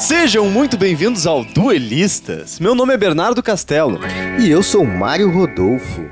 Sejam 0.00 0.48
muito 0.48 0.78
bem-vindos 0.78 1.26
ao 1.26 1.44
Duelistas. 1.44 2.58
Meu 2.58 2.74
nome 2.74 2.94
é 2.94 2.96
Bernardo 2.96 3.42
Castelo. 3.42 4.00
E 4.40 4.50
eu 4.50 4.62
sou 4.62 4.82
Mário 4.82 5.30
Rodolfo. 5.30 6.06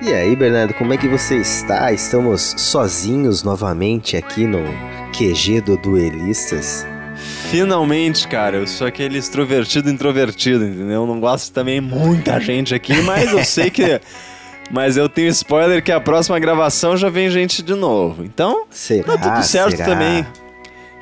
E 0.00 0.12
aí, 0.12 0.36
Bernardo, 0.36 0.72
como 0.74 0.94
é 0.94 0.96
que 0.96 1.08
você 1.08 1.36
está? 1.38 1.92
Estamos 1.92 2.54
sozinhos 2.56 3.42
novamente 3.42 4.16
aqui 4.16 4.46
no 4.46 4.62
QG 5.12 5.60
do 5.60 5.76
Duelistas. 5.76 6.86
Finalmente, 7.50 8.28
cara, 8.28 8.58
eu 8.58 8.66
sou 8.68 8.86
aquele 8.86 9.18
extrovertido 9.18 9.90
introvertido, 9.90 10.64
entendeu? 10.64 11.02
Eu 11.02 11.06
não 11.06 11.18
gosto 11.18 11.52
também 11.52 11.80
muita 11.80 12.38
gente 12.38 12.76
aqui, 12.76 13.02
mas 13.02 13.32
eu 13.32 13.44
sei 13.44 13.70
que. 13.70 14.00
Mas 14.68 14.96
eu 14.96 15.08
tenho 15.08 15.28
spoiler 15.28 15.80
que 15.80 15.92
a 15.92 16.00
próxima 16.00 16.40
gravação 16.40 16.96
já 16.96 17.08
vem 17.08 17.30
gente 17.30 17.62
de 17.62 17.72
novo. 17.72 18.24
Então, 18.24 18.64
será, 18.68 19.16
tá 19.16 19.30
tudo 19.30 19.46
certo 19.46 19.76
será? 19.76 19.84
também. 19.84 20.26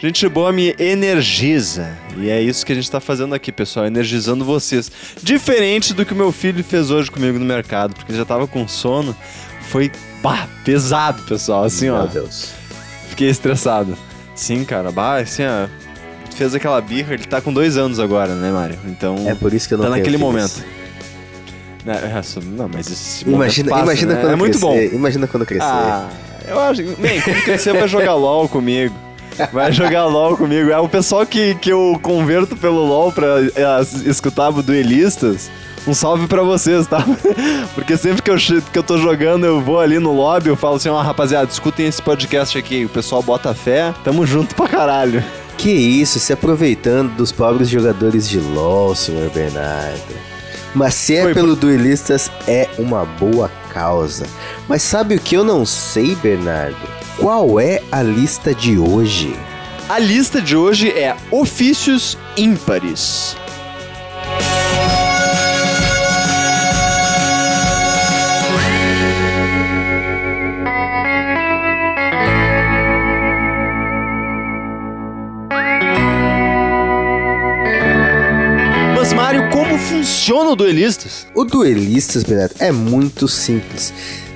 Gente 0.05 0.29
boa 0.29 0.53
me 0.53 0.75
energiza. 0.79 1.97
E 2.19 2.29
é 2.29 2.39
isso 2.39 2.67
que 2.67 2.73
a 2.73 2.75
gente 2.75 2.91
tá 2.91 3.01
fazendo 3.01 3.35
aqui, 3.35 3.51
pessoal, 3.51 3.87
energizando 3.87 4.45
vocês. 4.45 4.93
Diferente 5.23 5.95
do 5.95 6.05
que 6.05 6.13
o 6.13 6.17
meu 6.17 6.31
filho 6.31 6.63
fez 6.63 6.91
hoje 6.91 7.11
comigo 7.11 7.39
no 7.39 7.45
mercado, 7.47 7.95
porque 7.95 8.13
ele 8.13 8.19
já 8.19 8.25
tava 8.27 8.47
com 8.47 8.69
sono. 8.69 9.17
Foi 9.63 9.91
bah, 10.23 10.47
pesado, 10.63 11.23
pessoal. 11.23 11.65
Assim, 11.65 11.87
Meu 11.87 11.95
ó. 11.95 12.05
Deus. 12.05 12.51
Fiquei 13.09 13.31
estressado. 13.31 13.97
Sim, 14.35 14.63
cara, 14.67 14.93
bah, 14.93 15.21
assim, 15.21 15.43
ó. 15.43 15.69
Fez 16.37 16.55
aquela 16.55 16.83
birra, 16.83 17.15
ele 17.15 17.25
tá 17.25 17.41
com 17.41 17.51
dois 17.51 17.79
anos 17.79 17.99
agora, 17.99 18.35
né, 18.35 18.53
Mário? 18.53 18.79
Então. 18.85 19.17
É 19.27 19.35
por 19.35 19.55
isso 19.55 19.67
que 19.67 19.73
eu 19.73 19.79
não 19.79 19.87
tá 19.87 19.91
naquele 19.93 20.19
momento. 20.19 20.63
É, 21.87 22.19
é, 22.19 22.23
só- 22.23 22.43
Não, 22.43 22.69
mas 22.69 22.91
esse 22.91 23.27
Imagina, 23.27 23.71
passa, 23.71 23.85
imagina 23.85 24.15
né? 24.17 24.21
quando 24.21 24.33
É 24.33 24.37
muito 24.37 24.59
bom. 24.59 24.75
crescer. 24.75 24.95
Imagina 24.95 25.27
quando 25.27 25.47
crescer. 25.47 25.65
Ah, 25.65 26.11
eu 26.47 26.61
acho. 26.61 26.83
Bem, 26.99 27.23
quando 27.23 27.43
crescer 27.43 27.73
vai 27.73 27.89
jogar 27.89 28.13
LOL 28.17 28.47
comigo. 28.51 28.95
Vai 29.53 29.73
jogar 29.73 30.07
LOL 30.07 30.37
comigo. 30.37 30.71
É 30.71 30.79
o 30.79 30.89
pessoal 30.89 31.27
que, 31.27 31.55
que 31.57 31.71
eu 31.71 31.99
converto 32.03 32.57
pelo 32.57 32.85
LOL 32.85 33.13
pra 33.13 33.41
é, 33.41 33.81
escutar 34.09 34.51
duelistas. 34.51 35.51
Um 35.87 35.93
salve 35.93 36.27
pra 36.27 36.43
vocês, 36.43 36.87
tá? 36.87 37.05
Porque 37.75 37.97
sempre 37.97 38.23
que 38.23 38.31
eu, 38.31 38.37
que 38.37 38.79
eu 38.79 38.83
tô 38.83 38.97
jogando, 38.97 39.45
eu 39.45 39.61
vou 39.61 39.81
ali 39.81 39.99
no 39.99 40.13
lobby, 40.13 40.49
eu 40.49 40.57
falo 40.57 40.77
assim, 40.77 40.89
ó, 40.89 41.01
rapaziada, 41.03 41.51
escutem 41.51 41.87
esse 41.87 42.01
podcast 42.01 42.57
aqui. 42.57 42.87
O 42.87 42.89
pessoal 42.89 43.23
bota 43.23 43.53
fé, 43.53 43.93
tamo 44.03 44.27
junto 44.27 44.55
pra 44.55 44.67
caralho. 44.67 45.23
Que 45.59 45.71
isso, 45.71 46.19
se 46.19 46.33
aproveitando 46.33 47.15
dos 47.17 47.31
pobres 47.31 47.69
jogadores 47.69 48.29
de 48.29 48.41
LoL, 48.41 48.95
senhor 48.95 49.31
Bernardo. 49.31 50.15
Mas 50.75 50.95
se 50.95 51.17
é 51.17 51.23
Foi 51.23 51.35
pelo 51.35 51.55
Duelistas, 51.55 52.31
é 52.49 52.69
uma 52.79 53.05
boa 53.05 53.51
causa. 53.73 54.27
Mas 54.69 54.83
sabe 54.83 55.15
o 55.15 55.21
que 55.21 55.37
eu 55.37 55.45
não 55.45 55.65
sei, 55.65 56.17
Bernardo? 56.17 56.94
Qual 57.19 57.61
é 57.61 57.81
a 57.93 58.03
lista 58.03 58.53
de 58.53 58.77
hoje? 58.77 59.37
A 59.89 60.01
lista 60.01 60.43
de 60.43 60.57
hoje 60.57 60.91
é 60.91 61.17
ofícios 61.31 62.19
ímpares. 62.37 63.37
Mas, 78.97 79.13
Mário, 79.13 79.51
como 79.51 79.79
funciona 79.79 80.51
o 80.51 80.57
Duelistas? 80.57 81.29
O 81.33 81.45
Duelistas, 81.45 82.25
Bernardo, 82.25 82.57
é 82.59 82.73
muito 82.73 83.29
simples. 83.29 83.93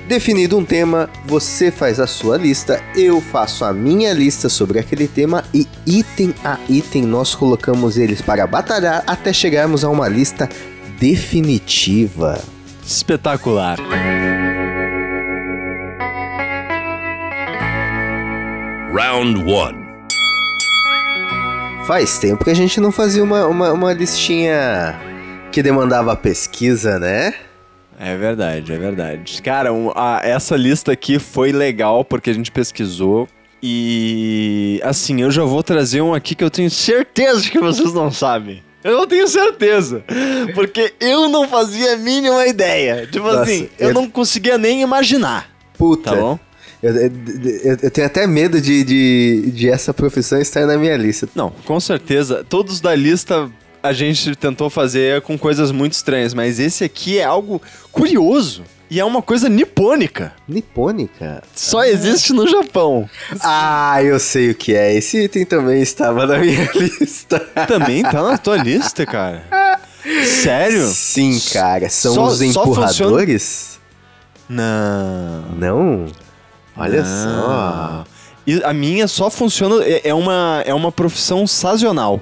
Definido 0.09 0.57
um 0.57 0.65
tema, 0.65 1.07
você 1.23 1.69
faz 1.69 1.99
a 1.99 2.07
sua 2.07 2.35
lista, 2.35 2.83
eu 2.95 3.21
faço 3.21 3.63
a 3.63 3.71
minha 3.71 4.11
lista 4.11 4.49
sobre 4.49 4.79
aquele 4.79 5.07
tema 5.07 5.43
e 5.53 5.67
item 5.85 6.33
a 6.43 6.57
item 6.67 7.03
nós 7.03 7.35
colocamos 7.35 7.95
eles 7.95 8.19
para 8.19 8.47
batalhar 8.47 9.03
até 9.05 9.31
chegarmos 9.31 9.83
a 9.83 9.89
uma 9.91 10.07
lista 10.07 10.49
definitiva. 10.99 12.41
Espetacular. 12.83 13.77
Round 18.91 19.43
1. 19.43 19.45
Faz 21.85 22.17
tempo 22.17 22.43
que 22.43 22.49
a 22.49 22.55
gente 22.55 22.81
não 22.81 22.91
fazia 22.91 23.23
uma, 23.23 23.45
uma, 23.45 23.71
uma 23.73 23.93
listinha 23.93 24.99
que 25.51 25.61
demandava 25.61 26.15
pesquisa, 26.15 26.97
né? 26.97 27.35
É 27.99 28.15
verdade, 28.15 28.71
é 28.71 28.77
verdade. 28.77 29.41
Cara, 29.41 29.73
um- 29.73 29.91
a- 29.93 30.21
essa 30.23 30.55
lista 30.55 30.91
aqui 30.93 31.19
foi 31.19 31.51
legal 31.51 32.05
porque 32.05 32.29
a 32.29 32.33
gente 32.33 32.49
pesquisou. 32.51 33.27
E 33.61 34.79
assim, 34.83 35.21
eu 35.21 35.29
já 35.29 35.43
vou 35.43 35.61
trazer 35.61 36.01
um 36.01 36.13
aqui 36.13 36.33
que 36.33 36.43
eu 36.43 36.49
tenho 36.49 36.69
certeza 36.71 37.49
que 37.49 37.59
vocês 37.59 37.93
não 37.93 38.09
sabem. 38.09 38.63
Eu 38.83 38.93
não 38.97 39.05
tenho 39.05 39.27
certeza. 39.27 40.01
Porque 40.55 40.93
eu 41.01 41.27
não 41.27 41.45
fazia 41.49 41.93
a 41.95 41.97
mínima 41.97 42.47
ideia. 42.47 43.05
Tipo 43.05 43.25
Nossa, 43.27 43.41
assim, 43.41 43.69
eu 43.77 43.89
eu- 43.89 43.93
não 43.93 44.09
conseguia 44.09 44.57
nem 44.57 44.81
imaginar. 44.81 45.49
Puta. 45.77 46.11
Tá 46.11 46.15
bom? 46.15 46.39
Eu, 46.81 46.95
eu- 46.95 47.77
eu- 47.83 47.91
tenho 47.91 48.07
até 48.07 48.25
medo 48.25 48.61
de, 48.61 48.85
de, 48.85 49.51
de 49.51 49.69
essa 49.69 49.93
profissão 49.93 50.39
estar 50.39 50.65
na 50.65 50.77
minha 50.77 50.95
lista. 50.95 51.27
Não, 51.35 51.49
com 51.65 51.77
certeza. 51.81 52.45
Todos 52.47 52.79
da 52.79 52.95
lista 52.95 53.51
a 53.81 53.93
gente 53.93 54.35
tentou 54.35 54.69
fazer 54.69 55.21
com 55.21 55.37
coisas 55.37 55.71
muito 55.71 55.93
estranhas, 55.93 56.33
mas 56.33 56.59
esse 56.59 56.83
aqui 56.83 57.17
é 57.19 57.23
algo 57.23 57.61
curioso. 57.91 58.63
E 58.91 58.99
é 58.99 59.05
uma 59.05 59.21
coisa 59.21 59.47
nipônica. 59.47 60.33
Nipônica? 60.47 61.43
Só 61.55 61.83
existe 61.83 62.33
no 62.33 62.47
Japão. 62.47 63.07
Ah, 63.41 64.01
eu 64.03 64.19
sei 64.19 64.49
o 64.49 64.55
que 64.55 64.73
é. 64.75 64.95
Esse 64.95 65.25
item 65.25 65.45
também 65.45 65.79
estava 65.81 66.25
na 66.25 66.39
minha 66.39 66.67
lista. 66.73 67.39
Também 67.67 68.01
tá 68.01 68.23
na 68.23 68.35
tua 68.39 68.57
lista, 68.57 69.05
cara. 69.05 69.43
Sério? 70.25 70.87
Sim, 70.87 71.39
cara. 71.53 71.87
São 71.87 72.15
Só- 72.15 72.25
os 72.25 72.41
empurradores? 72.41 73.79
Não. 74.49 75.43
Não? 75.55 76.05
Olha 76.75 77.03
Não. 77.03 77.43
só. 77.43 78.05
E 78.47 78.63
a 78.63 78.73
minha 78.73 79.07
só 79.07 79.29
funciona. 79.29 79.83
É 79.85 80.09
é 80.09 80.13
uma, 80.15 80.63
é 80.65 80.73
uma 80.73 80.91
profissão 80.91 81.45
sazonal. 81.45 82.19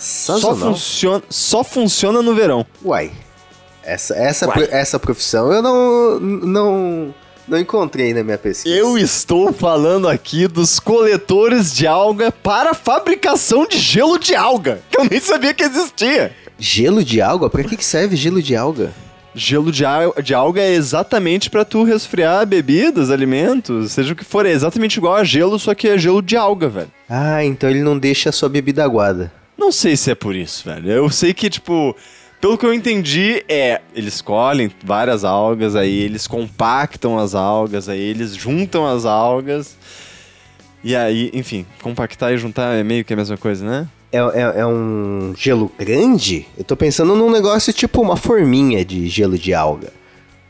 Só 0.00 0.34
Sazonal. 0.38 0.72
funciona, 0.72 1.22
só 1.28 1.62
funciona 1.62 2.22
no 2.22 2.34
verão. 2.34 2.64
Uai. 2.82 3.10
Essa, 3.84 4.14
essa, 4.14 4.48
Uai. 4.48 4.66
essa 4.70 4.98
profissão 4.98 5.52
eu 5.52 5.60
não, 5.62 6.18
não, 6.20 7.14
não 7.46 7.58
encontrei 7.58 8.14
na 8.14 8.22
minha 8.24 8.38
pesquisa. 8.38 8.74
Eu 8.74 8.96
estou 8.96 9.52
falando 9.52 10.08
aqui 10.08 10.46
dos 10.48 10.80
coletores 10.80 11.72
de 11.74 11.86
alga 11.86 12.32
para 12.32 12.72
fabricação 12.72 13.66
de 13.66 13.76
gelo 13.78 14.18
de 14.18 14.34
alga. 14.34 14.80
Que 14.90 14.98
eu 15.00 15.04
nem 15.04 15.20
sabia 15.20 15.52
que 15.52 15.62
existia. 15.64 16.32
Gelo 16.58 17.04
de 17.04 17.20
alga? 17.20 17.50
Pra 17.50 17.62
que, 17.64 17.76
que 17.76 17.84
serve 17.84 18.16
gelo 18.16 18.42
de 18.42 18.56
alga? 18.56 18.92
Gelo 19.34 19.70
de, 19.70 19.84
al- 19.84 20.14
de 20.22 20.34
alga 20.34 20.60
é 20.60 20.72
exatamente 20.72 21.48
para 21.50 21.64
tu 21.64 21.84
resfriar 21.84 22.44
bebidas, 22.46 23.10
alimentos, 23.10 23.92
seja 23.92 24.12
o 24.12 24.16
que 24.16 24.24
for. 24.24 24.44
É 24.44 24.50
exatamente 24.50 24.96
igual 24.96 25.14
a 25.14 25.24
gelo, 25.24 25.58
só 25.58 25.74
que 25.74 25.88
é 25.88 25.96
gelo 25.96 26.20
de 26.20 26.36
alga, 26.36 26.68
velho. 26.68 26.90
Ah, 27.08 27.44
então 27.44 27.68
ele 27.70 27.80
não 27.82 27.98
deixa 27.98 28.30
a 28.30 28.32
sua 28.32 28.48
bebida 28.48 28.82
aguada. 28.82 29.32
Não 29.60 29.70
sei 29.70 29.94
se 29.94 30.10
é 30.10 30.14
por 30.14 30.34
isso, 30.34 30.64
velho. 30.64 30.90
Eu 30.90 31.10
sei 31.10 31.34
que, 31.34 31.50
tipo, 31.50 31.94
pelo 32.40 32.56
que 32.56 32.64
eu 32.64 32.72
entendi, 32.72 33.44
é. 33.46 33.82
Eles 33.94 34.22
colhem 34.22 34.70
várias 34.82 35.22
algas, 35.22 35.76
aí 35.76 36.00
eles 36.00 36.26
compactam 36.26 37.18
as 37.18 37.34
algas, 37.34 37.86
aí 37.86 38.00
eles 38.00 38.34
juntam 38.34 38.86
as 38.86 39.04
algas. 39.04 39.76
E 40.82 40.96
aí, 40.96 41.30
enfim, 41.34 41.66
compactar 41.82 42.32
e 42.32 42.38
juntar 42.38 42.74
é 42.74 42.82
meio 42.82 43.04
que 43.04 43.12
a 43.12 43.16
mesma 43.16 43.36
coisa, 43.36 43.62
né? 43.62 43.86
É, 44.10 44.18
é, 44.18 44.60
é 44.60 44.66
um 44.66 45.34
gelo 45.36 45.70
grande? 45.78 46.46
Eu 46.56 46.64
tô 46.64 46.74
pensando 46.74 47.14
num 47.14 47.30
negócio 47.30 47.70
tipo 47.70 48.00
uma 48.00 48.16
forminha 48.16 48.82
de 48.82 49.08
gelo 49.08 49.36
de 49.36 49.52
alga. 49.52 49.92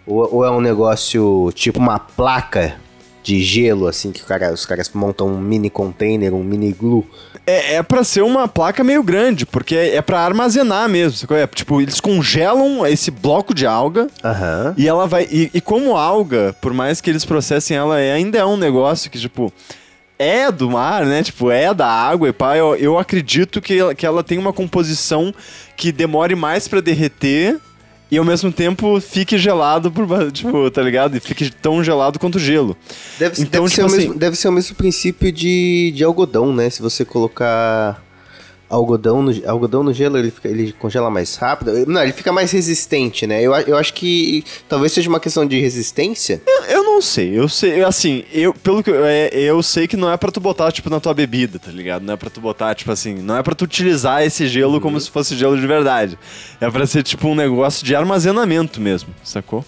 Ou, 0.07 0.37
ou 0.37 0.45
é 0.45 0.51
um 0.53 0.61
negócio 0.61 1.51
tipo 1.53 1.81
uma 1.81 1.99
placa 1.99 2.77
de 3.23 3.43
gelo, 3.43 3.87
assim, 3.87 4.13
que 4.13 4.23
cara- 4.23 4.53
os 4.53 4.65
caras 4.65 4.91
montam 4.95 5.29
um 5.29 5.39
mini 5.41 5.69
container, 5.71 6.33
um 6.35 6.43
mini 6.43 6.73
glue. 6.73 7.07
É, 7.47 7.75
é 7.77 7.83
pra 7.83 8.05
ser 8.05 8.23
uma 8.23 8.47
placa 8.47 8.85
meio 8.85 9.03
grande, 9.03 9.45
porque 9.47 9.75
é, 9.75 9.97
é 9.97 10.03
pra 10.03 10.21
armazenar 10.21 10.89
mesmo. 10.89 11.27
É, 11.37 11.47
tipo, 11.47 11.81
eles 11.81 12.01
congelam 12.01 12.87
esse 12.87 13.11
bloco 13.11 13.55
de 13.55 13.67
alga 13.67 14.07
Aham. 14.25 14.75
E 14.77 14.87
ela 14.89 15.07
vai. 15.07 15.27
E, 15.31 15.51
e 15.53 15.61
como 15.61 15.97
alga, 15.97 16.55
por 16.61 16.73
mais 16.73 17.01
que 17.01 17.11
eles 17.11 17.25
processem 17.25 17.77
ela, 17.77 17.99
é- 18.01 18.13
ainda 18.13 18.39
é 18.39 18.45
um 18.45 18.57
negócio 18.57 19.11
que, 19.11 19.19
tipo, 19.19 19.53
é 20.19 20.51
do 20.53 20.71
mar, 20.71 21.05
né? 21.07 21.23
Tipo, 21.23 21.51
é 21.51 21.73
da 21.73 21.87
água 21.89 22.29
e 22.29 22.33
pá. 22.33 22.57
Eu, 22.57 22.77
eu 22.77 22.99
acredito 22.99 23.61
que 23.61 23.79
ela, 23.79 23.95
que 23.95 24.05
ela 24.07 24.23
tem 24.23 24.37
uma 24.39 24.53
composição 24.53 25.35
que 25.77 25.91
demore 25.91 26.35
mais 26.35 26.69
pra 26.69 26.81
derreter 26.81 27.59
e 28.11 28.19
ao 28.19 28.25
mesmo 28.25 28.51
tempo 28.51 29.01
fique 29.01 29.39
gelado 29.39 29.91
por. 29.91 30.07
Tipo, 30.33 30.71
tá 30.71 30.83
ligado? 30.83 31.17
E 31.17 31.21
fique 31.21 31.51
tão 31.51 31.83
gelado 31.85 32.19
quanto 32.19 32.37
o 32.37 32.39
gelo. 32.41 32.77
Deve, 33.19 33.43
Então, 33.43 33.63
deve, 33.65 33.69
tipo 33.69 33.69
ser 33.71 33.83
o 33.83 33.87
assim- 33.87 33.97
mesmo, 33.97 34.15
deve 34.19 34.37
ser 34.37 34.49
o 34.49 34.53
mesmo 34.53 34.75
princípio 34.77 35.31
de, 35.33 35.93
de 35.95 36.03
algodão, 36.05 36.53
né? 36.55 36.69
Se 36.71 36.83
você 36.83 37.05
colocar 37.05 38.03
algodão 38.71 39.21
no, 39.21 39.33
algodão 39.49 39.83
no 39.83 39.93
gelo, 39.93 40.17
ele, 40.17 40.31
fica- 40.31 40.49
ele 40.49 40.73
congela 40.73 41.11
mais 41.11 41.35
rápido. 41.37 41.85
Não, 41.87 42.03
ele 42.03 42.13
fica 42.13 42.31
mais 42.33 42.53
resistente, 42.53 43.27
né? 43.27 43.43
Eu, 43.43 43.53
eu 43.53 43.77
acho 43.77 43.93
que 43.93 44.45
talvez 44.69 44.93
seja 44.93 45.09
uma 45.09 45.19
questão 45.19 45.45
de 45.45 45.61
resistência. 45.61 46.41
Eu, 46.47 46.63
eu 46.77 46.85
não 46.85 47.03
sei. 47.03 47.37
Eu 47.39 47.49
sei, 47.49 47.83
assim, 47.83 48.25
eu, 48.33 48.55
pelo 48.55 48.83
que 48.83 48.91
eu, 48.91 49.05
é, 49.05 49.29
eu 49.33 49.61
sei 49.63 49.89
que 49.89 49.97
não 49.97 50.11
é 50.11 50.17
pra 50.17 50.31
tu 50.31 50.39
botar, 50.41 50.71
tipo, 50.71 50.89
na 50.89 51.01
tua 51.01 51.13
bebida, 51.13 51.59
tá 51.59 51.71
ligado? 51.73 52.03
Não 52.05 52.15
é 52.15 52.17
pra 52.17 52.31
tu 52.31 52.41
botar, 52.41 52.75
tipo 52.75 52.93
assim, 52.93 53.15
não 53.15 53.37
é 53.37 53.43
pra 53.43 53.55
tu 53.55 53.65
utilizar 53.65 54.23
esse 54.23 54.47
gelo 54.47 54.81
como 54.81 55.01
se 55.01 55.11
fosse 55.11 55.35
gelo 55.37 55.59
de 55.61 55.67
verdade. 55.67 56.17
É 56.61 56.71
pra 56.71 56.87
ser, 56.87 57.03
tipo, 57.03 57.27
um 57.29 57.35
negócio 57.35 57.85
de 57.85 57.95
armazenamento 57.97 58.81
mesmo, 58.81 59.09
sacou? 59.25 59.65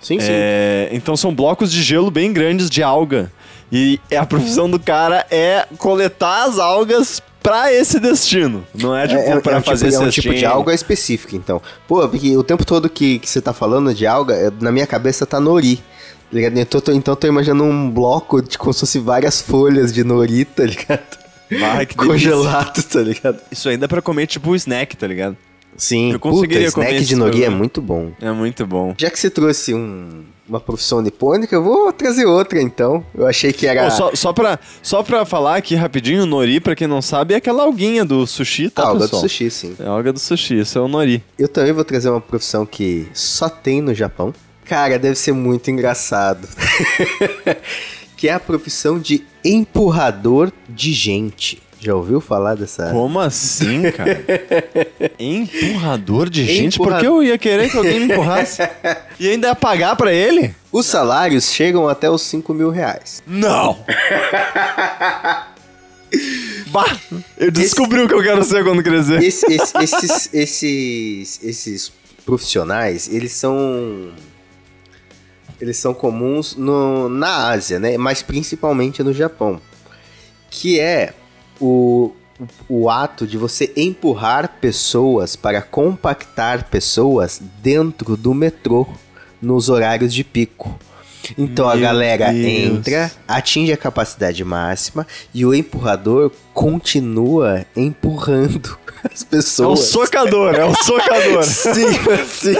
Sim, 0.00 0.18
sim. 0.20 0.28
É, 0.30 0.88
então 0.92 1.16
são 1.16 1.34
blocos 1.34 1.70
de 1.72 1.82
gelo 1.82 2.10
bem 2.10 2.32
grandes 2.32 2.68
de 2.68 2.82
alga. 2.82 3.30
E 3.70 4.00
a 4.16 4.24
profissão 4.24 4.70
do 4.70 4.78
cara 4.80 5.26
é 5.30 5.66
coletar 5.76 6.44
as 6.48 6.58
algas 6.58 7.20
pra 7.48 7.72
esse 7.72 7.98
destino. 7.98 8.64
Não 8.74 8.94
é, 8.96 9.06
tipo, 9.08 9.20
É, 9.20 9.28
é, 9.30 9.40
pra 9.40 9.56
é 9.56 9.58
um 9.58 9.62
fazer 9.62 9.90
tipo, 9.90 10.02
é 10.02 10.06
um 10.06 10.10
tipo 10.10 10.34
de 10.34 10.44
alga 10.46 10.74
específica, 10.74 11.34
então. 11.36 11.60
Pô, 11.86 12.08
porque 12.08 12.36
o 12.36 12.42
tempo 12.42 12.64
todo 12.64 12.88
que, 12.88 13.18
que 13.18 13.28
você 13.28 13.40
tá 13.40 13.52
falando 13.52 13.94
de 13.94 14.06
alga, 14.06 14.34
é- 14.34 14.52
na 14.60 14.70
minha 14.72 14.86
cabeça 14.86 15.24
tá 15.26 15.40
nori. 15.40 15.76
tá 15.76 16.36
ligado? 16.36 16.58
Então, 16.58 16.80
tô, 16.80 16.92
então 16.92 17.16
tô 17.16 17.26
imaginando 17.26 17.64
um 17.64 17.90
bloco 17.90 18.42
de 18.42 18.58
como 18.58 18.72
se 18.72 18.80
fosse 18.80 18.98
várias 18.98 19.40
folhas 19.40 19.92
de 19.92 20.04
nori, 20.04 20.44
tá 20.44 20.64
ligado? 20.64 21.18
Vai, 21.58 21.86
que. 21.86 21.94
Congelado, 21.96 22.82
tá 22.82 23.00
ligado? 23.00 23.38
Isso 23.50 23.68
ainda 23.68 23.86
é 23.86 23.88
pra 23.88 24.02
comer 24.02 24.26
tipo 24.26 24.50
um 24.50 24.54
snack, 24.54 24.94
tá 24.96 25.06
ligado? 25.06 25.36
Sim, 25.78 26.12
Eu 26.12 26.18
conseguiria 26.20 26.66
puta, 26.72 26.80
snack 26.86 27.04
de 27.06 27.14
nori 27.16 27.44
é 27.44 27.48
muito 27.48 27.80
bom. 27.80 28.10
É 28.20 28.30
muito 28.32 28.66
bom. 28.66 28.94
Já 28.98 29.08
que 29.10 29.18
você 29.18 29.30
trouxe 29.30 29.72
um- 29.72 30.24
uma 30.48 30.58
profissão 30.58 31.00
nipônica, 31.00 31.54
eu 31.54 31.62
vou 31.62 31.92
trazer 31.92 32.24
outra 32.26 32.60
então. 32.60 33.04
Eu 33.14 33.26
achei 33.28 33.52
que 33.52 33.64
era 33.66 33.84
Pô, 33.84 33.90
só, 33.90 34.10
só, 34.14 34.32
pra, 34.32 34.58
só 34.82 35.02
pra 35.04 35.24
falar 35.24 35.56
aqui 35.56 35.74
rapidinho, 35.76 36.24
o 36.24 36.26
nori, 36.26 36.58
pra 36.58 36.74
quem 36.74 36.88
não 36.88 37.00
sabe, 37.00 37.34
é 37.34 37.36
aquela 37.36 37.62
alguinha 37.62 38.04
do 38.04 38.26
sushi, 38.26 38.70
tá, 38.70 38.82
a 38.82 38.86
alga 38.88 38.98
do 39.00 39.02
pessoal? 39.04 39.22
sushi, 39.22 39.50
sim. 39.50 39.76
É 39.78 39.86
a 39.86 39.90
alga 39.90 40.12
do 40.12 40.18
sushi, 40.18 40.58
isso 40.60 40.76
é 40.78 40.80
o 40.80 40.88
nori. 40.88 41.22
Eu 41.38 41.46
também 41.48 41.72
vou 41.72 41.84
trazer 41.84 42.10
uma 42.10 42.20
profissão 42.20 42.66
que 42.66 43.06
só 43.14 43.48
tem 43.48 43.80
no 43.80 43.94
Japão. 43.94 44.34
Cara, 44.64 44.98
deve 44.98 45.14
ser 45.14 45.32
muito 45.32 45.70
engraçado. 45.70 46.48
que 48.16 48.28
é 48.28 48.32
a 48.32 48.40
profissão 48.40 48.98
de 48.98 49.24
empurrador 49.44 50.50
de 50.68 50.92
gente. 50.92 51.62
Já 51.80 51.94
ouviu 51.94 52.20
falar 52.20 52.56
dessa? 52.56 52.90
Como 52.90 53.20
assim, 53.20 53.90
cara? 53.92 54.20
Empurrador 55.18 56.28
de 56.28 56.44
gente? 56.44 56.74
Empurra- 56.76 56.90
Por 56.96 57.00
que 57.00 57.06
eu 57.06 57.22
ia 57.22 57.38
querer 57.38 57.70
que 57.70 57.76
alguém 57.76 58.00
me 58.00 58.12
empurrasse? 58.12 58.60
E 59.20 59.28
ainda 59.28 59.48
ia 59.48 59.54
pagar 59.54 59.94
pra 59.94 60.12
ele? 60.12 60.54
Os 60.72 60.86
salários 60.86 61.52
chegam 61.52 61.88
até 61.88 62.10
os 62.10 62.22
5 62.22 62.52
mil 62.52 62.70
reais. 62.70 63.22
Não! 63.26 63.78
bah! 66.72 66.96
Eu 67.36 67.50
descobri 67.50 68.00
o 68.02 68.08
que 68.08 68.14
eu 68.14 68.22
quero 68.22 68.42
ser 68.44 68.64
quando 68.64 68.82
crescer. 68.82 69.22
Esse- 69.22 69.46
esse- 69.52 69.78
esses, 69.78 70.30
esses, 70.34 71.40
esses 71.44 71.92
profissionais, 72.24 73.08
eles 73.12 73.32
são. 73.32 74.10
Eles 75.60 75.76
são 75.76 75.92
comuns 75.92 76.54
no, 76.56 77.08
na 77.08 77.48
Ásia, 77.50 77.78
né? 77.80 77.96
Mas 77.98 78.22
principalmente 78.22 79.02
no 79.02 79.12
Japão. 79.12 79.60
Que 80.50 80.78
é 80.80 81.12
o, 81.60 82.12
o 82.68 82.88
ato 82.88 83.26
de 83.26 83.36
você 83.36 83.72
empurrar 83.76 84.58
pessoas 84.60 85.36
para 85.36 85.60
compactar 85.62 86.64
pessoas 86.64 87.40
dentro 87.62 88.16
do 88.16 88.34
metrô 88.34 88.86
nos 89.40 89.68
horários 89.68 90.12
de 90.12 90.24
pico. 90.24 90.78
Então 91.36 91.68
a 91.68 91.74
Meu 91.74 91.82
galera 91.82 92.32
Deus. 92.32 92.46
entra, 92.46 93.12
atinge 93.26 93.72
a 93.72 93.76
capacidade 93.76 94.42
máxima 94.44 95.06
e 95.34 95.44
o 95.44 95.54
empurrador 95.54 96.30
continua 96.54 97.66
empurrando 97.76 98.78
as 99.04 99.22
É 99.22 99.24
o 99.24 99.28
pessoas. 99.28 99.80
socador, 99.80 100.54
é 100.54 100.64
o 100.64 100.74
socador. 100.82 101.44
Sim, 101.44 101.72
sim. 102.28 102.56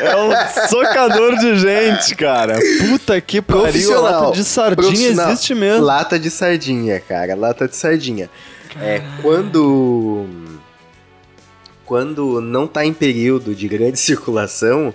É 0.00 0.16
um 0.16 0.68
socador 0.68 1.36
de 1.38 1.56
gente, 1.58 2.14
cara. 2.14 2.58
Puta 2.88 3.20
que 3.20 3.40
pariu, 3.40 4.00
lata 4.00 4.32
de 4.32 4.44
sardinha 4.44 5.08
existe 5.10 5.54
mesmo. 5.54 5.84
Lata 5.84 6.18
de 6.18 6.30
sardinha, 6.30 7.00
cara. 7.00 7.34
Lata 7.34 7.66
de 7.68 7.76
sardinha. 7.76 8.28
É, 8.80 9.00
quando. 9.22 10.26
Quando 11.84 12.40
não 12.40 12.66
tá 12.66 12.84
em 12.84 12.92
período 12.92 13.54
de 13.54 13.68
grande 13.68 13.98
circulação, 14.00 14.92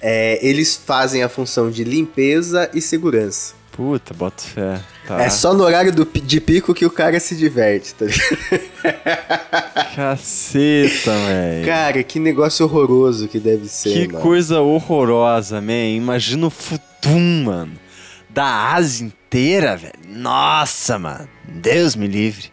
é, 0.00 0.38
eles 0.46 0.76
fazem 0.76 1.22
a 1.22 1.28
função 1.28 1.70
de 1.70 1.82
limpeza 1.84 2.70
e 2.72 2.80
segurança. 2.80 3.54
Puta, 3.80 4.12
bota 4.12 4.42
fé. 4.42 4.78
Tá. 5.06 5.22
É 5.22 5.30
só 5.30 5.54
no 5.54 5.64
horário 5.64 5.90
do, 5.90 6.04
de 6.04 6.38
pico 6.38 6.74
que 6.74 6.84
o 6.84 6.90
cara 6.90 7.18
se 7.18 7.34
diverte, 7.34 7.94
tá 7.94 8.04
ligado? 8.04 8.60
Caceta, 9.96 11.10
velho. 11.26 11.64
Cara, 11.64 12.02
que 12.02 12.20
negócio 12.20 12.66
horroroso 12.66 13.26
que 13.26 13.40
deve 13.40 13.68
ser, 13.68 13.94
Que 13.94 14.12
mano. 14.12 14.22
coisa 14.22 14.60
horrorosa, 14.60 15.62
man. 15.62 15.96
Imagina 15.96 16.48
o 16.48 16.50
futum, 16.50 17.44
mano. 17.46 17.72
Da 18.28 18.74
Ásia 18.74 19.06
inteira, 19.06 19.78
velho. 19.78 19.94
Nossa, 20.06 20.98
mano. 20.98 21.26
Deus 21.48 21.96
me 21.96 22.06
livre. 22.06 22.52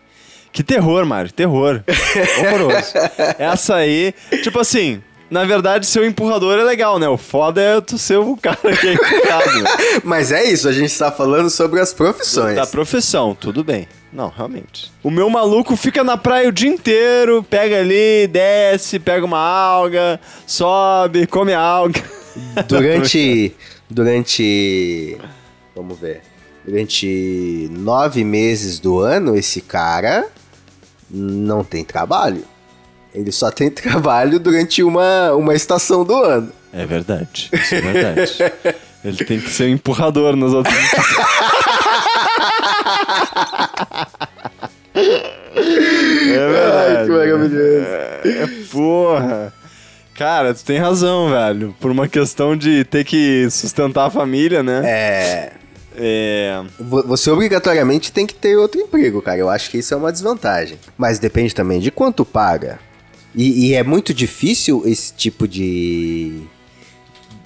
Que 0.53 0.63
terror, 0.63 1.05
Mário. 1.05 1.29
Terror. 1.29 1.83
Horroroso. 2.39 2.93
Essa 3.37 3.75
aí, 3.75 4.13
tipo 4.43 4.59
assim, 4.61 5.03
na 5.29 5.43
verdade, 5.43 5.85
ser 5.85 5.99
o 5.99 6.05
empurrador 6.05 6.57
é 6.57 6.63
legal, 6.63 6.97
né? 6.97 7.07
O 7.07 7.17
foda 7.17 7.61
é 7.61 7.81
tu 7.81 7.97
ser 7.97 8.17
o 8.17 8.37
cara 8.37 8.57
que 8.57 8.87
é 8.87 8.93
empurrado. 8.93 9.63
Mas 10.03 10.31
é 10.31 10.43
isso, 10.45 10.67
a 10.67 10.71
gente 10.71 10.97
tá 10.97 11.11
falando 11.11 11.49
sobre 11.49 11.79
as 11.79 11.93
profissões. 11.93 12.55
da 12.55 12.65
profissão, 12.65 13.35
tudo 13.35 13.63
bem. 13.63 13.87
Não, 14.11 14.29
realmente. 14.29 14.91
O 15.03 15.11
meu 15.11 15.29
maluco 15.29 15.75
fica 15.75 16.03
na 16.03 16.17
praia 16.17 16.47
o 16.47 16.51
dia 16.51 16.69
inteiro, 16.69 17.43
pega 17.43 17.79
ali, 17.79 18.27
desce, 18.27 18.99
pega 18.99 19.25
uma 19.25 19.39
alga, 19.39 20.19
sobe, 20.45 21.27
come 21.27 21.53
a 21.53 21.59
alga. 21.59 22.01
Durante. 22.67 23.55
durante. 23.89 25.17
Vamos 25.75 25.99
ver. 25.99 26.21
Durante 26.65 27.67
nove 27.71 28.23
meses 28.23 28.79
do 28.79 28.99
ano, 28.99 29.35
esse 29.35 29.61
cara 29.61 30.27
não 31.09 31.63
tem 31.63 31.83
trabalho. 31.83 32.43
Ele 33.17 33.31
só 33.31 33.49
tem 33.51 33.69
trabalho 33.71 34.39
durante 34.39 34.83
uma, 34.83 35.33
uma 35.33 35.53
estação 35.55 36.03
do 36.05 36.15
ano. 36.15 36.51
É 36.73 36.85
verdade, 36.85 37.49
isso 37.53 37.75
é 37.75 37.81
verdade. 37.81 38.37
Ele 39.03 39.17
tem 39.25 39.39
que 39.39 39.49
ser 39.49 39.63
um 39.65 39.69
empurrador 39.73 40.35
nas 40.35 40.53
outras. 40.53 40.75
é 44.95 46.49
verdade. 46.49 46.97
Ai, 46.97 47.05
que 47.05 47.11
maravilhoso. 47.11 47.85
É, 48.25 48.47
porra. 48.71 49.53
Cara, 50.15 50.53
tu 50.53 50.63
tem 50.65 50.79
razão, 50.79 51.29
velho. 51.29 51.75
Por 51.79 51.91
uma 51.91 52.07
questão 52.07 52.55
de 52.57 52.83
ter 52.85 53.03
que 53.05 53.47
sustentar 53.51 54.07
a 54.07 54.09
família, 54.09 54.63
né? 54.63 54.81
É. 54.83 55.51
É. 55.99 56.61
vo- 56.79 57.03
Você 57.07 57.29
obrigatoriamente 57.29 58.11
tem 58.11 58.25
que 58.25 58.33
ter 58.33 58.55
outro 58.55 58.79
emprego, 58.79 59.21
cara. 59.21 59.37
Eu 59.37 59.49
acho 59.49 59.69
que 59.69 59.77
isso 59.77 59.93
é 59.93 59.97
uma 59.97 60.11
desvantagem. 60.11 60.77
Mas 60.97 61.19
depende 61.19 61.53
também 61.53 61.79
de 61.79 61.91
quanto 61.91 62.25
paga. 62.25 62.79
E, 63.37 63.67
e 63.67 63.73
é 63.75 63.83
muito 63.83 64.15
difícil 64.15 64.81
esse 64.83 65.13
tipo 65.13 65.47
de. 65.47 66.41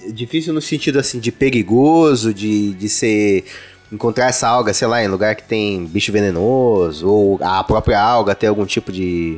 Difícil 0.08 0.54
no 0.54 0.60
sentido 0.60 0.98
assim 0.98 1.20
de 1.20 1.30
perigoso, 1.30 2.32
de, 2.32 2.72
de 2.72 2.88
ser. 2.88 3.44
Encontrar 3.92 4.28
essa 4.28 4.48
alga, 4.48 4.72
sei 4.72 4.88
lá, 4.88 5.04
em 5.04 5.06
lugar 5.06 5.36
que 5.36 5.42
tem 5.42 5.84
bicho 5.84 6.10
venenoso, 6.10 7.06
ou 7.06 7.38
a 7.42 7.62
própria 7.62 8.00
alga 8.00 8.34
ter 8.34 8.46
algum 8.46 8.64
tipo 8.64 8.90
de, 8.90 9.36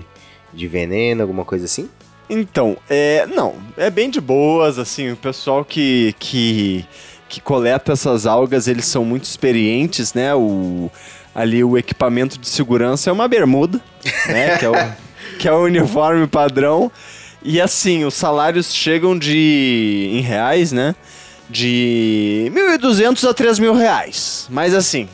de 0.53 0.69
veneno, 0.69 1.23
alguma 1.23 1.45
coisa 1.45 1.65
assim. 1.65 1.91
Então, 2.31 2.77
é. 2.89 3.27
Não, 3.27 3.57
é 3.77 3.91
bem 3.91 4.09
de 4.09 4.21
boas, 4.21 4.79
assim, 4.79 5.11
o 5.11 5.17
pessoal 5.17 5.65
que. 5.65 6.15
que 6.21 6.87
que 7.27 7.41
coleta 7.41 7.93
essas 7.93 8.27
algas, 8.27 8.69
eles 8.69 8.85
são 8.85 9.05
muito 9.05 9.25
experientes, 9.25 10.15
né? 10.15 10.33
O, 10.35 10.89
ali 11.35 11.65
o 11.65 11.77
equipamento 11.77 12.39
de 12.39 12.47
segurança 12.47 13.11
é 13.11 13.13
uma 13.13 13.27
bermuda, 13.27 13.81
né? 14.29 14.57
que, 14.57 14.65
é 14.65 14.71
o, 14.71 14.75
que 15.39 15.49
é 15.49 15.53
o 15.53 15.65
uniforme 15.65 16.27
padrão. 16.27 16.91
E 17.43 17.61
assim, 17.61 18.05
os 18.05 18.15
salários 18.15 18.75
chegam 18.75 19.19
de. 19.19 20.11
em 20.13 20.21
reais, 20.21 20.73
né? 20.73 20.95
De 21.49 22.51
1.200 22.55 23.29
a 23.29 23.35
3 23.35 23.59
mil 23.59 23.75
reais. 23.75 24.47
Mas 24.51 24.75
assim. 24.75 25.09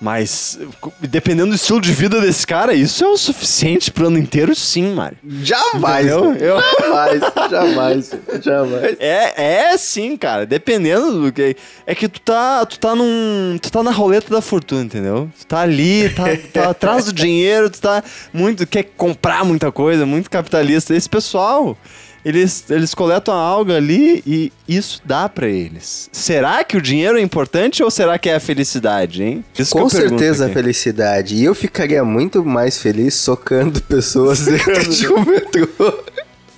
Mas, 0.00 0.58
dependendo 0.98 1.50
do 1.50 1.56
estilo 1.56 1.78
de 1.78 1.92
vida 1.92 2.22
desse 2.22 2.46
cara, 2.46 2.72
isso 2.72 3.04
é 3.04 3.06
o 3.06 3.18
suficiente 3.18 3.90
pro 3.90 4.06
ano 4.06 4.16
inteiro, 4.16 4.54
sim, 4.54 4.94
Mário. 4.94 5.18
Jamais! 5.42 6.06
Velho. 6.06 6.36
Eu- 6.36 6.60
Jamais, 6.80 7.20
jamais, 7.50 8.10
jamais. 8.42 8.96
É, 8.98 9.70
é 9.72 9.76
sim, 9.76 10.16
cara. 10.16 10.46
Dependendo 10.46 11.20
do 11.20 11.30
que. 11.32 11.54
É 11.86 11.94
que 11.94 12.08
tu 12.08 12.18
tá. 12.22 12.64
Tu 12.64 12.78
tá 12.78 12.94
num. 12.94 13.58
Tu 13.60 13.70
tá 13.70 13.82
na 13.82 13.90
roleta 13.90 14.30
da 14.32 14.40
fortuna, 14.40 14.82
entendeu? 14.82 15.30
Tu 15.38 15.46
tá 15.46 15.60
ali, 15.60 16.08
tá, 16.10 16.24
tá 16.52 16.70
atrás 16.70 17.04
do 17.04 17.12
dinheiro, 17.12 17.68
tu 17.68 17.80
tá 17.80 18.02
muito. 18.32 18.66
Quer 18.66 18.84
comprar 18.96 19.44
muita 19.44 19.70
coisa, 19.70 20.06
muito 20.06 20.30
capitalista. 20.30 20.94
Esse 20.94 21.08
pessoal. 21.10 21.76
Eles, 22.22 22.64
eles 22.68 22.94
coletam 22.94 23.32
a 23.32 23.38
alga 23.38 23.76
ali 23.76 24.22
e 24.26 24.52
isso 24.68 25.00
dá 25.04 25.26
pra 25.28 25.48
eles. 25.48 26.10
Será 26.12 26.62
que 26.62 26.76
o 26.76 26.82
dinheiro 26.82 27.16
é 27.18 27.22
importante 27.22 27.82
ou 27.82 27.90
será 27.90 28.18
que 28.18 28.28
é 28.28 28.34
a 28.34 28.40
felicidade, 28.40 29.22
hein? 29.22 29.44
Isso 29.58 29.72
Com 29.72 29.88
certeza 29.88 30.46
a 30.46 30.48
felicidade. 30.50 31.34
E 31.36 31.44
eu 31.44 31.54
ficaria 31.54 32.04
muito 32.04 32.44
mais 32.44 32.76
feliz 32.78 33.14
socando 33.14 33.80
pessoas 33.82 34.40
dentro 34.44 34.90
de 34.90 35.08
um 35.08 35.24
metrô. 35.24 35.66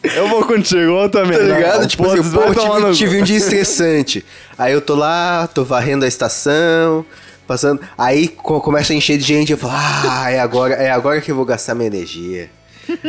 Eu 0.02 0.26
vou 0.28 0.44
contigo, 0.44 0.80
eu 1.00 1.08
também. 1.08 1.38
Tá 1.38 1.44
ligado? 1.44 1.80
Não, 1.82 1.86
tipo 1.86 2.02
pô, 2.02 2.10
assim, 2.10 2.30
pô, 2.32 2.52
tive, 2.54 2.80
no- 2.80 2.92
tive 2.94 3.20
um 3.20 3.24
dia 3.24 3.36
estressante. 3.36 4.24
Aí 4.58 4.72
eu 4.72 4.80
tô 4.80 4.96
lá, 4.96 5.46
tô 5.46 5.64
varrendo 5.64 6.04
a 6.04 6.08
estação, 6.08 7.06
passando. 7.46 7.80
Aí 7.96 8.26
co- 8.26 8.60
começa 8.60 8.92
a 8.92 8.96
encher 8.96 9.16
de 9.16 9.22
gente, 9.22 9.52
eu 9.52 9.58
falo, 9.58 9.74
ah, 9.76 10.28
é 10.28 10.40
agora, 10.40 10.74
é 10.74 10.90
agora 10.90 11.20
que 11.20 11.30
eu 11.30 11.36
vou 11.36 11.44
gastar 11.44 11.76
minha 11.76 11.86
energia. 11.86 12.50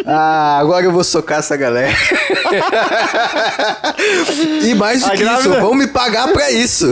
Ah, 0.05 0.57
agora 0.59 0.85
eu 0.85 0.91
vou 0.91 1.03
socar 1.03 1.39
essa 1.39 1.55
galera. 1.57 1.93
e 4.63 4.73
mais 4.75 5.01
do 5.01 5.07
A 5.07 5.09
que 5.11 5.15
isso, 5.17 5.23
grávida- 5.25 5.61
vão 5.61 5.73
me 5.73 5.87
pagar 5.87 6.31
pra 6.31 6.51
isso. 6.51 6.91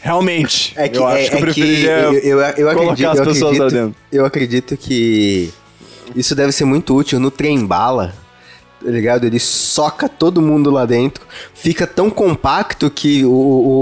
Realmente. 0.00 0.72
É 0.76 0.88
que, 0.88 0.98
eu 0.98 1.08
é, 1.08 1.22
acho 1.22 1.30
que 1.52 1.84
eu 1.84 1.90
é 1.90 2.20
eu, 2.22 2.40
eu, 2.40 2.68
acredito, 2.70 3.02
eu 3.02 3.22
acredito, 3.22 3.94
eu 4.12 4.24
acredito 4.26 4.76
que 4.76 5.50
isso 6.14 6.34
deve 6.34 6.52
ser 6.52 6.64
muito 6.64 6.94
útil 6.96 7.18
no 7.20 7.30
trem 7.30 7.64
bala. 7.66 8.14
Tá 8.82 8.90
ligado? 8.92 9.24
Ele 9.24 9.40
soca 9.40 10.08
todo 10.08 10.40
mundo 10.40 10.70
lá 10.70 10.86
dentro. 10.86 11.26
Fica 11.52 11.84
tão 11.84 12.08
compacto 12.08 12.88
que 12.88 13.24
o, 13.24 13.30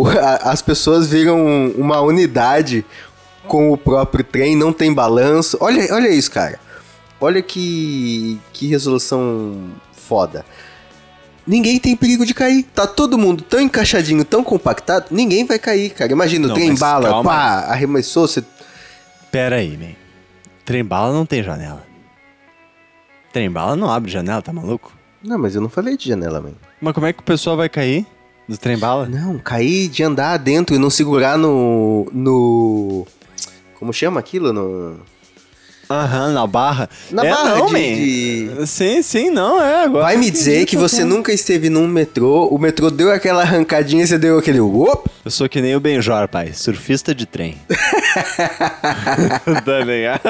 o- 0.05 0.09
a- 0.19 0.51
as 0.51 0.63
pessoas 0.63 1.07
viram 1.09 1.71
uma 1.77 2.01
unidade 2.01 2.83
com 3.47 3.71
o 3.71 3.77
próprio 3.77 4.25
trem, 4.25 4.57
não 4.57 4.73
tem 4.73 4.93
balanço. 4.95 5.59
Olha, 5.61 5.87
olha 5.95 6.09
isso, 6.09 6.31
cara. 6.31 6.59
Olha 7.21 7.43
que, 7.43 8.39
que 8.53 8.67
resolução 8.67 9.71
foda. 9.93 10.45
Ninguém 11.47 11.79
tem 11.79 11.97
perigo 11.97 12.27
de 12.27 12.35
cair. 12.35 12.65
Tá 12.75 12.87
todo 12.87 13.17
mundo 13.17 13.43
tão 13.43 13.61
encaixadinho, 13.61 14.25
tão 14.25 14.43
compactado, 14.43 15.07
ninguém 15.11 15.45
vai 15.45 15.59
cair, 15.59 15.91
cara. 15.91 16.13
Imagina, 16.13 16.49
o 16.49 16.55
trem 16.55 16.75
bala, 16.75 17.09
calma. 17.09 17.31
pá, 17.31 17.59
arremessou, 17.69 18.27
você. 18.27 18.43
Pera 19.31 19.57
aí, 19.57 19.77
man. 19.77 19.95
Trem-bala 20.65 21.13
não 21.13 21.25
tem 21.25 21.43
janela. 21.43 21.87
Trem-bala 23.33 23.77
não 23.77 23.89
abre 23.91 24.11
janela, 24.11 24.43
tá 24.43 24.53
maluco? 24.53 24.93
Não, 25.23 25.39
mas 25.39 25.55
eu 25.55 25.61
não 25.61 25.69
falei 25.69 25.97
de 25.97 26.09
janela, 26.09 26.41
man. 26.41 26.55
Mas 26.81 26.93
como 26.93 27.07
é 27.07 27.13
que 27.13 27.21
o 27.21 27.25
pessoal 27.25 27.57
vai 27.57 27.69
cair 27.69 28.05
do 28.49 28.59
trem-bala? 28.59 29.07
Não, 29.07 29.39
cair 29.39 29.89
de 29.89 30.03
andar 30.03 30.37
dentro 30.39 30.75
e 30.75 30.79
não 30.79 30.91
segurar 30.91 31.39
no. 31.39 32.09
no. 32.13 33.07
Como 33.79 33.93
chama 33.93 34.19
aquilo? 34.19 34.53
No. 34.53 35.01
Aham, 35.89 36.33
na 36.33 36.47
barra. 36.47 36.89
Na 37.11 37.25
é, 37.25 37.31
barra 37.31 37.57
não, 37.57 37.67
de- 37.67 38.49
de- 38.49 38.67
Sim, 38.67 39.03
sim, 39.03 39.31
não, 39.31 39.63
é. 39.63 39.85
Agora 39.85 40.05
Vai 40.05 40.17
me 40.17 40.31
dizer 40.31 40.67
que 40.67 40.77
você 40.77 41.05
nunca 41.05 41.33
esteve 41.33 41.71
num 41.71 41.87
metrô, 41.87 42.47
o 42.49 42.59
metrô 42.59 42.91
deu 42.91 43.13
aquela 43.13 43.43
arrancadinha 43.43 44.03
e 44.03 44.07
você 44.07 44.19
deu 44.19 44.39
aquele. 44.39 44.61
Op! 44.61 45.09
Eu 45.25 45.31
sou 45.31 45.49
que 45.49 45.61
nem 45.61 45.77
o 45.77 45.81
Benjor, 45.81 46.27
pai. 46.29 46.53
Surfista 46.53 47.15
de 47.15 47.25
trem. 47.27 47.57
tá 49.65 49.79
ligado? 49.85 50.23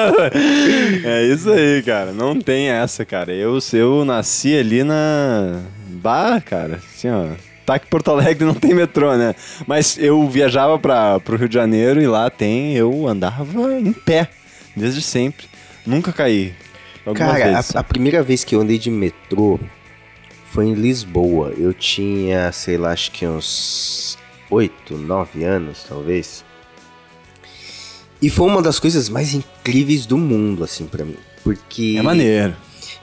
É 1.05 1.23
isso 1.25 1.51
aí, 1.51 1.81
cara. 1.83 2.11
Não 2.11 2.39
tem 2.39 2.69
essa, 2.69 3.03
cara. 3.05 3.33
Eu, 3.33 3.57
eu 3.73 4.05
nasci 4.05 4.57
ali 4.57 4.83
na. 4.83 5.59
Bah, 5.89 6.41
cara. 6.41 6.79
Assim, 6.95 7.09
ó. 7.09 7.27
Tá 7.65 7.77
que 7.77 7.87
Porto 7.87 8.11
Alegre 8.11 8.45
não 8.45 8.53
tem 8.53 8.73
metrô, 8.73 9.15
né? 9.17 9.35
Mas 9.67 9.97
eu 9.99 10.25
viajava 10.29 10.79
pra, 10.79 11.19
pro 11.19 11.35
Rio 11.35 11.49
de 11.49 11.55
Janeiro 11.55 12.01
e 12.01 12.07
lá 12.07 12.29
tem. 12.29 12.73
Eu 12.75 13.07
andava 13.07 13.45
em 13.73 13.91
pé. 13.91 14.29
Desde 14.77 15.01
sempre. 15.01 15.47
Nunca 15.85 16.11
caí. 16.13 16.53
Cara, 17.15 17.55
vezes. 17.55 17.75
a, 17.75 17.79
a 17.79 17.83
primeira 17.83 18.21
vez 18.21 18.43
que 18.43 18.53
eu 18.55 18.61
andei 18.61 18.77
de 18.77 18.91
metrô 18.91 19.59
foi 20.51 20.65
em 20.65 20.73
Lisboa. 20.73 21.53
Eu 21.57 21.73
tinha, 21.73 22.51
sei 22.51 22.77
lá, 22.77 22.91
acho 22.91 23.11
que 23.11 23.25
uns 23.25 24.17
8, 24.49 24.97
9 24.97 25.43
anos, 25.43 25.85
talvez. 25.87 26.43
E 28.21 28.29
foi 28.29 28.47
uma 28.47 28.61
das 28.61 28.79
coisas 28.79 29.09
mais 29.09 29.33
incríveis 29.33 30.05
do 30.05 30.17
mundo, 30.17 30.63
assim, 30.63 30.85
pra 30.85 31.05
mim. 31.05 31.17
Porque. 31.43 31.95
É 31.97 32.01
maneiro. 32.01 32.55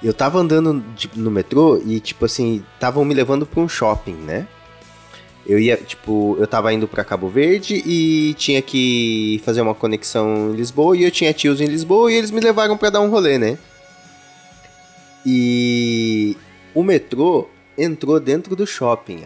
Eu 0.02 0.12
tava 0.12 0.38
andando 0.38 0.84
de- 0.94 1.10
no 1.14 1.30
metrô 1.30 1.80
e, 1.86 1.98
tipo 2.00 2.24
assim, 2.26 2.62
estavam 2.74 3.04
me 3.04 3.14
levando 3.14 3.46
pra 3.46 3.60
um 3.60 3.68
shopping, 3.68 4.12
né? 4.14 4.46
Eu 5.46 5.58
ia, 5.58 5.76
tipo, 5.76 6.36
eu 6.38 6.46
tava 6.46 6.72
indo 6.72 6.88
pra 6.88 7.04
Cabo 7.04 7.28
Verde 7.28 7.82
e 7.86 8.34
tinha 8.34 8.62
que 8.62 9.40
fazer 9.44 9.60
uma 9.60 9.74
conexão 9.74 10.50
em 10.50 10.56
Lisboa 10.56 10.96
e 10.96 11.04
eu 11.04 11.10
tinha 11.10 11.32
tios 11.32 11.60
em 11.60 11.66
Lisboa 11.66 12.10
e 12.10 12.14
eles 12.16 12.30
me 12.30 12.40
levaram 12.40 12.76
pra 12.76 12.90
dar 12.90 13.00
um 13.00 13.10
rolê, 13.10 13.38
né? 13.38 13.58
E 15.26 16.36
o 16.74 16.82
metrô 16.82 17.48
entrou 17.76 18.18
dentro 18.20 18.54
do 18.56 18.66
shopping. 18.66 19.22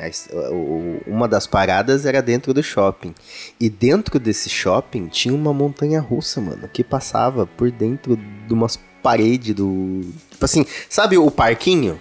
Uma 1.06 1.28
das 1.28 1.46
paradas 1.46 2.06
era 2.06 2.20
dentro 2.20 2.52
do 2.52 2.62
shopping. 2.62 3.14
E 3.60 3.68
dentro 3.68 4.18
desse 4.18 4.48
shopping 4.48 5.06
tinha 5.06 5.34
uma 5.34 5.52
montanha 5.52 6.00
russa, 6.00 6.40
mano, 6.40 6.68
que 6.68 6.82
passava 6.82 7.46
por 7.46 7.70
dentro 7.70 8.16
de 8.16 8.52
umas 8.52 8.78
paredes 9.02 9.54
do. 9.54 10.00
Tipo 10.30 10.44
assim, 10.44 10.66
sabe 10.88 11.16
o 11.18 11.30
parquinho? 11.30 11.94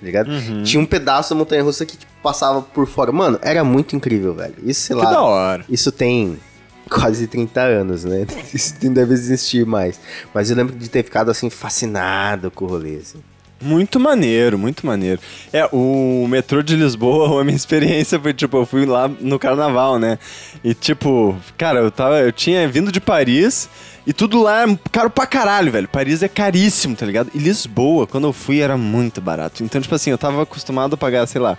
Tá 0.00 0.06
ligado? 0.06 0.30
Uhum. 0.30 0.62
Tinha 0.62 0.82
um 0.82 0.86
pedaço 0.86 1.30
da 1.30 1.38
montanha 1.38 1.62
russa 1.62 1.86
que 1.86 1.96
tipo, 1.96 2.11
passava 2.22 2.62
por 2.62 2.86
fora. 2.86 3.10
Mano, 3.12 3.38
era 3.42 3.64
muito 3.64 3.96
incrível, 3.96 4.34
velho. 4.34 4.54
Isso, 4.62 4.80
sei 4.82 4.96
Que 4.96 5.02
lá. 5.02 5.10
da 5.10 5.22
hora. 5.22 5.64
Isso 5.68 5.90
tem 5.90 6.38
quase 6.88 7.26
30 7.26 7.60
anos, 7.60 8.04
né? 8.04 8.26
Isso 8.54 8.74
não 8.82 8.92
deve 8.92 9.14
existir 9.14 9.66
mais. 9.66 9.98
Mas 10.32 10.50
eu 10.50 10.56
lembro 10.56 10.74
de 10.76 10.88
ter 10.88 11.02
ficado 11.02 11.30
assim, 11.30 11.50
fascinado 11.50 12.50
com 12.50 12.64
o 12.64 12.68
rolê. 12.68 12.96
Assim. 12.96 13.18
Muito 13.62 14.00
maneiro, 14.00 14.58
muito 14.58 14.84
maneiro. 14.84 15.20
É, 15.52 15.68
o 15.72 16.26
metrô 16.28 16.62
de 16.62 16.76
Lisboa, 16.76 17.40
a 17.40 17.44
minha 17.44 17.56
experiência 17.56 18.18
foi, 18.18 18.34
tipo, 18.34 18.56
eu 18.56 18.66
fui 18.66 18.84
lá 18.84 19.08
no 19.08 19.38
carnaval, 19.38 19.98
né? 19.98 20.18
E, 20.64 20.74
tipo, 20.74 21.36
cara, 21.56 21.80
eu 21.80 21.90
tava. 21.90 22.18
Eu 22.20 22.32
tinha 22.32 22.66
vindo 22.68 22.90
de 22.90 23.00
Paris 23.00 23.68
e 24.04 24.12
tudo 24.12 24.42
lá 24.42 24.64
é 24.64 24.78
caro 24.90 25.10
pra 25.10 25.26
caralho, 25.26 25.70
velho. 25.70 25.86
Paris 25.86 26.22
é 26.22 26.28
caríssimo, 26.28 26.96
tá 26.96 27.06
ligado? 27.06 27.30
E 27.32 27.38
Lisboa, 27.38 28.06
quando 28.06 28.26
eu 28.26 28.32
fui, 28.32 28.60
era 28.60 28.76
muito 28.76 29.20
barato. 29.20 29.62
Então, 29.62 29.80
tipo 29.80 29.94
assim, 29.94 30.10
eu 30.10 30.18
tava 30.18 30.42
acostumado 30.42 30.94
a 30.94 30.96
pagar, 30.96 31.26
sei 31.26 31.40
lá. 31.40 31.56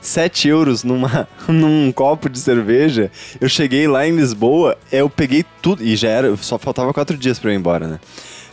7 0.00 0.48
euros 0.48 0.84
numa, 0.84 1.26
num 1.48 1.90
copo 1.92 2.28
de 2.28 2.38
cerveja. 2.38 3.10
Eu 3.40 3.48
cheguei 3.48 3.88
lá 3.88 4.06
em 4.06 4.14
Lisboa, 4.14 4.76
eu 4.92 5.08
peguei 5.08 5.44
tudo. 5.62 5.82
E 5.82 5.96
já 5.96 6.08
era, 6.08 6.36
só 6.36 6.58
faltava 6.58 6.92
4 6.92 7.16
dias 7.16 7.38
pra 7.38 7.50
eu 7.50 7.54
ir 7.54 7.58
embora, 7.58 7.88
né? 7.88 7.98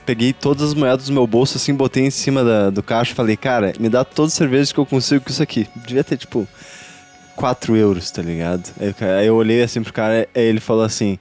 Peguei 0.05 0.33
todas 0.33 0.63
as 0.69 0.73
moedas 0.73 1.05
do 1.07 1.13
meu 1.13 1.25
bolso, 1.25 1.57
assim, 1.57 1.73
botei 1.73 2.03
em 2.05 2.09
cima 2.11 2.43
da- 2.43 2.69
do 2.69 2.83
caixa 2.83 3.11
e 3.11 3.15
falei, 3.15 3.37
cara, 3.37 3.73
me 3.79 3.87
dá 3.89 4.03
todas 4.03 4.31
as 4.33 4.37
cervejas 4.37 4.71
que 4.71 4.79
eu 4.79 4.85
consigo 4.85 5.23
com 5.23 5.29
isso 5.31 5.41
aqui. 5.41 5.67
Devia 5.85 6.03
ter, 6.03 6.17
tipo, 6.17 6.47
4 7.35 7.75
euros, 7.75 8.11
tá 8.11 8.21
ligado? 8.21 8.69
Aí, 9.19 9.25
eu 9.27 9.35
olhei 9.35 9.63
assim 9.63 9.81
pro 9.81 9.93
cara, 9.93 10.27
aí 10.35 10.43
ele 10.43 10.59
falou 10.59 10.83
assim, 10.83 11.17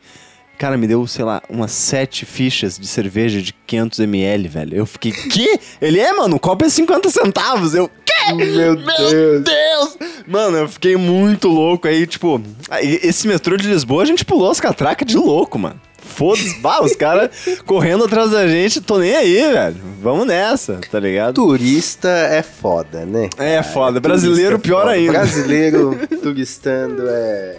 cara, 0.58 0.76
me 0.76 0.86
deu, 0.86 1.06
sei 1.06 1.24
lá, 1.24 1.40
umas 1.48 1.72
7 1.72 2.26
fichas 2.26 2.78
de 2.78 2.86
cerveja 2.86 3.40
de 3.40 3.54
500ml, 3.66 4.48
velho. 4.48 4.76
Eu 4.76 4.86
fiquei, 4.86 5.12
que? 5.12 5.58
Ele 5.80 5.98
é, 6.00 6.12
mano, 6.12 6.36
o 6.36 6.40
copo 6.40 6.64
é 6.64 6.68
50 6.68 7.08
centavos. 7.10 7.74
Eu, 7.74 7.88
quê? 8.04 8.32
Meu 8.34 8.76
Deus. 8.76 9.42
Deus! 9.44 9.98
Mano, 10.26 10.58
eu 10.58 10.68
fiquei 10.68 10.96
muito 10.96 11.48
louco 11.48 11.88
aí, 11.88 12.06
tipo, 12.06 12.40
esse 12.80 13.26
metrô 13.26 13.56
de 13.56 13.66
Lisboa 13.68 14.02
a 14.02 14.06
gente 14.06 14.24
pulou 14.24 14.50
as 14.50 14.60
catracas 14.60 15.06
de 15.06 15.16
louco, 15.16 15.58
mano. 15.58 15.80
Foda-se, 16.04 16.60
os 16.82 16.96
caras 16.96 17.30
correndo 17.64 18.04
atrás 18.04 18.30
da 18.30 18.46
gente, 18.46 18.80
tô 18.80 18.98
nem 18.98 19.14
aí, 19.14 19.52
velho. 19.52 19.76
Vamos 20.02 20.26
nessa, 20.26 20.78
tá 20.90 20.98
ligado? 21.00 21.34
Turista 21.34 22.08
é 22.08 22.42
foda, 22.42 23.04
né? 23.06 23.30
É 23.38 23.62
foda, 23.62 24.00
Turista 24.00 24.08
brasileiro 24.08 24.54
é 24.56 24.58
pior 24.58 24.80
foda. 24.82 24.92
ainda. 24.92 25.12
Brasileiro 25.12 25.98
turistando 26.22 27.04
é. 27.08 27.56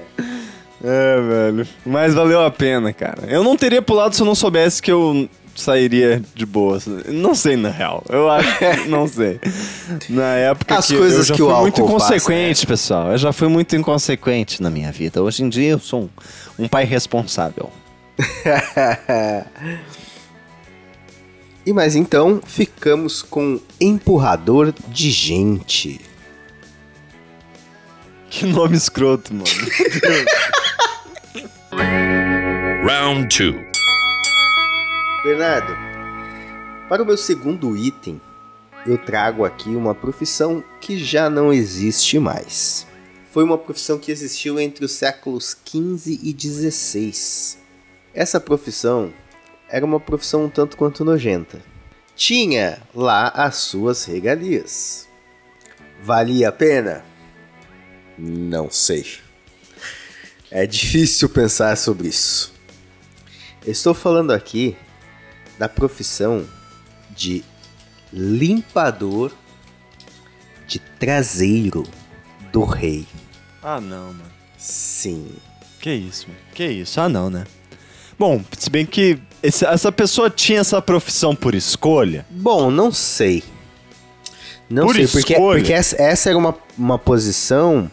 É, 0.83 1.21
velho. 1.21 1.67
Mas 1.85 2.13
valeu 2.13 2.43
a 2.43 2.51
pena, 2.51 2.91
cara. 2.91 3.23
Eu 3.27 3.43
não 3.43 3.55
teria 3.55 3.81
pulado 3.81 4.13
se 4.15 4.21
eu 4.21 4.25
não 4.25 4.35
soubesse 4.35 4.81
que 4.81 4.91
eu 4.91 5.29
sairia 5.55 6.21
de 6.35 6.45
boa. 6.45 6.77
Não 7.07 7.33
sei, 7.33 7.55
na 7.55 7.69
real. 7.69 8.03
Eu 8.09 8.29
acho 8.29 8.57
que 8.57 8.65
não 8.89 9.07
sei. 9.07 9.39
Na 10.09 10.35
época 10.35 10.75
As 10.75 10.87
que 10.87 10.97
coisas 10.97 11.19
eu 11.19 11.23
já 11.25 11.35
que 11.35 11.41
o 11.41 11.49
fui 11.49 11.61
muito 11.61 11.81
álcool 11.81 11.99
faz, 11.99 12.11
inconsequente, 12.11 12.67
pessoal. 12.67 13.11
Eu 13.11 13.17
já 13.17 13.31
fui 13.31 13.47
muito 13.47 13.75
inconsequente 13.75 14.61
na 14.61 14.69
minha 14.69 14.91
vida. 14.91 15.23
Hoje 15.23 15.43
em 15.43 15.49
dia 15.49 15.71
eu 15.71 15.79
sou 15.79 16.01
um, 16.59 16.63
um 16.65 16.67
pai 16.67 16.83
responsável. 16.83 17.69
e 21.65 21.73
mas 21.73 21.95
então 21.95 22.41
ficamos 22.45 23.21
com 23.21 23.59
empurrador 23.79 24.73
de 24.87 25.09
gente. 25.11 26.01
Que 28.29 28.45
nome 28.45 28.75
escroto, 28.75 29.33
mano. 29.33 29.45
Round 32.85 33.35
two. 33.35 33.53
Bernardo, 35.23 35.73
para 36.89 37.01
o 37.01 37.05
meu 37.05 37.15
segundo 37.15 37.77
item, 37.77 38.19
eu 38.85 38.97
trago 38.97 39.45
aqui 39.45 39.69
uma 39.69 39.95
profissão 39.95 40.61
que 40.81 40.97
já 40.97 41.29
não 41.29 41.53
existe 41.53 42.19
mais. 42.19 42.85
Foi 43.31 43.43
uma 43.43 43.57
profissão 43.57 43.97
que 43.97 44.11
existiu 44.11 44.59
entre 44.59 44.83
os 44.83 44.91
séculos 44.91 45.53
15 45.53 46.19
e 46.21 46.33
16. 46.33 47.62
Essa 48.13 48.39
profissão 48.39 49.11
era 49.67 49.83
uma 49.83 49.99
profissão 49.99 50.45
um 50.45 50.49
tanto 50.49 50.77
quanto 50.77 51.03
nojenta. 51.03 51.59
Tinha 52.15 52.79
lá 52.93 53.29
as 53.29 53.55
suas 53.55 54.05
regalias. 54.05 55.07
Valia 56.01 56.49
a 56.49 56.51
pena? 56.51 57.03
Não 58.17 58.69
sei. 58.69 59.05
É 60.51 60.67
difícil 60.67 61.27
pensar 61.27 61.75
sobre 61.75 62.09
isso. 62.09 62.53
Estou 63.65 63.95
falando 63.95 64.31
aqui 64.31 64.77
da 65.57 65.67
profissão 65.67 66.47
de 67.09 67.43
limpador 68.11 69.31
de 70.67 70.77
traseiro 70.77 71.83
do 72.51 72.63
rei. 72.63 73.07
Ah, 73.63 73.81
não, 73.81 74.13
mano. 74.13 74.31
Sim. 74.57 75.31
Que 75.79 75.91
isso, 75.93 76.27
mano. 76.27 76.39
Que 76.53 76.67
isso. 76.67 77.01
Ah, 77.01 77.09
não, 77.09 77.29
né? 77.29 77.45
Bom, 78.17 78.41
se 78.57 78.69
bem 78.69 78.85
que 78.85 79.19
esse- 79.41 79.65
essa 79.65 79.91
pessoa 79.91 80.29
tinha 80.29 80.59
essa 80.61 80.81
profissão 80.81 81.35
por 81.35 81.55
escolha. 81.55 82.25
Bom, 82.29 82.69
não 82.71 82.91
sei. 82.91 83.43
Não 84.69 84.85
Por 84.87 84.95
sei, 84.95 85.07
porque, 85.07 85.33
escolha. 85.33 85.59
porque 85.59 85.73
essa, 85.73 86.01
essa 86.01 86.29
era 86.29 86.37
uma, 86.37 86.55
uma 86.77 86.97
posição 86.97 87.89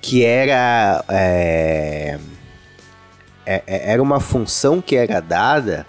que 0.00 0.24
era. 0.24 1.04
é, 1.08 2.18
é- 3.46 3.62
é- 3.66 3.92
era 3.92 4.02
uma 4.02 4.20
função 4.20 4.80
que 4.80 4.94
era 4.96 5.20
dada 5.20 5.86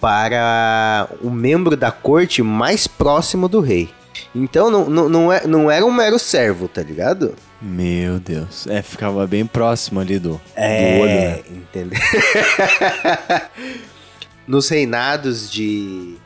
para 0.00 1.08
o 1.22 1.30
membro 1.30 1.76
da 1.76 1.90
corte 1.92 2.42
mais 2.42 2.86
próximo 2.86 3.48
do 3.48 3.60
rei. 3.60 3.88
Então 4.34 4.70
não, 4.70 4.90
não, 4.90 5.08
não, 5.08 5.32
é, 5.32 5.46
não 5.46 5.70
era 5.70 5.84
um 5.86 5.92
mero 5.92 6.18
servo, 6.18 6.66
tá 6.68 6.82
ligado? 6.82 7.34
Meu 7.62 8.18
Deus. 8.18 8.66
É, 8.66 8.82
ficava 8.82 9.26
bem 9.26 9.46
próximo 9.46 10.00
ali 10.00 10.18
do, 10.18 10.32
do 10.32 10.40
É, 10.56 10.98
olho, 11.00 11.10
né? 11.10 11.40
entendeu? 11.48 12.00
Nos 14.46 14.68
reinados 14.68 15.50
de 15.50 16.16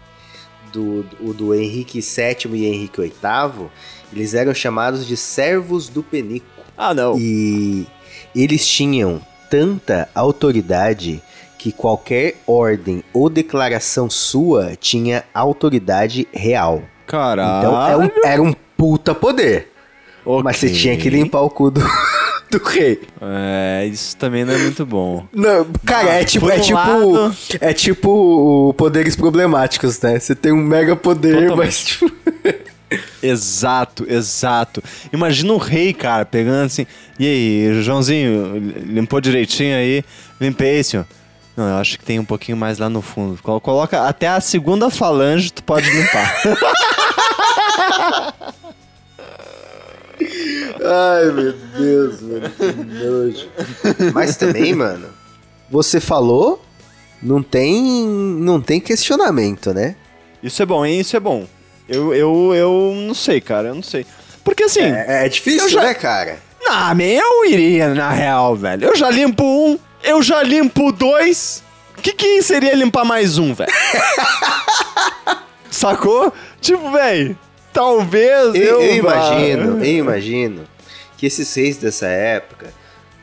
do, 0.72 1.02
do, 1.02 1.34
do 1.34 1.54
Henrique 1.54 2.00
VII 2.00 2.56
e 2.56 2.66
Henrique 2.66 3.00
VIII, 3.00 3.68
eles 4.12 4.34
eram 4.34 4.54
chamados 4.54 5.06
de 5.06 5.16
servos 5.16 5.88
do 5.88 6.02
penico. 6.02 6.46
Ah, 6.76 6.94
não. 6.94 7.18
E 7.18 7.86
eles 8.34 8.66
tinham 8.66 9.20
tanta 9.50 10.08
autoridade 10.14 11.22
que 11.58 11.72
qualquer 11.72 12.36
ordem 12.46 13.02
ou 13.12 13.28
declaração 13.28 14.08
sua 14.08 14.76
tinha 14.76 15.24
autoridade 15.34 16.26
real. 16.32 16.82
Caralho. 17.06 17.68
Então 17.68 17.86
era 17.86 17.98
um, 17.98 18.10
era 18.24 18.42
um 18.42 18.52
puta 18.76 19.14
poder. 19.14 19.72
Mas 20.44 20.58
você 20.58 20.70
tinha 20.70 20.96
que 20.96 21.08
limpar 21.10 21.40
o 21.40 21.50
cu 21.50 21.70
do, 21.70 21.80
do 22.50 22.62
rei. 22.64 23.00
É, 23.20 23.86
isso 23.90 24.16
também 24.16 24.44
não 24.44 24.54
é 24.54 24.58
muito 24.58 24.84
bom. 24.84 25.26
Não, 25.32 25.66
cara, 25.84 26.10
é 26.10 26.24
tipo, 26.24 26.46
por 26.46 26.54
é 26.54 26.58
um 26.58 26.60
tipo, 26.60 26.78
lado- 26.78 27.36
é 27.60 27.72
tipo 27.72 28.74
poderes 28.76 29.16
problemáticos, 29.16 30.00
né? 30.00 30.18
Você 30.18 30.34
tem 30.34 30.52
um 30.52 30.56
mega 30.56 30.96
poder, 30.96 31.48
Totalmente. 31.48 31.56
mas 31.56 31.84
tipo, 31.84 32.10
Exato, 33.22 34.06
exato. 34.08 34.82
Imagina 35.12 35.52
o 35.52 35.56
rei, 35.58 35.92
cara, 35.92 36.24
pegando 36.24 36.66
assim. 36.66 36.86
E 37.18 37.26
aí, 37.26 37.82
Joãozinho, 37.82 38.56
limpou 38.84 39.20
direitinho 39.20 39.76
aí? 39.76 40.04
Limpei, 40.40 40.82
senhor. 40.84 41.04
Não, 41.56 41.68
eu 41.68 41.76
acho 41.76 41.98
que 41.98 42.04
tem 42.04 42.20
um 42.20 42.24
pouquinho 42.24 42.56
mais 42.56 42.78
lá 42.78 42.88
no 42.88 43.02
fundo. 43.02 43.42
Colo- 43.42 43.60
Coloca 43.60 44.06
até 44.06 44.28
a 44.28 44.40
segunda 44.40 44.88
falange, 44.90 45.50
tu 45.52 45.64
pode 45.64 45.90
limpar. 45.90 46.36
Ai, 50.20 51.24
meu 51.32 51.52
Deus, 51.78 52.20
mano, 52.22 52.50
que 52.50 53.04
nojo. 53.04 53.48
Mas 54.14 54.36
também, 54.36 54.74
mano, 54.74 55.08
você 55.70 56.00
falou, 56.00 56.62
não 57.22 57.42
tem, 57.42 57.82
não 58.06 58.60
tem 58.60 58.80
questionamento, 58.80 59.72
né? 59.74 59.96
Isso 60.42 60.62
é 60.62 60.66
bom, 60.66 60.84
hein? 60.84 61.00
Isso 61.00 61.16
é 61.16 61.20
bom. 61.20 61.46
Eu, 61.88 62.14
eu, 62.14 62.52
eu 62.54 62.92
não 62.96 63.14
sei, 63.14 63.40
cara, 63.40 63.68
eu 63.68 63.74
não 63.74 63.82
sei. 63.82 64.06
Porque 64.44 64.64
assim. 64.64 64.80
É, 64.80 65.26
é 65.26 65.28
difícil, 65.28 65.62
Eu 65.64 65.68
já- 65.70 65.82
né, 65.82 65.94
cara? 65.94 66.38
Não, 66.60 66.94
man, 66.94 67.02
eu 67.04 67.44
iria, 67.44 67.94
na 67.94 68.10
real, 68.10 68.56
velho. 68.56 68.86
Eu 68.88 68.96
já 68.96 69.08
limpo 69.10 69.44
um, 69.44 69.78
eu 70.02 70.22
já 70.22 70.42
limpo 70.42 70.90
dois. 70.92 71.62
O 71.96 72.02
que, 72.02 72.12
que 72.12 72.42
seria 72.42 72.74
limpar 72.74 73.04
mais 73.04 73.38
um, 73.38 73.54
velho? 73.54 73.72
Sacou? 75.70 76.32
Tipo, 76.60 76.90
velho, 76.90 77.38
talvez 77.76 78.54
Eu, 78.54 78.80
eu. 78.82 78.96
imagino, 78.96 79.84
eu 79.84 79.98
imagino 79.98 80.64
que 81.18 81.26
esses 81.26 81.54
reis 81.54 81.76
dessa 81.76 82.06
época 82.06 82.72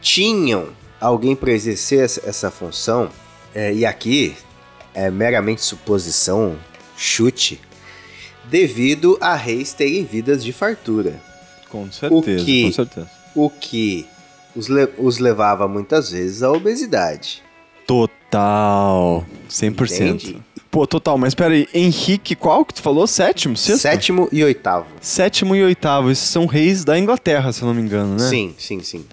tinham 0.01 0.67
alguém 1.01 1.35
para 1.35 1.51
exercer 1.51 2.03
essa, 2.03 2.49
função, 2.51 3.09
é, 3.53 3.73
e 3.73 3.85
aqui 3.85 4.35
é 4.93 5.09
meramente 5.09 5.61
suposição, 5.61 6.55
chute, 6.95 7.59
devido 8.45 9.17
a 9.19 9.35
reis 9.35 9.73
terem 9.73 10.05
vidas 10.05 10.43
de 10.43 10.53
fartura, 10.53 11.19
Com 11.69 11.91
certeza, 11.91 12.45
que- 12.45 12.63
com 12.65 12.71
certeza. 12.71 13.09
o 13.35 13.49
que 13.49 14.05
os, 14.55 14.67
le- 14.67 14.89
os 14.99 15.17
levava 15.17 15.67
muitas 15.67 16.11
vezes 16.11 16.43
à 16.43 16.51
obesidade. 16.51 17.41
Total. 17.87 19.25
100%. 19.49 19.91
Entende? 19.91 20.41
Pô, 20.73 20.87
total, 20.87 21.19
mas 21.19 21.35
peraí, 21.35 21.67
Henrique, 21.71 22.33
qual 22.35 22.65
que 22.65 22.73
tu 22.73 22.81
falou? 22.81 23.05
Sétimo? 23.05 23.55
Sexto? 23.55 23.79
Sétimo 23.81 24.27
e 24.31 24.43
oitavo. 24.43 24.87
Sétimo 24.99 25.55
e 25.55 25.61
oitavo, 25.63 26.09
esses 26.09 26.27
são 26.27 26.47
reis 26.47 26.83
da 26.83 26.97
Inglaterra, 26.97 27.53
se 27.53 27.61
eu 27.61 27.67
não 27.67 27.75
me 27.75 27.81
engano, 27.83 28.13
né? 28.15 28.27
Sim, 28.27 28.55
sim, 28.57 28.81
sim. 28.81 29.05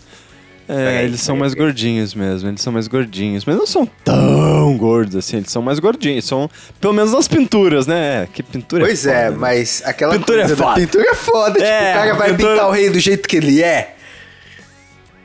É, 0.66 0.72
Peraí, 0.74 1.04
eles 1.04 1.20
são 1.20 1.36
mais 1.36 1.52
gordinhos 1.52 2.14
mesmo, 2.14 2.48
eles 2.48 2.62
são 2.62 2.72
mais 2.72 2.88
gordinhos. 2.88 3.44
Mas 3.44 3.56
não 3.56 3.66
são 3.66 3.84
tão 4.02 4.74
gordos 4.78 5.16
assim, 5.16 5.36
eles 5.36 5.50
são 5.50 5.60
mais 5.60 5.78
gordinhos. 5.78 6.24
São, 6.24 6.48
pelo 6.80 6.94
menos 6.94 7.12
nas 7.12 7.28
pinturas, 7.28 7.86
né? 7.86 8.22
É, 8.22 8.28
Que 8.32 8.42
pintura 8.42 8.84
Pois 8.86 9.04
é 9.04 9.10
é, 9.10 9.14
foda, 9.24 9.30
né? 9.32 9.36
mas 9.36 9.82
aquela 9.84 10.12
Pintura 10.16 10.38
é 10.38 10.46
coisa 10.46 10.56
da 10.56 10.64
foda. 10.64 10.80
pintura 10.80 11.04
é 11.10 11.14
foda. 11.14 11.52
tipo, 11.54 11.64
É, 11.64 11.90
o 11.90 11.94
cara 11.94 12.14
vai 12.14 12.30
pintura- 12.30 12.52
pintar 12.54 12.68
o 12.68 12.70
rei 12.72 12.88
do 12.88 12.98
jeito 13.00 13.28
que 13.28 13.36
ele 13.36 13.62
é. 13.62 13.96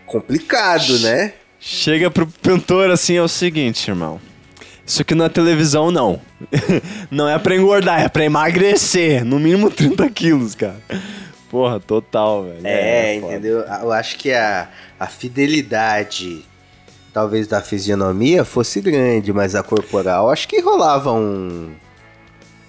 Complicado, 0.06 1.00
né? 1.00 1.34
Chega 1.60 2.12
pro 2.12 2.28
pintor 2.28 2.90
assim, 2.92 3.16
é 3.16 3.22
o 3.22 3.28
seguinte, 3.30 3.88
irmão. 3.90 4.20
Isso 4.86 5.02
aqui 5.02 5.16
não 5.16 5.26
é 5.26 5.30
televisão, 5.30 5.90
não. 5.90 6.22
não 7.10 7.28
é 7.28 7.40
pra 7.40 7.56
engordar, 7.56 8.02
é 8.02 8.10
pra 8.10 8.24
emagrecer. 8.24 9.26
No 9.26 9.40
mínimo 9.40 9.72
30 9.72 10.08
quilos, 10.10 10.54
cara. 10.54 10.80
Porra, 11.50 11.80
total, 11.80 12.44
velho. 12.44 12.62
É, 12.64 13.18
foda. 13.20 13.34
entendeu? 13.34 13.60
Eu 13.60 13.92
acho 13.92 14.18
que 14.18 14.32
a, 14.32 14.70
a 15.00 15.08
fidelidade, 15.08 16.46
talvez 17.14 17.48
da 17.48 17.62
fisionomia, 17.62 18.46
fosse 18.46 18.80
grande, 18.82 19.34
mas 19.34 19.56
a 19.56 19.64
corporal, 19.64 20.30
acho 20.30 20.48
que 20.48 20.60
rolava 20.60 21.12
um. 21.12 21.72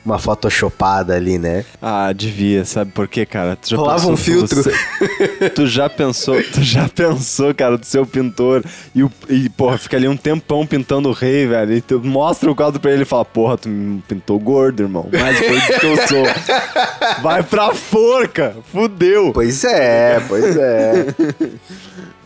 Uma 0.06 0.20
photoshopada 0.20 1.16
ali, 1.16 1.36
né? 1.36 1.64
Ah, 1.82 2.12
devia, 2.12 2.64
sabe 2.64 2.92
por 2.92 3.08
quê, 3.08 3.26
cara? 3.26 3.56
Tu 3.56 3.70
já 3.70 3.76
Rolava 3.76 4.06
um 4.08 4.16
filtro. 4.16 4.62
você- 4.62 5.50
tu 5.52 5.66
já 5.66 5.90
pensou, 5.90 6.40
tu 6.44 6.62
já 6.62 6.88
pensou, 6.88 7.52
cara, 7.52 7.76
do 7.76 7.84
seu 7.84 8.06
pintor 8.06 8.64
e, 8.94 9.02
o, 9.02 9.10
e, 9.28 9.48
porra, 9.48 9.76
fica 9.76 9.96
ali 9.96 10.06
um 10.06 10.16
tempão 10.16 10.64
pintando 10.64 11.08
o 11.08 11.12
rei, 11.12 11.48
velho, 11.48 11.72
e 11.74 11.80
tu 11.80 12.00
mostra 12.04 12.48
o 12.48 12.54
quadro 12.54 12.78
pra 12.78 12.92
ele 12.92 13.02
e 13.02 13.04
fala, 13.04 13.24
porra, 13.24 13.58
tu 13.58 13.68
me 13.68 14.00
pintou 14.02 14.38
gordo, 14.38 14.84
irmão, 14.84 15.08
mais 15.12 15.40
gordo 15.40 15.80
que 15.80 15.86
eu 15.86 15.96
sou. 16.06 16.24
Vai 17.20 17.42
pra 17.42 17.74
forca, 17.74 18.54
fudeu. 18.72 19.32
Pois 19.32 19.64
é, 19.64 20.20
pois 20.28 20.56
é. 20.56 21.06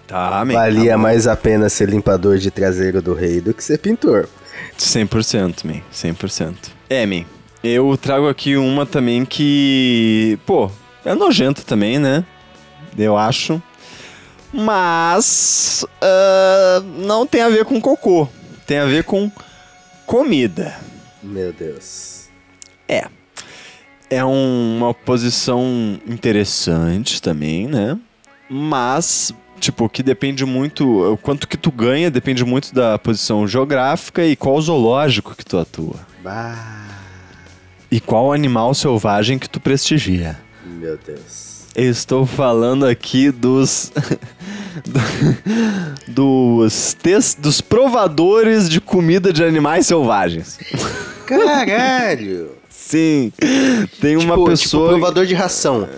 Tá, 0.06 0.44
Valia 0.44 0.92
tá 0.92 0.98
mais 0.98 1.26
a 1.26 1.34
pena 1.34 1.68
ser 1.70 1.88
limpador 1.88 2.36
de 2.36 2.50
traseiro 2.50 3.00
do 3.00 3.14
rei 3.14 3.40
do 3.40 3.54
que 3.54 3.64
ser 3.64 3.78
pintor. 3.78 4.28
100%, 4.78 5.64
man, 5.64 5.80
100%. 5.92 6.54
É, 6.90 7.06
man, 7.06 7.24
eu 7.62 7.96
trago 7.96 8.28
aqui 8.28 8.56
uma 8.56 8.84
também 8.86 9.24
que, 9.24 10.38
pô, 10.46 10.70
é 11.04 11.14
nojento 11.14 11.64
também, 11.64 11.98
né? 11.98 12.24
Eu 12.98 13.16
acho. 13.16 13.62
Mas 14.52 15.84
ah, 16.02 16.82
não 16.98 17.26
tem 17.26 17.42
a 17.42 17.48
ver 17.48 17.64
com 17.64 17.80
cocô. 17.80 18.28
Tem 18.66 18.78
a 18.78 18.84
ver 18.86 19.04
com 19.04 19.30
comida. 20.06 20.76
Meu 21.22 21.52
Deus. 21.52 22.28
É. 22.88 23.06
É 24.08 24.24
um- 24.24 24.76
uma 24.78 24.92
posição 24.94 26.00
interessante 26.06 27.22
também, 27.22 27.68
né? 27.68 27.96
Mas, 28.48 29.32
tipo, 29.60 29.88
que 29.88 30.02
depende 30.02 30.44
muito. 30.44 31.12
O 31.12 31.16
quanto 31.16 31.46
que 31.46 31.56
tu 31.56 31.70
ganha 31.70 32.10
depende 32.10 32.44
muito 32.44 32.74
da 32.74 32.98
posição 32.98 33.46
geográfica 33.46 34.24
e 34.24 34.34
qual 34.34 34.60
zoológico 34.60 35.36
que 35.36 35.44
tu 35.44 35.56
atua. 35.58 35.94
Bah, 36.24 36.79
E 37.90 38.00
qual 38.00 38.32
animal 38.32 38.72
selvagem 38.74 39.38
que 39.38 39.48
tu 39.48 39.58
prestigia. 39.60 40.38
meu 40.64 40.96
Deus. 41.04 41.50
Eu 41.74 41.90
estou 41.90 42.26
falando 42.26 42.84
aqui 42.86 43.30
dos. 43.30 43.92
do- 46.08 46.60
dos, 46.66 46.94
tes- 46.94 47.34
dos 47.38 47.60
provadores 47.60 48.68
de 48.68 48.80
comida 48.80 49.32
de 49.32 49.42
animais 49.44 49.86
selvagens. 49.86 50.58
Caralho! 51.26 52.50
Sim, 52.68 53.32
tem 54.00 54.16
uma 54.16 54.34
tipo, 54.34 54.46
pessoa. 54.46 54.88
tipo 54.88 54.98
provador 54.98 55.24
de 55.26 55.34
ração. 55.34 55.88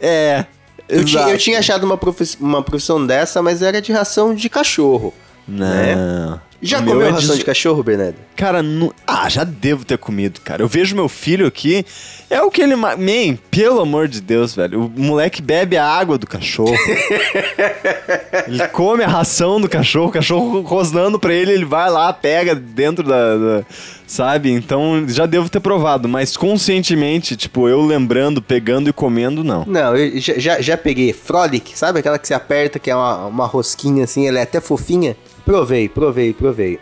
É. 0.00 0.46
Eu, 0.88 1.04
ti- 1.04 1.16
exato. 1.16 1.30
eu 1.30 1.38
tinha 1.38 1.58
achado 1.58 1.84
uma, 1.84 1.98
profi- 1.98 2.36
uma 2.40 2.62
profissão 2.62 3.04
dessa, 3.06 3.42
mas 3.42 3.60
era 3.60 3.80
de 3.82 3.92
ração 3.92 4.34
de 4.34 4.48
cachorro. 4.48 5.12
Não. 5.46 6.40
Já 6.66 6.78
comeu 6.78 7.02
é 7.02 7.10
ração 7.10 7.32
de- 7.34 7.38
de 7.40 7.44
cachorro, 7.44 7.82
Bernardo? 7.82 8.16
Cara, 8.36 8.62
nu- 8.62 8.92
ah, 9.06 9.28
já 9.28 9.44
devo 9.44 9.84
ter 9.84 9.98
comido, 9.98 10.40
cara. 10.40 10.62
Eu 10.62 10.68
vejo 10.68 10.94
meu 10.96 11.08
filho 11.08 11.46
aqui, 11.46 11.84
é 12.28 12.42
o 12.42 12.50
que 12.50 12.62
ele. 12.62 12.74
ma- 12.76 12.96
Man, 12.96 13.36
pelo 13.50 13.80
amor 13.80 14.08
de 14.08 14.20
Deus, 14.20 14.54
velho. 14.54 14.86
O 14.96 15.00
moleque 15.00 15.40
bebe 15.42 15.76
a 15.76 15.86
água 15.86 16.18
do 16.18 16.26
cachorro. 16.26 16.74
ele 18.46 18.66
come 18.68 19.02
a 19.04 19.08
ração 19.08 19.60
do 19.60 19.68
cachorro, 19.68 20.08
o 20.08 20.12
cachorro 20.12 20.60
rosnando 20.62 21.18
pra 21.18 21.32
ele, 21.32 21.52
ele 21.52 21.64
vai 21.64 21.90
lá, 21.90 22.12
pega 22.12 22.54
dentro 22.54 23.04
da, 23.06 23.36
da, 23.36 23.62
Sabe? 24.06 24.50
Então 24.50 25.04
já 25.08 25.26
devo 25.26 25.48
ter 25.48 25.60
provado, 25.60 26.08
mas 26.08 26.36
conscientemente, 26.36 27.36
tipo, 27.36 27.68
eu 27.68 27.80
lembrando, 27.80 28.42
pegando 28.42 28.88
e 28.90 28.92
comendo, 28.92 29.42
não. 29.42 29.64
Não, 29.66 29.96
eu 29.96 30.18
já, 30.20 30.34
já, 30.38 30.60
já 30.60 30.76
peguei 30.76 31.12
Frolic, 31.12 31.76
sabe 31.76 32.00
aquela 32.00 32.18
que 32.18 32.28
você 32.28 32.34
aperta, 32.34 32.78
que 32.78 32.90
é 32.90 32.94
uma, 32.96 33.26
uma 33.26 33.46
rosquinha 33.46 34.04
assim, 34.04 34.26
ela 34.28 34.38
é 34.38 34.42
até 34.42 34.60
fofinha? 34.60 35.16
Provei, 35.44 35.88
provei, 35.88 36.32
provei. 36.32 36.78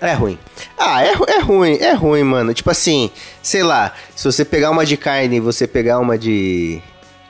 É 0.00 0.12
ruim. 0.12 0.38
Ah, 0.78 1.02
é, 1.04 1.12
é 1.28 1.40
ruim, 1.40 1.76
é 1.80 1.92
ruim, 1.94 2.22
mano. 2.22 2.52
Tipo 2.52 2.70
assim, 2.70 3.10
sei 3.42 3.62
lá, 3.62 3.92
se 4.14 4.24
você 4.24 4.44
pegar 4.44 4.70
uma 4.70 4.84
de 4.84 4.96
carne 4.96 5.36
e 5.36 5.40
você 5.40 5.66
pegar 5.66 5.98
uma 5.98 6.18
de, 6.18 6.80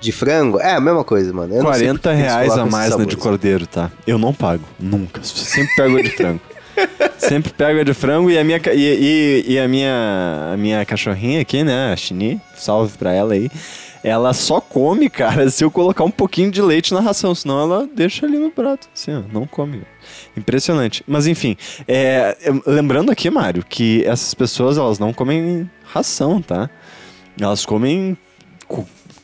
de 0.00 0.10
frango, 0.10 0.58
é 0.60 0.72
a 0.74 0.80
mesma 0.80 1.04
coisa, 1.04 1.32
mano. 1.32 1.54
Eu 1.54 1.62
não 1.62 1.72
sei 1.72 1.82
40 1.86 1.98
porque 2.00 2.08
eles 2.08 2.20
reais 2.32 2.52
a 2.52 2.66
mais 2.66 2.90
na 2.96 3.04
de 3.04 3.16
cordeiro, 3.16 3.66
tá? 3.68 3.90
Eu 4.06 4.18
não 4.18 4.34
pago, 4.34 4.64
nunca. 4.80 5.22
Sempre 5.22 5.74
pego 5.76 5.96
a 5.98 6.02
de 6.02 6.10
frango. 6.10 6.40
Sempre 7.18 7.52
pego 7.52 7.80
a 7.80 7.84
de 7.84 7.94
frango 7.94 8.30
e 8.30 8.36
a 8.38 8.42
minha, 8.44 8.60
e, 8.74 9.44
e- 9.46 9.52
e 9.52 9.58
a 9.60 9.68
minha, 9.68 10.50
a 10.52 10.56
minha 10.56 10.84
cachorrinha 10.84 11.40
aqui, 11.40 11.62
né, 11.64 11.92
a 11.92 11.96
Chini, 11.96 12.40
salve 12.56 12.98
pra 12.98 13.12
ela 13.14 13.32
aí. 13.34 13.48
Ela 14.06 14.32
só 14.32 14.60
come, 14.60 15.10
cara, 15.10 15.50
se 15.50 15.64
eu 15.64 15.70
colocar 15.70 16.04
um 16.04 16.10
pouquinho 16.12 16.48
de 16.48 16.62
leite 16.62 16.94
na 16.94 17.00
ração, 17.00 17.34
senão 17.34 17.60
ela 17.60 17.88
deixa 17.92 18.24
ali 18.24 18.38
no 18.38 18.52
prato, 18.52 18.88
assim, 18.94 19.12
ó, 19.12 19.22
não 19.32 19.48
come. 19.48 19.82
Impressionante. 20.36 21.02
Mas 21.08 21.26
enfim, 21.26 21.56
é, 21.88 22.36
é, 22.40 22.70
lembrando 22.70 23.10
aqui, 23.10 23.28
Mário, 23.28 23.64
que 23.68 24.04
essas 24.04 24.32
pessoas, 24.32 24.78
elas 24.78 25.00
não 25.00 25.12
comem 25.12 25.68
ração, 25.84 26.40
tá? 26.40 26.70
Elas 27.40 27.66
comem 27.66 28.16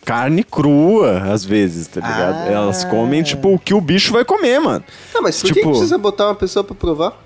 carne 0.05 0.43
crua, 0.43 1.33
às 1.33 1.45
vezes, 1.45 1.87
tá 1.87 2.01
ligado? 2.01 2.49
Ah. 2.49 2.53
Elas 2.53 2.83
comem, 2.83 3.23
tipo, 3.23 3.55
o 3.55 3.59
que 3.61 3.73
o 3.73 3.81
bicho 3.81 4.13
vai 4.13 4.25
comer, 4.25 4.59
mano. 4.59 4.85
Não, 5.15 5.23
mas 5.23 5.41
por 5.41 5.47
Tipo- 5.47 5.61
que 5.61 5.69
precisa 5.69 5.97
botar 5.97 6.27
uma 6.27 6.35
pessoa 6.35 6.65
pra 6.65 6.75
provar? 6.75 7.23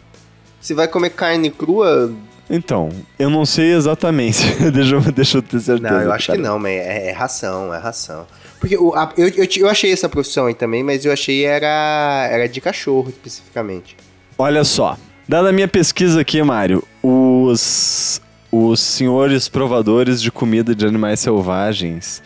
Se 0.61 0.75
vai 0.75 0.87
comer 0.89 1.09
carne 1.09 1.51
crua. 1.51 2.13
Então, 2.49 2.89
eu 3.19 3.29
não 3.29 3.45
sei 3.45 3.73
exatamente. 3.75 4.45
deixa, 4.73 4.95
eu, 4.95 5.01
deixa 5.13 5.39
eu 5.39 5.43
ter 5.43 5.61
certeza. 5.61 5.93
Não, 5.95 6.01
eu 6.03 6.13
acho 6.13 6.27
que 6.33 6.39
cara. 6.39 6.49
não, 6.49 6.59
mas 6.59 6.73
é, 6.73 7.09
é 7.09 7.13
ração, 7.13 7.75
é 7.75 7.79
ração. 7.79 8.27
Porque 8.61 8.77
o, 8.77 8.95
a- 8.95 9.13
eu, 9.17 9.29
eu, 9.29 9.49
eu 9.59 9.69
achei 9.69 9.93
essa 9.93 10.09
profissão 10.09 10.47
aí 10.47 10.55
também, 10.55 10.83
mas 10.83 11.05
eu 11.05 11.13
achei 11.13 11.45
era, 11.45 12.29
era 12.31 12.49
de 12.49 12.61
cachorro 12.61 13.09
especificamente. 13.09 13.97
Olha 14.39 14.65
só, 14.65 14.97
dada 15.29 15.49
a 15.49 15.53
minha 15.53 15.69
pesquisa 15.69 16.21
aqui, 16.21 16.43
Mário, 16.43 16.83
os, 17.03 18.21
os 18.53 18.81
senhores 18.81 19.49
provadores 19.49 20.23
de 20.23 20.31
comida 20.31 20.75
de 20.75 20.87
animais 20.87 21.21
selvagens 21.21 22.23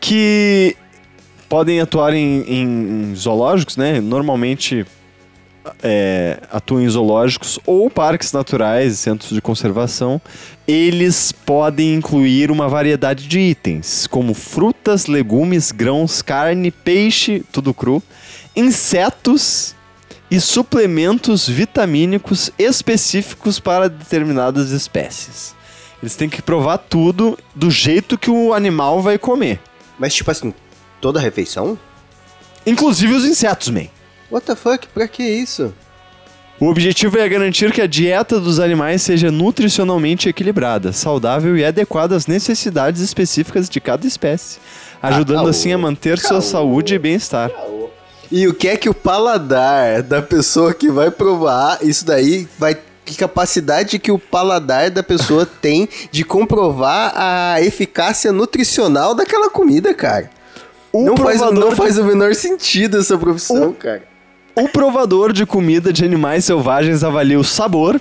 que 0.00 0.76
podem 1.48 1.80
atuar 1.80 2.14
em, 2.14 2.44
em 2.46 3.14
zoológicos, 3.16 3.76
né? 3.76 4.00
Normalmente 4.00 4.86
é, 5.82 6.38
atuam 6.50 6.82
em 6.82 6.88
zoológicos 6.88 7.58
ou 7.66 7.90
parques 7.90 8.32
naturais 8.32 8.94
e 8.94 8.96
centros 8.96 9.30
de 9.30 9.40
conservação, 9.40 10.20
eles 10.66 11.32
podem 11.32 11.94
incluir 11.94 12.50
uma 12.50 12.68
variedade 12.68 13.26
de 13.26 13.38
itens, 13.38 14.06
como 14.06 14.34
frutas, 14.34 15.06
legumes, 15.06 15.72
grãos, 15.72 16.22
carne, 16.22 16.70
peixe, 16.70 17.44
tudo 17.52 17.74
cru, 17.74 18.02
insetos 18.54 19.74
e 20.30 20.40
suplementos 20.40 21.48
vitamínicos 21.48 22.50
específicos 22.58 23.58
para 23.58 23.88
determinadas 23.88 24.70
espécies. 24.70 25.54
Eles 26.00 26.16
têm 26.16 26.28
que 26.28 26.40
provar 26.40 26.78
tudo 26.78 27.38
do 27.54 27.70
jeito 27.70 28.16
que 28.16 28.30
o 28.30 28.54
animal 28.54 29.02
vai 29.02 29.18
comer. 29.18 29.60
Mas 29.98 30.14
tipo 30.14 30.30
assim, 30.30 30.54
toda 31.00 31.20
refeição? 31.20 31.78
Inclusive 32.64 33.12
os 33.12 33.24
insetos, 33.24 33.68
man. 33.68 33.86
What 34.30 34.46
the 34.46 34.54
fuck? 34.54 34.86
Pra 34.88 35.08
que 35.08 35.22
isso? 35.22 35.74
O 36.60 36.66
objetivo 36.66 37.18
é 37.18 37.26
garantir 37.26 37.72
que 37.72 37.80
a 37.80 37.86
dieta 37.86 38.38
dos 38.38 38.60
animais 38.60 39.00
seja 39.00 39.30
nutricionalmente 39.30 40.28
equilibrada, 40.28 40.92
saudável 40.92 41.56
e 41.56 41.64
adequada 41.64 42.14
às 42.14 42.26
necessidades 42.26 43.00
específicas 43.00 43.66
de 43.66 43.80
cada 43.80 44.06
espécie, 44.06 44.58
ajudando 45.02 45.38
caô, 45.38 45.48
assim 45.48 45.72
a 45.72 45.78
manter 45.78 46.18
sua 46.18 46.28
caô. 46.32 46.42
saúde 46.42 46.94
e 46.94 46.98
bem-estar. 46.98 47.50
E 48.30 48.46
o 48.46 48.52
que 48.52 48.68
é 48.68 48.76
que 48.76 48.90
o 48.90 48.94
paladar 48.94 50.02
da 50.02 50.20
pessoa 50.20 50.74
que 50.74 50.90
vai 50.90 51.10
provar 51.10 51.78
isso 51.82 52.04
daí 52.04 52.46
vai. 52.58 52.76
Que 53.02 53.16
capacidade 53.16 53.98
que 53.98 54.12
o 54.12 54.18
paladar 54.18 54.90
da 54.90 55.02
pessoa 55.02 55.44
tem 55.62 55.88
de 56.12 56.22
comprovar 56.22 57.12
a 57.16 57.60
eficácia 57.62 58.30
nutricional 58.30 59.14
daquela 59.14 59.48
comida, 59.48 59.94
cara? 59.94 60.30
O 60.92 61.02
não, 61.02 61.16
faz, 61.16 61.40
não 61.40 61.74
faz 61.74 61.96
o 61.98 62.04
menor 62.04 62.34
sentido 62.34 62.98
essa 62.98 63.16
profissão, 63.16 63.72
cara. 63.72 64.09
O 64.54 64.68
provador 64.68 65.32
de 65.32 65.46
comida 65.46 65.92
de 65.92 66.04
animais 66.04 66.44
selvagens 66.44 67.02
avalia 67.04 67.38
o 67.38 67.44
sabor, 67.44 68.00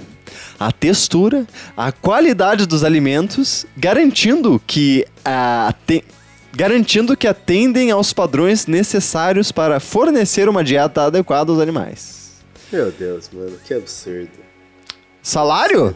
a 0.60 0.72
textura, 0.72 1.46
a 1.78 1.92
qualidade 1.92 2.66
dos 2.66 2.84
alimentos, 2.84 3.66
garantindo 3.78 4.62
que, 4.68 5.06
a, 5.24 5.74
te- 5.86 6.04
garantindo 6.54 7.16
que 7.16 7.28
atendem 7.28 7.92
aos 7.92 8.12
padrões 8.14 8.68
necessários 8.68 9.52
para 9.52 9.80
fornecer 9.80 10.50
uma 10.50 10.64
dieta 10.64 11.04
adequada 11.04 11.52
aos 11.52 11.62
animais. 11.62 12.32
Meu 12.72 12.92
Deus, 12.92 13.30
mano, 13.32 13.54
que 13.66 13.74
absurdo. 13.74 14.30
Salário? 15.22 15.96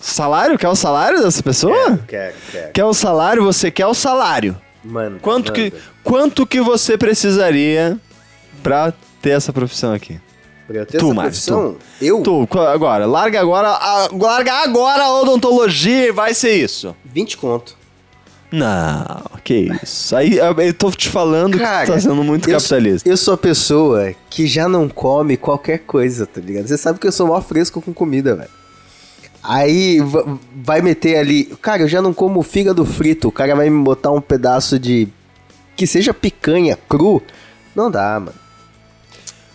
Salário? 0.00 0.58
Quer 0.58 0.68
o 0.68 0.76
salário 0.76 1.22
dessa 1.22 1.42
pessoa? 1.42 1.98
Quero, 2.06 2.34
quero. 2.52 2.72
Quer 2.72 2.84
o 2.84 2.94
salário? 2.94 3.42
Você 3.44 3.70
quer 3.70 3.86
o 3.86 3.94
salário. 3.94 4.56
Mano, 4.84 5.18
Quanto 5.20 5.50
que, 5.52 5.64
manda. 5.70 5.76
quanto 6.02 6.46
que 6.46 6.60
você 6.60 6.98
precisaria 6.98 7.98
pra 8.62 8.92
ter 9.24 9.30
essa 9.30 9.52
profissão 9.52 9.92
aqui? 9.92 10.20
Pra 10.66 10.76
eu 10.78 10.86
ter 10.86 10.98
Tu, 10.98 11.04
essa 11.06 11.14
Mário, 11.14 11.30
profissão, 11.30 11.76
eu, 12.00 12.22
Tu, 12.22 12.48
agora, 12.58 13.06
larga 13.06 13.40
agora, 13.40 13.68
a, 13.68 14.08
larga 14.12 14.52
agora 14.62 15.02
a 15.04 15.20
odontologia 15.20 16.08
e 16.08 16.12
vai 16.12 16.32
ser 16.34 16.52
isso. 16.54 16.94
20 17.04 17.36
conto. 17.38 17.76
Não, 18.52 19.22
que 19.42 19.68
isso. 19.82 20.14
Aí 20.14 20.38
eu 20.38 20.74
tô 20.74 20.90
te 20.90 21.08
falando 21.08 21.58
Cara, 21.58 21.80
que 21.84 21.90
tu 21.90 21.94
tá 21.94 22.00
sendo 22.00 22.22
muito 22.22 22.48
eu, 22.48 22.56
capitalista. 22.56 23.08
Eu 23.08 23.16
sou 23.16 23.34
a 23.34 23.36
pessoa 23.36 24.14
que 24.30 24.46
já 24.46 24.68
não 24.68 24.88
come 24.88 25.36
qualquer 25.36 25.78
coisa, 25.80 26.24
tá 26.24 26.40
ligado? 26.40 26.66
Você 26.68 26.78
sabe 26.78 26.98
que 27.00 27.06
eu 27.06 27.12
sou 27.12 27.26
mó 27.26 27.40
fresco 27.40 27.82
com 27.82 27.92
comida, 27.92 28.36
velho. 28.36 28.50
Aí 29.42 30.00
va- 30.00 30.38
vai 30.54 30.80
meter 30.80 31.16
ali. 31.18 31.44
Cara, 31.60 31.82
eu 31.82 31.88
já 31.88 32.00
não 32.00 32.14
como 32.14 32.42
fígado 32.42 32.84
frito. 32.86 33.28
O 33.28 33.32
cara 33.32 33.54
vai 33.56 33.68
me 33.68 33.82
botar 33.82 34.12
um 34.12 34.20
pedaço 34.20 34.78
de. 34.78 35.08
Que 35.76 35.86
seja 35.86 36.14
picanha 36.14 36.78
cru. 36.88 37.20
Não 37.74 37.90
dá, 37.90 38.20
mano. 38.20 38.43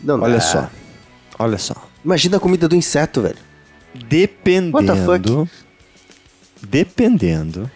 Não 0.01 0.21
Olha 0.21 0.35
dá. 0.35 0.41
só, 0.41 0.69
olha 1.37 1.57
só. 1.57 1.75
Imagina 2.03 2.37
a 2.37 2.39
comida 2.39 2.67
do 2.67 2.75
inseto, 2.75 3.21
velho. 3.21 3.37
What 4.71 4.87
the 4.87 4.93
Dependendo, 4.93 5.49
dependendo 6.61 7.71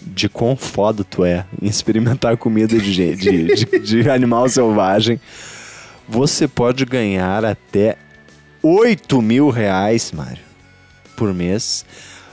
de 0.00 0.28
quão 0.28 0.56
foda 0.56 1.02
tu 1.02 1.24
é 1.24 1.46
em 1.60 1.66
experimentar 1.66 2.36
comida 2.36 2.78
de, 2.78 3.16
de, 3.16 3.44
de, 3.46 3.78
de 3.78 4.10
animal 4.10 4.48
selvagem, 4.48 5.18
você 6.08 6.46
pode 6.46 6.84
ganhar 6.84 7.44
até 7.44 7.96
8 8.62 9.20
mil 9.22 9.48
reais, 9.48 10.12
Mário, 10.12 10.42
por 11.16 11.32
mês. 11.32 11.84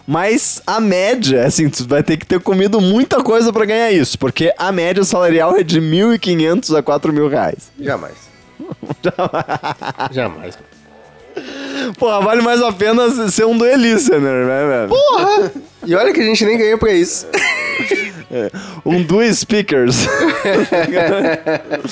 Mas 0.05 0.61
a 0.67 0.81
média, 0.81 1.45
assim, 1.45 1.69
tu 1.69 1.87
vai 1.87 2.03
ter 2.03 2.17
que 2.17 2.25
ter 2.25 2.39
comido 2.41 2.81
muita 2.81 3.23
coisa 3.23 3.53
pra 3.53 3.65
ganhar 3.65 3.91
isso, 3.91 4.19
porque 4.19 4.53
a 4.57 4.71
média 4.71 5.03
salarial 5.05 5.55
é 5.55 5.63
de 5.63 5.79
1.500 5.79 6.77
a 6.77 6.83
4 6.83 7.13
mil 7.13 7.29
reais. 7.29 7.71
Jamais. 7.79 8.30
Jamais. 10.11 10.57
Porra, 11.97 12.21
vale 12.21 12.41
mais 12.41 12.61
a 12.61 12.71
pena 12.71 13.09
ser 13.29 13.45
um 13.45 13.57
duelista, 13.57 14.19
né, 14.19 14.67
velho? 14.67 14.89
Porra! 14.89 15.51
E 15.85 15.95
olha 15.95 16.13
que 16.13 16.19
a 16.19 16.23
gente 16.25 16.45
nem 16.45 16.57
ganhou 16.57 16.77
pra 16.77 16.91
isso. 16.93 17.27
Um 18.85 19.03
dual 19.03 19.33
speakers. 19.33 20.07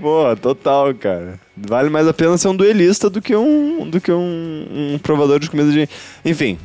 Pô, 0.00 0.36
total, 0.36 0.94
cara. 0.94 1.40
Vale 1.56 1.88
mais 1.88 2.06
a 2.06 2.12
pena 2.12 2.36
ser 2.36 2.48
um 2.48 2.56
duelista 2.56 3.08
do 3.08 3.22
que 3.22 3.34
um, 3.34 3.88
do 3.88 4.00
que 4.00 4.12
um, 4.12 4.92
um 4.94 4.98
provador 4.98 5.38
de 5.38 5.48
comida 5.48 5.70
de. 5.72 5.88
Enfim. 6.24 6.58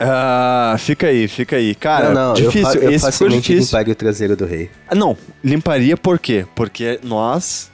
Ah, 0.00 0.74
fica 0.78 1.06
aí, 1.06 1.28
fica 1.28 1.54
aí. 1.56 1.74
Cara, 1.76 2.08
não, 2.10 2.28
não, 2.28 2.34
difícil. 2.34 2.60
eu, 2.60 2.66
fa 2.72 2.78
eu 2.78 2.90
Esse 2.90 2.98
ficou 2.98 3.12
facilmente 3.12 3.52
difícil. 3.52 3.78
limparia 3.78 3.92
o 3.92 3.96
traseiro 3.96 4.36
do 4.36 4.44
rei. 4.44 4.68
Ah, 4.88 4.94
Não, 4.96 5.16
limparia 5.42 5.96
por 5.96 6.18
quê? 6.18 6.44
Porque 6.56 6.98
nós. 7.04 7.70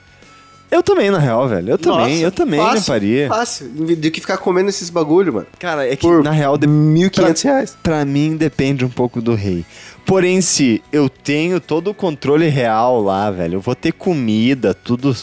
Eu 0.71 0.81
também, 0.81 1.11
na 1.11 1.19
real, 1.19 1.47
velho. 1.49 1.71
Eu 1.71 1.77
também, 1.77 2.13
Nossa, 2.15 2.23
eu 2.23 2.31
também 2.31 2.59
fácil, 2.59 2.79
limparia. 2.79 3.27
Fácil. 3.27 3.67
Do 3.69 4.09
que 4.11 4.21
ficar 4.21 4.37
comendo 4.37 4.69
esses 4.69 4.89
bagulho, 4.89 5.33
mano. 5.33 5.47
Cara, 5.59 5.85
é 5.85 5.95
que 5.97 6.01
Por 6.07 6.23
na 6.23 6.31
real. 6.31 6.57
de- 6.57 6.65
1.500 6.65 7.41
reais. 7.43 7.77
Pra 7.83 8.05
mim 8.05 8.37
depende 8.37 8.85
um 8.85 8.89
pouco 8.89 9.21
do 9.21 9.35
rei. 9.35 9.65
Porém, 10.05 10.39
se 10.41 10.81
eu 10.91 11.09
tenho 11.09 11.59
todo 11.59 11.89
o 11.91 11.93
controle 11.93 12.47
real 12.47 13.01
lá, 13.01 13.29
velho, 13.29 13.55
eu 13.55 13.61
vou 13.61 13.75
ter 13.75 13.91
comida, 13.91 14.73
tudo, 14.73 15.15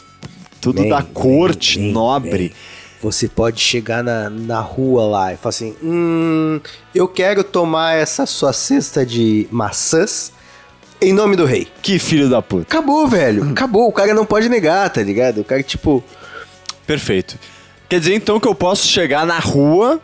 tudo 0.61 0.83
Bem, 0.83 0.91
da 0.91 1.01
bem, 1.01 1.11
corte 1.15 1.79
bem, 1.79 1.93
nobre. 1.93 2.31
bem. 2.31 2.53
Você 3.01 3.29
pode 3.29 3.61
chegar 3.61 4.03
na, 4.05 4.29
na 4.29 4.61
rua 4.61 5.05
lá 5.07 5.33
e 5.33 5.37
falar 5.37 5.51
assim: 5.51 5.75
Hum, 5.83 6.61
eu 6.95 7.07
quero 7.09 7.43
tomar 7.45 7.95
essa 7.97 8.27
sua 8.27 8.53
cesta 8.53 9.07
de 9.07 9.47
maçãs 9.51 10.33
em 11.01 11.13
nome 11.13 11.37
do 11.37 11.45
rei. 11.45 11.69
Que 11.83 11.99
filho 11.99 12.29
da 12.29 12.43
puta. 12.43 12.63
Acabou, 12.63 13.07
velho. 13.07 13.51
Acabou. 13.51 13.89
O 13.89 13.93
cara 13.93 14.15
não 14.15 14.25
pode 14.27 14.49
negar, 14.49 14.89
tá 14.91 15.03
ligado? 15.03 15.41
O 15.41 15.45
cara, 15.45 15.63
tipo. 15.63 16.03
Perfeito. 16.87 17.39
Quer 17.89 18.01
dizer 18.01 18.15
então 18.15 18.39
que 18.41 18.49
eu 18.49 18.55
posso 18.55 18.87
chegar 18.87 19.25
na 19.27 19.39
rua, 19.39 20.01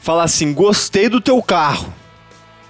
falar 0.00 0.24
assim, 0.24 0.52
gostei 0.52 1.08
do 1.08 1.20
teu 1.20 1.42
carro. 1.42 1.92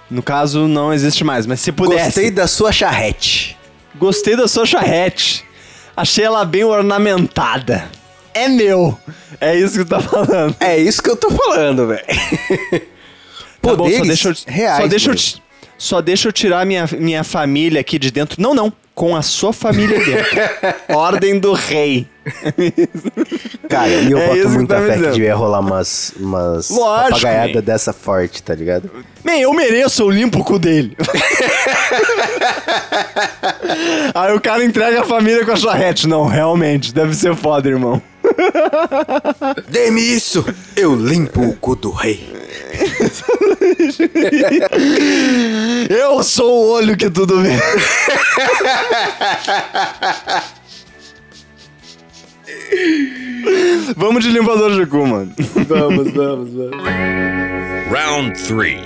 No 0.09 0.23
caso, 0.23 0.67
não 0.67 0.93
existe 0.93 1.23
mais, 1.23 1.45
mas 1.45 1.59
se 1.59 1.71
pudesse. 1.71 2.05
Gostei 2.05 2.31
da 2.31 2.47
sua 2.47 2.71
charrete. 2.71 3.57
Gostei 3.95 4.35
da 4.35 4.47
sua 4.47 4.65
charrete. 4.65 5.45
Achei 5.95 6.23
ela 6.23 6.45
bem 6.45 6.63
ornamentada. 6.63 7.89
É 8.33 8.47
meu. 8.47 8.97
É 9.41 9.55
isso 9.55 9.79
que 9.79 9.85
tu 9.85 9.89
tá 9.89 9.99
falando. 9.99 10.55
É 10.59 10.77
isso 10.77 11.01
que 11.01 11.09
eu 11.09 11.17
tô 11.17 11.29
falando, 11.31 11.87
velho. 11.87 12.05
Tá 13.61 13.75
bom, 13.75 13.85
Poderes 13.85 13.97
só 14.19 14.29
deixa 14.29 14.29
eu, 14.29 14.53
reais. 14.53 14.81
só 14.83 14.87
deixa 14.87 15.09
eu, 15.09 15.13
mesmo. 15.13 15.41
Só 15.77 16.01
deixa 16.01 16.27
eu 16.27 16.31
tirar 16.31 16.65
minha, 16.65 16.87
minha 16.97 17.23
família 17.23 17.81
aqui 17.81 17.99
de 17.99 18.11
dentro. 18.11 18.41
Não, 18.41 18.53
não. 18.53 18.73
Com 18.95 19.15
a 19.15 19.21
sua 19.21 19.53
família 19.53 19.99
dentro. 20.03 20.37
Ordem 20.97 21.39
do 21.39 21.53
rei. 21.53 22.07
Cara, 23.69 23.89
e 23.89 24.11
eu 24.11 24.17
É 24.17 24.27
boto 24.27 24.49
muita 24.49 24.75
tá 24.75 24.81
fé 24.81 24.97
que 24.97 25.11
devia 25.11 25.35
rolar 25.35 25.59
umas, 25.59 26.13
umas 26.19 26.67
papagaiada 26.69 27.61
dessa 27.61 27.93
forte, 27.93 28.41
tá 28.41 28.55
ligado? 28.55 28.89
Man, 29.23 29.35
eu 29.37 29.53
mereço, 29.53 30.01
eu 30.01 30.09
limpo 30.09 30.39
o 30.39 30.43
cu 30.43 30.57
dele. 30.57 30.97
Aí 34.15 34.33
o 34.33 34.41
cara 34.41 34.65
entrega 34.65 35.01
a 35.01 35.05
família 35.05 35.45
com 35.45 35.51
a 35.51 35.55
charrete. 35.55 36.07
Não, 36.07 36.25
realmente, 36.25 36.93
deve 36.93 37.13
ser 37.13 37.35
foda, 37.35 37.69
irmão. 37.69 38.01
Dê-me 39.69 40.01
isso! 40.01 40.43
Eu 40.75 40.95
limpo 40.95 41.41
o 41.41 41.55
cu 41.55 41.75
do 41.75 41.91
rei. 41.91 42.27
Eu 45.89 46.21
sou 46.23 46.65
o 46.65 46.71
olho 46.73 46.95
que 46.97 47.09
tudo 47.09 47.41
vê. 47.41 47.51
Vamos 53.95 54.23
de 54.23 54.31
limpador 54.31 54.75
de 54.75 54.85
cu, 54.85 55.05
mano. 55.05 55.33
Vamos, 55.67 56.11
vamos, 56.11 56.53
vamos. 56.53 56.77
Round 57.89 58.47
3. 58.47 58.81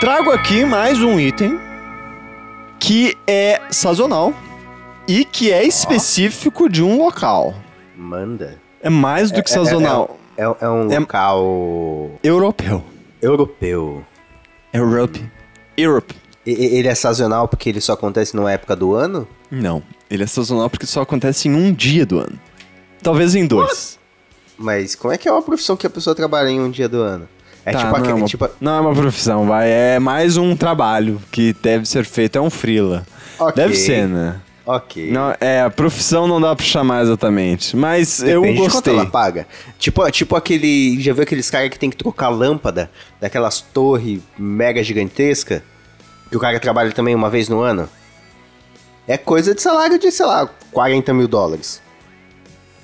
Trago 0.00 0.30
aqui 0.30 0.64
mais 0.64 1.00
um 1.00 1.18
item 1.18 1.58
que 2.78 3.16
é 3.26 3.60
sazonal 3.70 4.34
e 5.08 5.24
que 5.24 5.50
é 5.50 5.64
específico 5.64 6.68
de 6.68 6.82
um 6.82 6.98
local. 6.98 7.54
Manda. 7.96 8.58
É 8.82 8.90
mais 8.90 9.30
do 9.30 9.42
que 9.42 9.50
sazonal. 9.50 10.18
É, 10.36 10.42
é- 10.44 10.56
é 10.60 10.68
um 10.68 10.90
É- 10.92 10.98
local 10.98 12.10
Europeu. 12.22 12.82
europeu. 13.22 14.04
Europe. 14.72 15.24
Europe. 15.76 16.14
E- 16.46 16.76
Ele 16.78 16.88
é 16.88 16.94
sazonal 16.94 17.48
porque 17.48 17.68
ele 17.68 17.80
só 17.80 17.92
acontece 17.94 18.34
numa 18.36 18.52
época 18.52 18.74
do 18.76 18.94
ano? 18.94 19.26
Não. 19.50 19.82
Ele 20.10 20.22
é 20.22 20.26
sazonal 20.26 20.68
porque 20.68 20.86
só 20.86 21.02
acontece 21.02 21.48
em 21.48 21.54
um 21.54 21.72
dia 21.72 22.04
do 22.04 22.18
ano. 22.18 22.38
Talvez 23.02 23.34
em 23.34 23.46
dois. 23.46 23.98
Mas 24.58 24.94
como 24.94 25.12
é 25.12 25.18
que 25.18 25.28
é 25.28 25.32
uma 25.32 25.42
profissão 25.42 25.76
que 25.76 25.86
a 25.86 25.90
pessoa 25.90 26.14
trabalha 26.14 26.48
em 26.48 26.60
um 26.60 26.70
dia 26.70 26.88
do 26.88 27.00
ano? 27.02 27.28
É 27.66 27.72
Tá, 27.72 27.78
tipo 27.78 27.90
não, 27.92 27.96
aquele. 27.98 28.12
é 28.12 28.14
uma, 28.14 28.26
tipo, 28.26 28.50
não 28.60 28.72
é 28.76 28.80
uma 28.80 28.92
profissão, 28.94 29.46
vai. 29.46 29.70
É 29.70 29.98
mais 29.98 30.36
um 30.36 30.54
trabalho 30.54 31.20
que 31.32 31.54
deve 31.62 31.86
ser 31.86 32.04
feito. 32.04 32.36
É 32.36 32.40
um 32.40 32.50
freela. 32.50 33.06
Ok. 33.38 33.54
Deve 33.56 33.74
ser, 33.74 34.06
né? 34.06 34.40
Ok. 34.66 35.10
Não, 35.10 35.34
é, 35.40 35.62
a 35.62 35.70
profissão 35.70 36.26
não 36.26 36.40
dá 36.40 36.54
pra 36.54 36.64
chamar 36.64 37.02
exatamente. 37.02 37.76
Mas 37.76 38.20
eu 38.20 38.40
Depende 38.42 38.54
de 38.54 38.60
quanto 38.64 38.72
gostei. 38.72 38.94
ela 38.94 39.06
paga. 39.06 39.46
Tipo, 39.78 40.10
tipo 40.10 40.36
aquele. 40.36 41.00
Já 41.00 41.12
viu 41.12 41.22
aqueles 41.22 41.50
caras 41.50 41.68
que 41.70 41.78
tem 41.78 41.90
que 41.90 41.96
trocar 41.96 42.28
lâmpada 42.28 42.90
daquelas 43.20 43.60
torres 43.60 44.20
mega 44.38 44.82
gigantesca? 44.82 45.62
Que 46.30 46.36
o 46.36 46.40
cara 46.40 46.58
trabalha 46.58 46.92
também 46.92 47.14
uma 47.14 47.30
vez 47.30 47.48
no 47.48 47.60
ano? 47.60 47.88
É 49.06 49.18
coisa 49.18 49.54
de 49.54 49.60
salário 49.60 49.98
de, 49.98 50.10
sei 50.10 50.24
lá, 50.26 50.48
40 50.72 51.12
mil 51.12 51.28
dólares. 51.28 51.82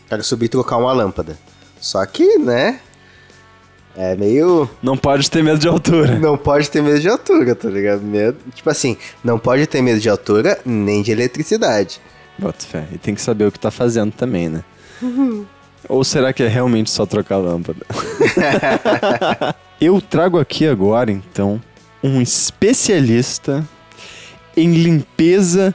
O 0.07 0.11
cara 0.11 0.23
subir 0.23 0.47
e 0.47 0.49
trocar 0.49 0.77
uma 0.77 0.93
lâmpada. 0.93 1.39
Só 1.81 2.05
que, 2.05 2.37
né? 2.39 2.81
É 3.97 4.15
meio. 4.15 4.71
Não 4.83 4.97
pode 4.97 5.31
ter 5.31 5.43
medo 5.43 5.59
de 5.59 5.69
altura. 5.69 6.19
Não 6.19 6.37
pode 6.39 6.71
ter 6.71 6.83
medo 6.83 7.01
de 7.01 7.09
altura, 7.09 7.55
tá 7.55 7.69
ligado? 7.69 8.03
Medo, 8.03 8.39
tipo 8.55 8.71
assim, 8.71 8.97
não 9.23 9.39
pode 9.39 9.67
ter 9.67 9.83
medo 9.83 10.01
de 10.01 10.09
altura 10.09 10.59
nem 10.65 11.03
de 11.03 11.11
eletricidade. 11.11 12.01
Bota 12.39 12.65
fé. 12.65 12.87
E 12.93 12.99
tem 12.99 13.15
que 13.15 13.21
saber 13.21 13.47
o 13.47 13.53
que 13.53 13.59
tá 13.59 13.71
fazendo 13.71 14.13
também, 14.13 14.49
né? 14.49 14.65
Ou 15.89 16.05
será 16.05 16.33
que 16.33 16.43
é 16.43 16.49
realmente 16.49 16.91
só 16.91 17.05
trocar 17.05 17.37
a 17.37 17.39
lâmpada? 17.39 17.85
Eu 19.81 20.01
trago 20.01 20.39
aqui 20.39 20.67
agora, 20.67 21.11
então, 21.11 21.61
um 22.03 22.21
especialista 22.21 23.67
em 24.57 24.73
limpeza 24.73 25.75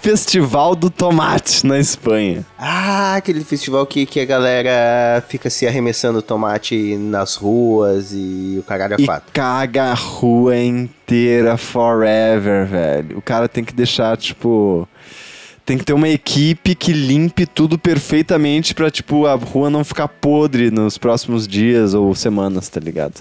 pós-festival 0.00 0.74
do 0.74 0.88
tomate 0.90 1.66
na 1.66 1.78
Espanha. 1.78 2.44
Ah, 2.58 3.16
aquele 3.16 3.44
festival 3.44 3.86
que, 3.86 4.06
que 4.06 4.18
a 4.18 4.24
galera 4.24 5.22
fica 5.28 5.50
se 5.50 5.66
arremessando 5.66 6.22
tomate 6.22 6.96
nas 6.96 7.34
ruas 7.36 8.12
e 8.12 8.56
o 8.58 8.62
caralho 8.62 8.94
é 8.94 9.02
E 9.02 9.04
quatro. 9.06 9.30
caga 9.32 9.84
a 9.90 9.94
rua 9.94 10.56
inteira 10.56 11.56
forever, 11.56 12.66
velho. 12.66 13.18
O 13.18 13.22
cara 13.22 13.48
tem 13.48 13.62
que 13.62 13.74
deixar, 13.74 14.16
tipo. 14.16 14.88
Tem 15.66 15.78
que 15.78 15.84
ter 15.84 15.92
uma 15.92 16.08
equipe 16.08 16.74
que 16.74 16.92
limpe 16.92 17.46
tudo 17.46 17.78
perfeitamente 17.78 18.74
pra, 18.74 18.90
tipo, 18.90 19.26
a 19.26 19.34
rua 19.34 19.70
não 19.70 19.84
ficar 19.84 20.08
podre 20.08 20.68
nos 20.70 20.98
próximos 20.98 21.46
dias 21.46 21.94
ou 21.94 22.12
semanas, 22.14 22.68
tá 22.68 22.80
ligado? 22.80 23.20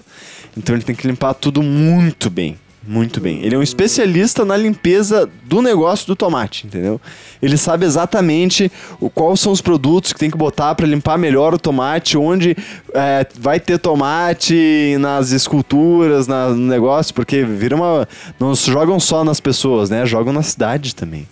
Então 0.58 0.74
ele 0.76 0.84
tem 0.84 0.96
que 0.96 1.06
limpar 1.06 1.36
tudo 1.36 1.62
muito 1.62 2.28
bem. 2.30 2.58
Muito 2.92 3.22
bem. 3.22 3.44
Ele 3.46 3.54
é 3.54 3.58
um 3.58 3.62
especialista 3.62 4.44
na 4.44 4.58
limpeza 4.58 5.30
do 5.44 5.62
negócio 5.62 6.08
do 6.08 6.16
tomate, 6.16 6.66
entendeu? 6.66 7.00
Ele 7.40 7.56
sabe 7.56 7.86
exatamente 7.86 8.72
o, 9.00 9.12
quais 9.12 9.40
são 9.40 9.52
os 9.52 9.62
produtos 9.62 10.12
que 10.12 10.18
tem 10.20 10.32
que 10.32 10.38
botar 10.38 10.74
pra 10.74 10.88
limpar 10.88 11.16
melhor 11.16 11.54
o 11.54 11.60
tomate, 11.60 12.18
onde 12.18 12.58
é, 12.92 13.28
vai 13.40 13.60
ter 13.60 13.78
tomate 13.78 14.98
nas 15.00 15.30
esculturas, 15.32 16.26
na- 16.26 16.50
no 16.50 16.66
negócio, 16.68 17.14
porque 17.14 17.44
vira 17.44 17.76
uma. 17.76 18.08
Não 18.40 18.56
jogam 18.56 19.00
só 19.00 19.24
nas 19.24 19.40
pessoas, 19.40 19.92
né? 19.92 20.04
Jogam 20.08 20.34
na 20.34 20.42
cidade 20.42 20.96
também. 20.96 21.28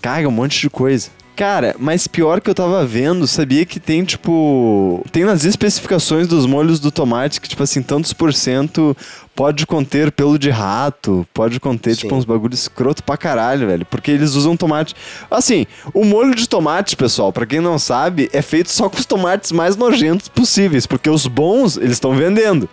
Caga 0.00 0.28
um 0.28 0.30
monte 0.32 0.60
de 0.60 0.70
coisa. 0.70 1.08
Cara, 1.36 1.74
mas 1.78 2.06
pior 2.06 2.40
que 2.40 2.50
eu 2.50 2.54
tava 2.54 2.84
vendo, 2.84 3.26
sabia 3.26 3.64
que 3.64 3.80
tem, 3.80 4.04
tipo. 4.04 5.02
Tem 5.10 5.24
nas 5.24 5.44
especificações 5.44 6.28
dos 6.28 6.44
molhos 6.44 6.78
do 6.78 6.90
tomate 6.90 7.40
que, 7.40 7.48
tipo 7.48 7.62
assim, 7.62 7.82
tantos 7.82 8.12
por 8.12 8.34
cento 8.34 8.94
pode 9.34 9.66
conter 9.66 10.12
pelo 10.12 10.38
de 10.38 10.50
rato, 10.50 11.26
pode 11.32 11.58
conter, 11.58 11.94
Sim. 11.94 12.02
tipo, 12.02 12.14
uns 12.14 12.26
bagulhos 12.26 12.60
escroto 12.60 13.02
pra 13.02 13.16
caralho, 13.16 13.66
velho. 13.66 13.86
Porque 13.86 14.10
eles 14.10 14.34
usam 14.34 14.54
tomate. 14.54 14.94
Assim, 15.30 15.66
o 15.94 16.04
molho 16.04 16.34
de 16.34 16.46
tomate, 16.46 16.94
pessoal, 16.94 17.32
pra 17.32 17.46
quem 17.46 17.58
não 17.60 17.78
sabe, 17.78 18.28
é 18.34 18.42
feito 18.42 18.70
só 18.70 18.90
com 18.90 18.98
os 18.98 19.06
tomates 19.06 19.50
mais 19.50 19.76
nojentos 19.76 20.28
possíveis. 20.28 20.86
Porque 20.86 21.08
os 21.08 21.26
bons, 21.26 21.78
eles 21.78 21.92
estão 21.92 22.14
vendendo. 22.14 22.68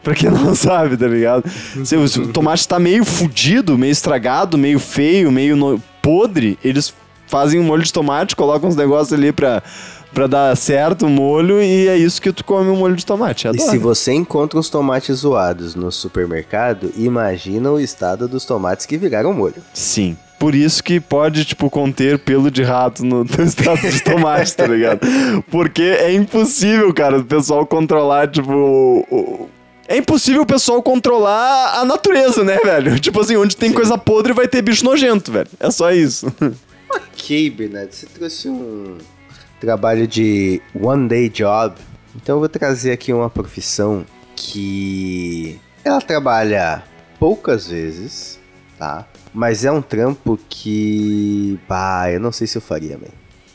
Pra 0.00 0.14
quem 0.14 0.30
não 0.30 0.54
sabe, 0.54 0.96
tá 0.96 1.08
ligado? 1.08 1.44
Se 1.84 1.96
o 1.96 2.06
se 2.06 2.20
o 2.20 2.28
tomate 2.28 2.68
tá 2.68 2.78
meio 2.78 3.04
fudido, 3.04 3.76
meio 3.76 3.90
estragado, 3.90 4.56
meio 4.56 4.78
feio, 4.78 5.32
meio 5.32 5.56
no- 5.56 5.82
podre, 6.00 6.56
eles 6.64 6.92
fazem 7.32 7.58
um 7.58 7.64
molho 7.64 7.82
de 7.82 7.90
tomate, 7.90 8.36
colocam 8.36 8.68
uns 8.68 8.76
negócios 8.76 9.10
ali 9.18 9.32
pra, 9.32 9.62
pra 10.12 10.26
dar 10.26 10.54
certo 10.54 11.06
o 11.06 11.08
molho 11.08 11.62
e 11.62 11.88
é 11.88 11.96
isso 11.96 12.20
que 12.20 12.30
tu 12.30 12.44
come 12.44 12.68
um 12.68 12.76
molho 12.76 12.94
de 12.94 13.06
tomate. 13.06 13.46
E 13.46 13.48
Adoro. 13.48 13.70
se 13.70 13.78
você 13.78 14.12
encontra 14.12 14.58
uns 14.58 14.68
tomates 14.68 15.16
zoados 15.20 15.74
no 15.74 15.90
supermercado, 15.90 16.92
imagina 16.94 17.70
o 17.72 17.80
estado 17.80 18.28
dos 18.28 18.44
tomates 18.44 18.84
que 18.84 18.98
viraram 18.98 19.32
molho. 19.32 19.56
Sim. 19.72 20.14
Por 20.38 20.54
isso 20.54 20.82
que 20.84 21.00
pode, 21.00 21.44
tipo, 21.46 21.70
conter 21.70 22.18
pelo 22.18 22.50
de 22.50 22.62
rato 22.62 23.02
no 23.04 23.24
teu 23.26 23.44
extrato 23.46 23.88
de 23.88 24.02
tomate, 24.02 24.54
tá 24.54 24.66
ligado? 24.66 25.00
Porque 25.50 25.82
é 25.82 26.12
impossível, 26.12 26.92
cara, 26.92 27.18
o 27.18 27.24
pessoal 27.24 27.64
controlar, 27.64 28.28
tipo. 28.28 28.52
o- 28.52 29.06
o- 29.10 29.48
É 29.88 29.96
impossível 29.96 30.42
o 30.42 30.46
pessoal 30.46 30.82
controlar 30.82 31.78
a 31.80 31.84
natureza, 31.84 32.42
né, 32.44 32.58
velho? 32.64 32.98
Tipo 32.98 33.20
assim, 33.20 33.36
onde 33.36 33.56
tem 33.56 33.72
coisa 33.72 33.96
podre 33.96 34.32
vai 34.32 34.48
ter 34.48 34.62
bicho 34.62 34.84
nojento, 34.84 35.30
velho. 35.30 35.48
É 35.60 35.70
só 35.70 35.90
isso. 35.92 36.26
Ok, 36.94 37.50
Bernardo, 37.50 37.92
você 37.92 38.06
trouxe 38.06 38.48
um 38.48 38.98
trabalho 39.60 40.06
de 40.06 40.60
one 40.74 41.08
day 41.08 41.28
job. 41.28 41.74
Então 42.14 42.36
eu 42.36 42.40
vou 42.40 42.48
trazer 42.48 42.92
aqui 42.92 43.12
uma 43.12 43.30
profissão 43.30 44.04
que 44.36 45.58
ela 45.84 46.00
trabalha 46.00 46.82
poucas 47.18 47.68
vezes, 47.68 48.38
tá? 48.78 49.06
Mas 49.32 49.64
é 49.64 49.72
um 49.72 49.80
trampo 49.80 50.38
que, 50.48 51.58
pá, 51.66 52.10
eu 52.10 52.20
não 52.20 52.32
sei 52.32 52.46
se 52.46 52.58
eu 52.58 52.62
faria, 52.62 52.98
man. 52.98 53.06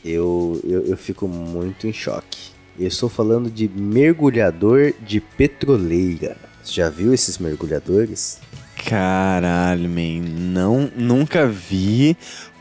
Eu, 0.04 0.60
eu, 0.64 0.86
eu 0.86 0.96
fico 0.96 1.28
muito 1.28 1.86
em 1.86 1.92
choque. 1.92 2.50
Eu 2.78 2.88
estou 2.88 3.08
falando 3.08 3.50
de 3.50 3.68
mergulhador 3.68 4.92
de 5.00 5.20
petroleira. 5.20 6.36
Você 6.62 6.74
já 6.74 6.88
viu 6.88 7.12
esses 7.12 7.38
mergulhadores? 7.38 8.40
Caralho, 8.86 9.88
man. 9.88 10.22
Não, 10.28 10.90
nunca 10.96 11.46
vi. 11.46 12.16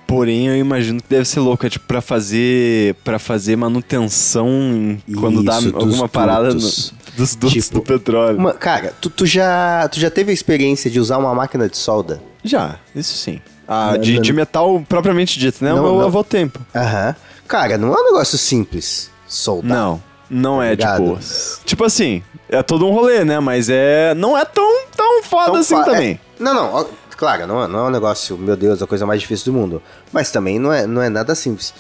Porém, 0.07 0.47
eu 0.47 0.55
imagino 0.55 1.01
que 1.01 1.09
deve 1.09 1.25
ser 1.25 1.41
louco. 1.41 1.65
É 1.65 1.69
tipo 1.69 1.85
pra 1.85 2.01
fazer. 2.01 2.95
para 3.03 3.19
fazer 3.19 3.55
manutenção 3.57 4.47
em- 4.47 5.01
quando 5.19 5.43
dá 5.43 5.57
Isso, 5.59 5.71
dos 5.71 5.81
alguma 5.83 6.07
parada 6.09 6.49
no- 6.53 6.59
dos 6.59 6.93
dutos 7.35 7.51
Tipo, 7.65 7.73
do 7.75 7.81
petróleo. 7.81 8.37
Uma- 8.37 8.53
cara, 8.53 8.93
tu, 9.01 9.09
tu 9.09 9.25
já, 9.25 9.87
tu 9.91 9.99
já 9.99 10.09
teve 10.09 10.31
a 10.31 10.33
experiência 10.33 10.89
de 10.89 10.99
usar 10.99 11.17
uma 11.17 11.33
máquina 11.35 11.67
de 11.67 11.77
solda? 11.77 12.21
Já, 12.43 12.75
isso 12.95 13.15
sim. 13.17 13.41
Ah, 13.67 13.91
Não, 13.93 13.97
de, 14.01 14.13
não- 14.15 14.21
de 14.21 14.33
metal 14.33 14.83
propriamente 14.87 15.37
dito, 15.37 15.61
né? 15.63 15.71
Não, 15.73 15.79
o 15.79 15.83
meu 15.83 15.95
não. 15.99 16.05
avô 16.05 16.23
tempo. 16.23 16.59
Aham. 16.73 17.15
Cara, 17.47 17.77
não 17.77 17.93
é 17.93 17.99
um 18.01 18.05
negócio 18.05 18.37
simples 18.37 19.09
soldar. 19.27 19.77
Não, 19.77 20.03
não 20.29 20.57
Tá 20.59 20.65
é 20.67 20.75
tipo. 20.77 21.19
Tipo 21.65 21.83
assim, 21.83 22.23
É 22.49 22.63
todo 22.63 22.87
um 22.87 22.91
rolê, 22.93 23.25
né? 23.25 23.41
Mas 23.41 23.67
é. 23.69 24.13
Não 24.15 24.37
é 24.37 24.45
tão, 24.45 24.85
tão 24.95 25.21
foda 25.23 25.49
Então, 25.49 25.59
assim 25.59 25.75
fa- 25.75 25.83
também. 25.83 26.11
é- 26.11 26.19
não, 26.43 26.53
não, 26.53 26.87
claro, 27.17 27.45
não, 27.47 27.63
é- 27.63 27.67
não 27.67 27.80
é 27.80 27.84
um 27.88 27.89
negócio, 27.91 28.38
meu 28.38 28.56
Deus, 28.56 28.82
a 28.82 28.88
coisa 28.88 29.06
mais 29.06 29.19
difícil 29.21 29.51
do 29.51 29.60
mundo. 29.60 29.82
Mas 30.13 30.32
também 30.32 30.58
não 30.60 30.71
é, 30.71 30.86
não 30.88 31.01
é 31.01 31.10
nada 31.10 31.36
simples. 31.36 31.73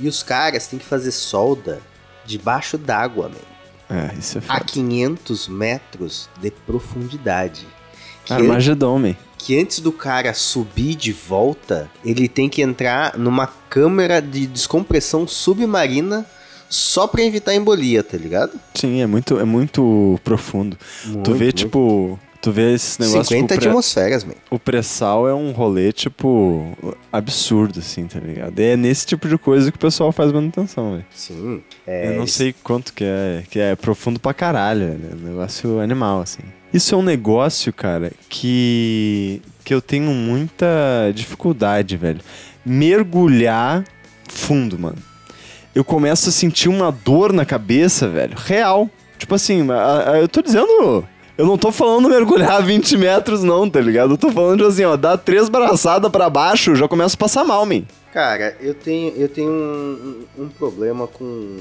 E 0.00 0.08
os 0.08 0.22
caras 0.22 0.66
têm 0.66 0.78
que 0.78 0.84
fazer 0.84 1.12
solda 1.12 1.80
debaixo 2.24 2.76
d'água, 2.78 3.28
man. 3.28 3.96
É, 3.96 4.14
isso 4.18 4.38
é 4.38 4.40
A 4.48 4.54
foda. 4.58 4.64
500 4.66 5.48
metros 5.48 6.28
de 6.40 6.50
profundidade. 6.50 7.66
Que, 8.24 8.32
Armagedon, 8.34 8.98
man. 8.98 9.16
que 9.38 9.58
antes 9.58 9.80
do 9.80 9.90
cara 9.90 10.34
subir 10.34 10.94
de 10.94 11.12
volta, 11.12 11.90
ele 12.04 12.28
tem 12.28 12.48
que 12.50 12.60
entrar 12.60 13.16
numa 13.16 13.46
câmera 13.46 14.20
de 14.20 14.46
descompressão 14.46 15.26
submarina 15.26 16.26
só 16.68 17.06
pra 17.06 17.22
evitar 17.22 17.54
embolia, 17.54 18.02
tá 18.02 18.18
ligado? 18.18 18.52
Sim, 18.74 19.00
é 19.00 19.06
muito, 19.06 19.38
é 19.40 19.44
muito 19.44 20.20
profundo. 20.22 20.76
tu 21.02 21.08
Muito, 21.08 21.32
vê, 21.34 21.44
muito. 21.46 21.56
tipo. 21.56 22.20
Tu 22.40 22.52
vê 22.52 22.74
esse 22.74 23.00
negócio. 23.00 23.24
50 23.24 23.54
tipo, 23.54 23.68
atmosferas, 23.68 24.22
man. 24.22 24.34
O 24.48 24.58
pré-sal 24.60 25.28
é 25.28 25.34
um 25.34 25.50
rolê, 25.50 25.92
tipo, 25.92 26.72
absurdo, 27.12 27.80
assim, 27.80 28.06
tá 28.06 28.20
ligado? 28.20 28.58
É 28.60 28.76
nesse 28.76 29.04
tipo 29.06 29.28
de 29.28 29.36
coisa 29.36 29.72
que 29.72 29.76
o 29.76 29.80
pessoal 29.80 30.12
faz 30.12 30.30
manutenção, 30.30 30.92
velho. 30.92 31.06
Sim. 31.12 31.62
É, 31.84 32.08
Eu 32.08 32.18
não 32.18 32.26
sei 32.28 32.54
quanto 32.62 32.92
que 32.92 33.02
é, 33.02 33.42
que 33.50 33.58
é 33.58 33.74
profundo 33.74 34.20
pra 34.20 34.32
caralho, 34.32 34.86
velho. 34.86 35.08
É 35.10 35.14
um 35.14 35.28
negócio 35.30 35.80
animal, 35.80 36.20
assim. 36.20 36.42
Isso 36.72 36.94
é 36.94 36.98
um 36.98 37.02
negócio, 37.02 37.72
cara, 37.72 38.12
que, 38.28 39.42
que 39.64 39.74
eu 39.74 39.80
tenho 39.82 40.12
muita 40.12 40.66
dificuldade, 41.14 41.96
velho. 41.96 42.20
Mergulhar 42.64 43.82
fundo, 44.28 44.78
mano. 44.78 44.98
Eu 45.74 45.84
começo 45.84 46.28
a 46.28 46.32
sentir 46.32 46.68
uma 46.68 46.92
dor 46.92 47.32
na 47.32 47.44
cabeça, 47.44 48.08
velho. 48.08 48.36
Real. 48.36 48.88
Tipo 49.18 49.34
assim, 49.34 49.66
eu 50.20 50.28
tô 50.28 50.40
dizendo. 50.40 51.04
Eu 51.38 51.46
não 51.46 51.56
tô 51.56 51.70
falando 51.72 52.08
mergulhar 52.08 52.60
20 52.66 52.96
metros, 52.98 53.42
não, 53.44 53.70
tá 53.70 53.80
ligado? 53.80 54.14
Eu 54.14 54.18
tô 54.18 54.30
falando, 54.32 54.56
tipo 54.58 54.68
assim, 54.68 54.84
ó, 54.84 54.96
dar 54.96 55.16
três 55.16 55.48
braçadas 55.48 56.10
pra 56.10 56.28
baixo, 56.28 56.74
já 56.74 56.88
começo 56.88 57.14
a 57.14 57.18
passar 57.18 57.44
mal, 57.44 57.64
man. 57.64 57.82
Cara, 58.12 58.56
eu 58.60 58.74
tenho, 58.74 59.14
eu 59.16 59.28
tenho 59.28 59.48
um, 59.50 60.24
um- 60.36 60.48
problema 60.48 61.06
com, 61.06 61.56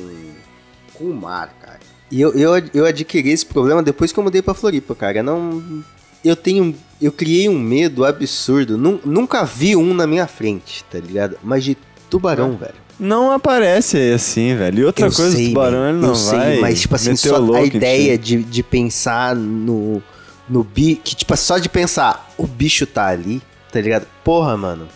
com 0.95 1.03
o 1.05 1.13
mar, 1.13 1.53
cara. 1.61 1.79
E 2.09 2.19
eu, 2.19 2.31
eu, 2.33 2.51
eu 2.73 2.85
adquiri 2.85 3.29
esse 3.29 3.45
problema 3.45 3.83
depois 3.83 4.11
que 4.11 4.17
eu 4.19 4.23
mudei 4.23 4.41
pra 4.41 4.53
Floripa, 4.55 4.95
cara. 4.95 5.21
Não. 5.21 5.83
Eu 6.25 6.35
tenho. 6.35 6.73
Eu 7.01 7.11
criei 7.11 7.47
um 7.49 7.59
medo 7.59 8.03
absurdo. 8.05 8.77
Nun- 8.77 8.99
nunca 9.05 9.43
vi 9.43 9.75
um 9.75 9.93
na 9.93 10.07
minha 10.07 10.25
frente, 10.25 10.83
tá 10.85 10.97
ligado? 10.99 11.37
Mas 11.43 11.63
de 11.65 11.77
tubarão, 12.09 12.55
velho. 12.57 12.73
Não 12.99 13.31
aparece 13.31 13.97
assim, 14.11 14.55
velho. 14.55 14.79
E 14.79 14.85
outra 14.85 15.05
eu 15.07 15.11
coisa, 15.11 15.35
sei, 15.35 15.45
o 15.45 15.49
tubarão 15.49 15.77
man, 15.79 15.89
ele 15.89 15.97
não 15.99 16.09
eu 16.09 16.15
sei, 16.15 16.37
vai. 16.37 16.59
mas 16.59 16.81
tipo 16.81 16.95
assim, 16.95 17.15
só 17.15 17.55
a 17.55 17.61
ideia 17.61 18.17
de, 18.17 18.43
de 18.43 18.63
pensar 18.63 19.35
no. 19.35 20.01
No 20.49 20.63
bicho. 20.63 21.01
Que, 21.03 21.15
tipo, 21.15 21.35
só 21.35 21.57
de 21.57 21.67
pensar, 21.67 22.31
o 22.37 22.47
bicho 22.47 22.85
tá 22.87 23.07
ali, 23.07 23.41
tá 23.71 23.81
ligado? 23.81 24.07
Porra, 24.23 24.55
mano. 24.55 24.87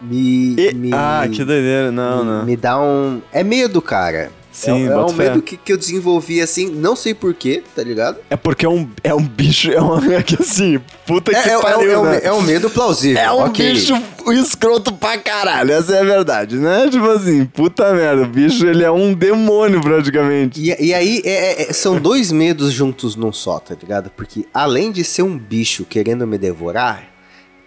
Me. 0.00 0.54
E- 0.56 0.74
me 0.74 0.90
Ah, 0.92 1.26
que 1.30 1.44
doideira. 1.44 1.90
Não, 1.90 2.18
me, 2.24 2.30
não. 2.30 2.44
me 2.44 2.56
dá 2.56 2.78
um. 2.80 3.22
É 3.32 3.42
medo, 3.42 3.80
cara. 3.80 4.30
Sim, 4.52 4.86
é, 4.86 4.92
é 4.92 4.96
um 4.98 5.12
medo 5.14 5.40
que, 5.40 5.56
que 5.56 5.72
eu 5.72 5.78
desenvolvi 5.78 6.40
assim, 6.42 6.68
não 6.68 6.94
sei 6.94 7.14
porquê, 7.14 7.62
tá 7.74 7.82
ligado? 7.82 8.18
É 8.28 8.36
porque 8.36 8.66
é 8.66 8.68
um, 8.68 8.86
é 9.02 9.14
um 9.14 9.22
bicho, 9.26 9.72
é 9.72 9.80
um 9.80 9.96
é 10.12 10.22
que 10.22 10.40
assim, 10.40 10.78
puta 11.06 11.30
que 11.30 11.48
É, 11.48 11.54
é, 11.54 11.58
pariu, 11.60 11.90
é, 11.90 11.98
um, 11.98 12.04
né? 12.04 12.20
é 12.22 12.32
um 12.32 12.42
medo 12.42 12.68
plausível. 12.68 13.20
É 13.22 13.32
um 13.32 13.44
ok. 13.46 13.72
bicho 13.72 13.94
escroto 14.32 14.92
pra 14.92 15.16
caralho, 15.16 15.72
essa 15.72 15.96
é 15.96 16.00
a 16.00 16.04
verdade, 16.04 16.56
né? 16.56 16.86
Tipo 16.90 17.08
assim, 17.08 17.46
puta 17.46 17.92
merda, 17.94 18.22
o 18.22 18.26
bicho 18.26 18.66
ele 18.66 18.84
é 18.84 18.90
um 18.90 19.14
demônio 19.14 19.80
praticamente. 19.80 20.60
E, 20.60 20.86
e 20.88 20.92
aí, 20.94 21.22
é- 21.24 21.70
é- 21.70 21.72
são 21.72 21.98
dois 21.98 22.30
medos 22.30 22.72
juntos 22.72 23.16
num 23.16 23.32
só, 23.32 23.58
tá 23.58 23.74
ligado? 23.74 24.10
Porque 24.10 24.44
além 24.52 24.92
de 24.92 25.02
ser 25.02 25.22
um 25.22 25.38
bicho 25.38 25.84
querendo 25.86 26.26
me 26.26 26.36
devorar, 26.36 27.04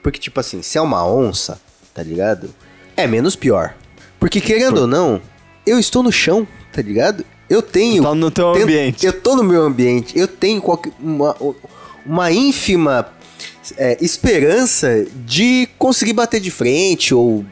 porque, 0.03 0.19
tipo 0.19 0.39
assim, 0.39 0.61
se 0.61 0.77
é 0.77 0.81
uma 0.81 1.03
onça, 1.03 1.59
tá 1.93 2.03
ligado? 2.03 2.53
É 2.95 3.07
menos 3.07 3.35
pior. 3.35 3.73
Porque, 4.19 4.39
querendo 4.39 4.81
ou 4.81 4.87
não, 4.87 5.19
eu 5.65 5.79
estou 5.79 6.03
no 6.03 6.11
chão, 6.11 6.47
tá 6.75 6.81
ligado? 6.81 7.23
Eu 7.49 7.61
tenho. 7.61 8.03
Tá 8.03 8.13
no 8.13 8.29
teu 8.29 8.49
ambiente. 8.49 9.05
Eu 9.05 9.13
tô 9.13 9.35
no 9.35 9.43
meu 9.43 9.63
ambiente. 9.63 10.17
Eu 10.17 10.27
tenho 10.27 10.61
qualquer, 10.61 10.91
uma, 10.99 11.35
uma 12.05 12.31
ínfima 12.31 13.07
é, 13.77 13.97
esperança 14.01 15.05
de 15.25 15.69
conseguir 15.77 16.13
bater 16.13 16.41
de 16.41 16.51
frente 16.51 17.13
ou 17.13 17.45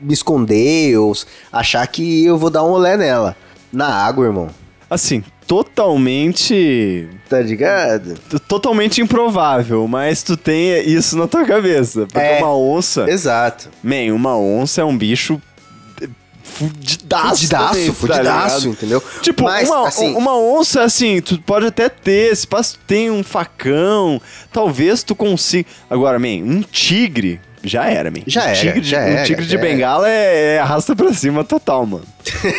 me 0.00 0.14
esconder 0.14 0.96
ou 0.96 1.12
achar 1.52 1.86
que 1.86 2.24
eu 2.24 2.38
vou 2.38 2.48
dar 2.48 2.64
um 2.64 2.70
olé 2.70 2.96
nela. 2.96 3.36
Na 3.70 3.86
água, 3.86 4.24
irmão. 4.24 4.48
Assim, 4.88 5.22
totalmente. 5.46 7.08
Tá 7.28 7.40
ligado? 7.40 8.14
Totalmente 8.48 9.00
improvável, 9.00 9.86
mas 9.86 10.22
tu 10.22 10.36
tem 10.36 10.80
isso 10.88 11.16
na 11.18 11.28
tua 11.28 11.44
cabeça. 11.44 12.06
Porque 12.06 12.18
É. 12.18 12.38
uma 12.38 12.56
onça. 12.56 13.08
Exato. 13.08 13.68
Man, 13.82 14.12
uma 14.14 14.36
onça 14.36 14.80
é 14.80 14.84
um 14.84 14.96
bicho. 14.96 15.40
Fudidaço. 16.42 17.28
Fudidaço, 17.36 17.70
também, 17.74 17.86
tá 17.88 17.94
fudidaço, 17.94 18.58
ligado? 18.60 18.66
entendeu? 18.72 19.02
Tipo, 19.22 19.44
Mas, 19.44 19.68
uma, 19.68 19.88
assim- 19.88 20.14
uma 20.14 20.36
onça, 20.36 20.82
assim, 20.82 21.20
tu 21.20 21.38
pode 21.40 21.66
até 21.66 21.88
ter, 21.88 22.34
se 22.36 22.46
passa 22.46 22.76
tem 22.86 23.10
um 23.10 23.22
facão, 23.22 24.20
talvez 24.52 25.02
tu 25.02 25.14
consiga. 25.14 25.68
Agora, 25.88 26.18
man, 26.18 26.42
um 26.44 26.62
tigre, 26.62 27.40
já 27.62 27.86
era, 27.88 28.10
man. 28.10 28.20
Já 28.26 28.40
um 28.42 28.44
era, 28.48 28.56
tigre 28.58 28.80
de, 28.80 28.88
já 28.88 28.98
um 28.98 29.02
era, 29.02 29.22
tigre 29.24 29.44
de 29.44 29.52
já 29.52 29.58
era. 29.58 29.68
bengala 29.68 30.08
é, 30.08 30.54
é 30.56 30.58
arrasta 30.60 30.94
pra 30.96 31.12
cima 31.12 31.44
total, 31.44 31.86
mano. 31.86 32.04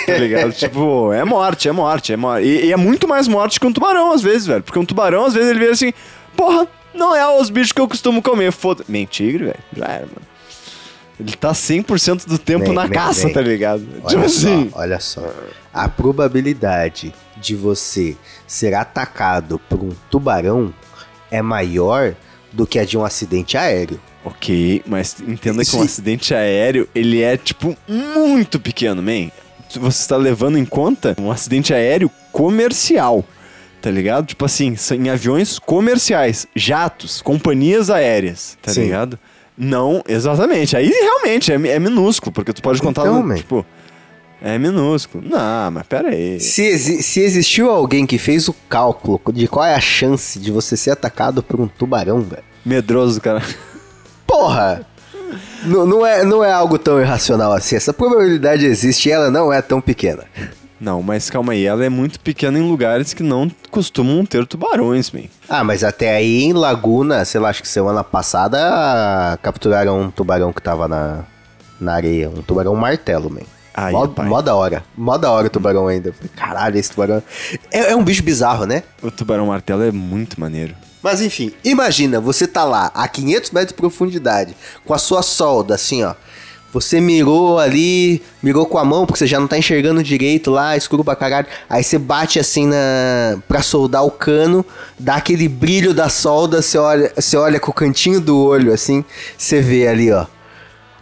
Tá 0.06 0.18
ligado? 0.18 0.52
tipo, 0.58 1.12
é 1.14 1.24
morte, 1.24 1.68
é 1.68 1.72
morte, 1.72 2.14
é 2.14 2.18
morte. 2.18 2.46
E, 2.46 2.66
e 2.68 2.72
é 2.72 2.78
muito 2.78 3.08
mais 3.08 3.28
morte 3.28 3.60
que 3.60 3.66
um 3.68 3.74
tubarão, 3.74 4.12
às 4.12 4.22
vezes, 4.22 4.46
velho. 4.48 4.64
Porque 4.64 4.80
um 4.80 4.86
tubarão, 4.86 5.26
às 5.26 5.34
vezes, 5.34 5.50
ele 5.52 5.60
vê 5.60 5.72
assim, 5.72 5.92
porra, 6.36 6.68
não 6.94 7.16
é 7.16 7.28
os 7.40 7.50
bichos 7.50 7.72
que 7.72 7.82
eu 7.82 7.88
costumo 7.88 8.22
comer, 8.22 8.52
foda 8.52 8.84
Man, 8.88 9.06
tigre, 9.06 9.46
velho, 9.46 9.60
já 9.76 9.86
era, 9.86 10.02
mano. 10.06 10.31
Ele 11.22 11.34
tá 11.34 11.52
100% 11.52 12.26
do 12.28 12.38
tempo 12.38 12.66
Bem, 12.66 12.74
na 12.74 12.84
bem, 12.84 12.92
caça, 12.92 13.26
bem. 13.26 13.34
tá 13.34 13.42
ligado? 13.42 13.88
Olha 14.04 14.08
tipo 14.08 14.30
só, 14.30 14.48
assim. 14.48 14.70
olha 14.74 15.00
só. 15.00 15.34
A 15.74 15.88
probabilidade 15.88 17.14
de 17.38 17.56
você 17.56 18.16
ser 18.48 18.74
atacado 18.74 19.60
por 19.70 19.80
um 19.84 19.92
tubarão 20.10 20.74
é 21.30 21.42
maior 21.42 22.16
do 22.52 22.68
que 22.68 22.78
a 22.80 22.86
de 22.86 22.98
um 22.98 23.06
acidente 23.06 23.58
aéreo. 23.58 24.00
Ok, 24.24 24.84
mas 24.86 25.16
entenda 25.26 25.64
que 25.66 25.76
um 25.76 25.82
acidente 25.82 26.34
aéreo, 26.34 26.88
ele 26.94 27.22
é, 27.22 27.36
tipo, 27.38 27.76
muito 27.88 28.60
pequeno, 28.60 29.02
man. 29.02 29.32
Você 29.74 30.02
está 30.02 30.18
levando 30.18 30.58
em 30.58 30.66
conta 30.66 31.16
um 31.20 31.32
acidente 31.32 31.74
aéreo 31.74 32.12
comercial, 32.32 33.26
tá 33.82 33.90
ligado? 33.90 34.28
Tipo 34.28 34.46
assim, 34.46 34.76
em 34.92 35.10
aviões 35.10 35.58
comerciais, 35.58 36.46
jatos, 36.56 37.22
companhias 37.22 37.90
aéreas, 37.90 38.58
tá 38.62 38.72
Sim. 38.72 38.84
ligado? 38.84 39.18
Não, 39.64 40.02
exatamente. 40.08 40.76
Aí 40.76 40.88
realmente 40.90 41.52
é, 41.52 41.56
é 41.56 41.80
minúsculo, 41.80 42.32
porque 42.32 42.52
tu 42.52 42.62
pode 42.64 42.82
contar, 42.82 43.02
Então, 43.04 43.22
no, 43.22 43.36
tipo... 43.36 43.64
É 44.42 44.58
minúsculo. 44.58 45.24
Não, 45.30 45.70
mas 45.70 45.86
pera 45.86 46.10
aí. 46.10 46.40
Se, 46.40 46.64
exi- 46.64 47.04
se 47.04 47.20
existiu 47.20 47.70
alguém 47.70 48.08
que 48.08 48.18
fez 48.18 48.48
o 48.48 48.54
cálculo 48.68 49.22
de 49.32 49.48
qual 49.48 49.64
é 49.64 49.76
a 49.76 49.80
chance 49.80 50.40
de 50.40 50.50
você 50.52 50.76
ser 50.76 50.90
atacado 50.90 51.44
por 51.44 51.60
um 51.62 51.68
tubarão, 51.68 52.22
velho. 52.22 52.42
Medroso, 52.66 53.22
cara. 53.22 53.44
Porra! 54.26 54.84
N- 55.64 55.86
não, 55.86 56.04
é, 56.04 56.24
não 56.26 56.44
é 56.44 56.52
algo 56.52 56.80
tão 56.80 57.00
irracional 57.00 57.52
assim. 57.54 57.76
Essa 57.76 57.94
probabilidade 57.94 58.66
existe 58.66 59.10
e 59.10 59.12
ela 59.12 59.30
não 59.30 59.54
é 59.54 59.62
tão 59.62 59.80
pequena. 59.80 60.26
Não, 60.82 61.04
mas 61.04 61.30
calma 61.30 61.54
aí, 61.54 61.64
ela 61.64 61.86
é 61.86 61.90
muito 61.90 62.20
pequena 62.20 62.58
em 62.58 62.68
lugares 62.68 63.14
que 63.14 63.22
não 63.22 63.52
costumam 63.70 64.26
ter 64.26 64.48
tubarões, 64.48 65.12
man. 65.12 65.26
Ah, 65.48 65.64
mas 65.64 65.84
até 65.84 66.16
aí 66.16 66.42
em 66.42 66.54
Laguna, 66.54 67.24
sei 67.24 67.40
lá, 67.40 67.50
acho 67.50 67.62
que 67.62 67.68
semana 67.68 68.04
passada 68.04 69.38
capturaram 69.44 70.02
um 70.02 70.10
tubarão 70.10 70.52
que 70.52 70.60
tava 70.60 70.88
na, 70.88 71.24
na 71.80 71.94
areia. 71.94 72.32
Um 72.32 72.42
tubarão 72.42 72.76
martelo, 72.76 73.30
man. 73.30 73.42
Ai, 73.76 73.92
mó, 73.92 74.08
pai. 74.08 74.26
mó 74.28 74.42
da 74.42 74.56
hora. 74.56 74.84
Mó 74.98 75.20
da 75.20 75.30
hora 75.30 75.46
o 75.46 75.50
tubarão 75.52 75.88
ainda. 75.88 76.16
Caralho, 76.36 76.76
esse 76.76 76.90
tubarão. 76.90 77.22
É, 77.72 77.92
é 77.92 77.96
um 77.96 78.04
bicho 78.04 78.24
bizarro, 78.24 78.66
né? 78.66 78.82
O 79.04 79.12
tubarão 79.12 79.46
martelo 79.46 79.84
é 79.84 79.92
muito 79.92 80.42
maneiro. 80.42 80.76
Mas 81.04 81.22
enfim, 81.22 81.54
imagina, 81.64 82.20
você 82.20 82.48
tá 82.48 82.64
lá 82.64 82.92
a 82.94 83.08
500 83.08 83.52
metros 83.52 83.70
de 83.70 83.76
profundidade, 83.76 84.56
com 84.84 84.96
a 84.96 84.98
sua 84.98 85.22
solda, 85.22 85.76
assim, 85.76 86.04
ó. 86.04 86.16
Você 86.74 87.02
mirou 87.02 87.60
ali, 87.60 88.22
mirou 88.42 88.66
com 88.66 88.78
a 88.78 88.86
mão, 88.86 89.06
porque 89.06 89.20
você 89.20 89.28
já 89.28 89.40
não 89.40 89.48
tá 89.48 89.58
enxergando 89.58 90.02
direito 90.02 90.50
lá, 90.50 90.78
escuro 90.78 91.04
pra 91.04 91.16
caralho. 91.16 91.48
Aí 91.70 91.84
você 91.84 91.98
bate 91.98 92.40
assim 92.40 92.66
na. 92.66 93.38
pra 93.48 93.62
soldar 93.62 94.06
o 94.06 94.12
cano, 94.12 94.66
dá 94.98 95.16
aquele 95.16 95.48
brilho 95.50 95.94
da 95.94 96.08
solda, 96.08 96.62
você 96.62 96.78
olha, 96.78 97.12
você 97.16 97.36
olha 97.36 97.60
com 97.60 97.72
o 97.72 97.74
cantinho 97.74 98.22
do 98.22 98.38
olho, 98.38 98.74
assim, 98.74 99.04
você 99.38 99.62
vê 99.62 99.88
ali, 99.88 100.12
ó. 100.12 100.26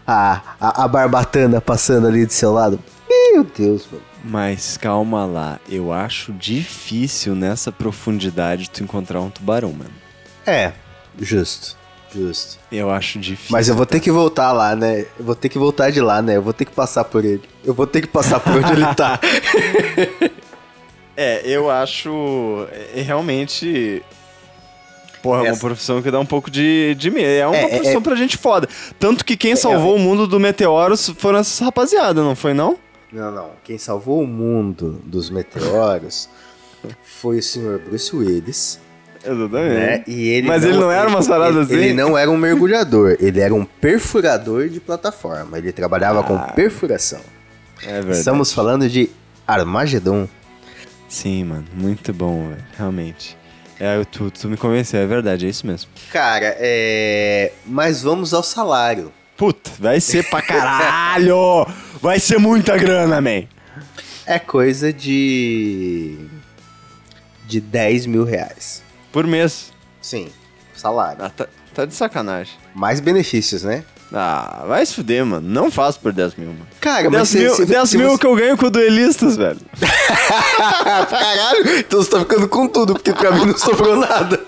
A, 0.08 0.42
a, 0.60 0.86
a 0.86 0.88
barbatana 0.88 1.62
passando 1.62 2.08
ali 2.08 2.26
do 2.26 2.34
seu 2.34 2.52
lado. 2.52 2.80
Meu 3.08 3.44
Deus, 3.44 3.88
mano. 3.92 4.04
Mas 4.24 4.76
calma 4.76 5.26
lá, 5.26 5.60
eu 5.70 5.94
acho 5.94 6.34
difícil 6.34 7.36
nessa 7.36 7.72
profundidade 7.72 8.70
tu 8.70 8.84
encontrar 8.84 9.22
um 9.22 9.30
tubarão, 9.30 9.72
mano. 9.72 9.94
É, 10.46 10.74
justo, 11.22 11.78
justo. 12.14 12.58
Eu 12.72 12.90
acho 12.90 13.20
difícil. 13.20 13.52
Mas 13.52 13.68
eu 13.70 13.76
vou 13.76 13.86
ter 13.86 14.00
que 14.00 14.12
voltar 14.12 14.52
lá, 14.52 14.76
né? 14.76 15.06
Eu 15.20 15.26
vou 15.26 15.36
ter 15.36 15.50
que 15.50 15.58
voltar 15.60 15.92
de 15.92 16.02
lá, 16.02 16.22
né? 16.22 16.38
Eu 16.38 16.42
vou 16.42 16.54
ter 16.54 16.66
que 16.66 16.72
passar 16.72 17.04
por 17.04 17.24
ele. 17.26 17.44
Eu 17.64 17.74
vou 17.74 17.86
ter 17.88 18.02
que 18.02 18.08
passar 18.08 18.40
por 18.40 18.54
onde 18.54 18.72
ele 18.72 18.94
tá. 18.96 19.20
É, 21.22 21.42
eu 21.44 21.70
acho 21.70 22.66
é, 22.96 23.02
realmente. 23.02 24.02
Porra, 25.22 25.46
é 25.48 25.52
uma 25.52 25.60
profissão 25.60 26.02
que 26.02 26.10
dá 26.10 26.18
um 26.18 26.26
pouco 26.26 26.50
de, 26.50 26.96
de 26.96 27.12
medo. 27.12 27.28
É 27.28 27.46
uma 27.46 27.58
É, 27.58 27.64
é, 27.64 27.68
profissão 27.68 27.98
é- 27.98 28.02
pra 28.04 28.16
gente 28.16 28.38
foda. 28.38 28.70
Tanto 28.98 29.26
que 29.26 29.36
quem 29.36 29.54
salvou 29.54 29.98
o 29.98 30.00
mundo 30.00 30.26
do 30.26 30.40
meteoros 30.40 31.10
foram 31.18 31.40
essas 31.40 31.60
rapaziada, 31.60 32.22
não 32.24 32.38
foi 32.38 32.54
não? 32.54 32.78
Não, 33.12 33.30
não. 33.32 33.50
Quem 33.66 33.78
salvou 33.78 34.22
o 34.24 34.28
mundo 34.28 35.02
dos 35.04 35.30
meteoros 35.30 36.30
foi 37.04 37.40
o 37.40 37.44
senhor 37.44 37.80
Bruce 37.80 38.16
Willis. 38.16 38.80
Exatamente. 39.24 39.74
né? 39.76 40.04
E 40.08 40.30
ele 40.30 40.48
Mas 40.48 40.64
ele 40.64 40.78
não 40.78 40.92
era 40.92 41.08
umas 41.10 41.28
paradas 41.28 41.70
ele, 41.70 41.80
assim? 41.80 41.90
Ele 41.90 41.94
não 41.94 42.18
era 42.18 42.30
um 42.32 42.38
mergulhador, 42.38 43.18
ele 43.20 43.40
era 43.40 43.54
um 43.54 43.66
perfurador 43.66 44.70
de 44.70 44.80
plataforma. 44.80 45.58
Ele 45.58 45.72
trabalhava 45.72 46.22
Ah. 46.22 46.24
com 46.24 46.38
perfuração. 46.54 47.22
É 47.84 47.94
verdade. 47.94 48.18
Estamos 48.20 48.54
falando 48.54 48.88
de 48.90 49.10
Armagedon. 49.48 50.28
Sim, 51.08 51.44
mano. 51.46 51.66
Muito 51.74 52.14
bom, 52.14 52.50
velho. 52.50 52.64
Realmente. 52.78 53.38
É, 53.80 54.04
tu, 54.06 54.30
tu 54.30 54.48
me 54.50 54.58
convenceu, 54.58 55.00
é 55.00 55.06
verdade, 55.06 55.46
é 55.46 55.50
isso 55.50 55.66
mesmo. 55.66 55.90
Cara, 56.12 56.56
é. 56.60 57.52
Mas 57.66 58.02
vamos 58.04 58.34
ao 58.34 58.44
salário. 58.44 59.12
Puta, 59.38 59.72
vai 59.80 60.02
ser 60.02 60.30
pra 60.30 60.42
caralho! 60.42 61.66
Vai 62.02 62.20
ser 62.20 62.38
muita 62.38 62.78
grana, 62.78 63.20
man. 63.22 63.44
É 64.26 64.38
coisa 64.40 64.92
de. 64.94 66.18
de 67.48 67.60
10 67.60 68.06
mil 68.06 68.24
reais. 68.24 68.82
Por 69.12 69.26
mês. 69.26 69.72
Sim, 70.02 70.30
salário. 70.76 71.24
Ah, 71.24 71.30
tá, 71.30 71.48
tá 71.74 71.86
de 71.86 71.94
sacanagem. 71.94 72.54
Mais 72.76 73.00
benefícios, 73.00 73.64
né? 73.64 73.84
Ah, 74.12 74.64
vai 74.68 74.84
se 74.86 74.96
fuder, 74.96 75.24
mano. 75.26 75.48
Não 75.48 75.70
faço 75.70 76.00
por 76.00 76.12
10 76.12 76.34
mil, 76.36 76.48
mano. 76.48 76.68
Cara, 76.82 77.10
10 77.10 77.30
se- 77.30 77.38
mil, 77.40 77.56
se- 77.56 77.66
10 77.66 77.90
se 77.90 77.98
mil 77.98 78.10
você- 78.10 78.18
que 78.18 78.26
eu 78.26 78.36
ganho 78.36 78.58
com 78.58 78.66
o 78.66 78.70
duelistas, 78.72 79.36
velho. 79.38 79.60
Caralho, 81.10 81.78
então 81.80 82.02
você 82.02 82.10
tá 82.10 82.20
ficando 82.20 82.48
com 82.50 82.68
tudo, 82.68 82.94
porque 82.94 83.14
pra 83.14 83.32
mim 83.32 83.46
não 83.46 83.58
sobrou 83.58 83.96
nada. 83.98 84.40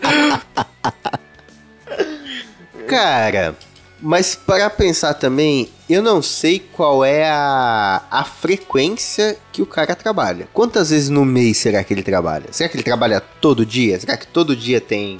Cara, 2.88 3.56
mas 4.02 4.36
para 4.36 4.70
pensar 4.70 5.14
também, 5.14 5.70
eu 5.94 6.02
não 6.02 6.22
sei 6.22 6.60
qual 6.60 7.04
é 7.04 7.30
a, 7.30 8.04
a 8.10 8.24
frequência 8.24 9.38
que 9.52 9.62
o 9.62 9.66
cara 9.66 9.96
trabalha. 9.96 10.48
Quantas 10.54 10.90
vezes 10.90 11.10
no 11.10 11.26
mês 11.26 11.58
será 11.58 11.84
que 11.84 11.94
ele 11.94 12.04
trabalha? 12.04 12.46
Será 12.52 12.70
que 12.70 12.76
ele 12.76 12.84
trabalha 12.84 13.20
todo 13.20 13.66
dia? 13.66 14.00
Será 14.00 14.16
que 14.16 14.28
todo 14.28 14.56
dia 14.56 14.80
tem, 14.80 15.20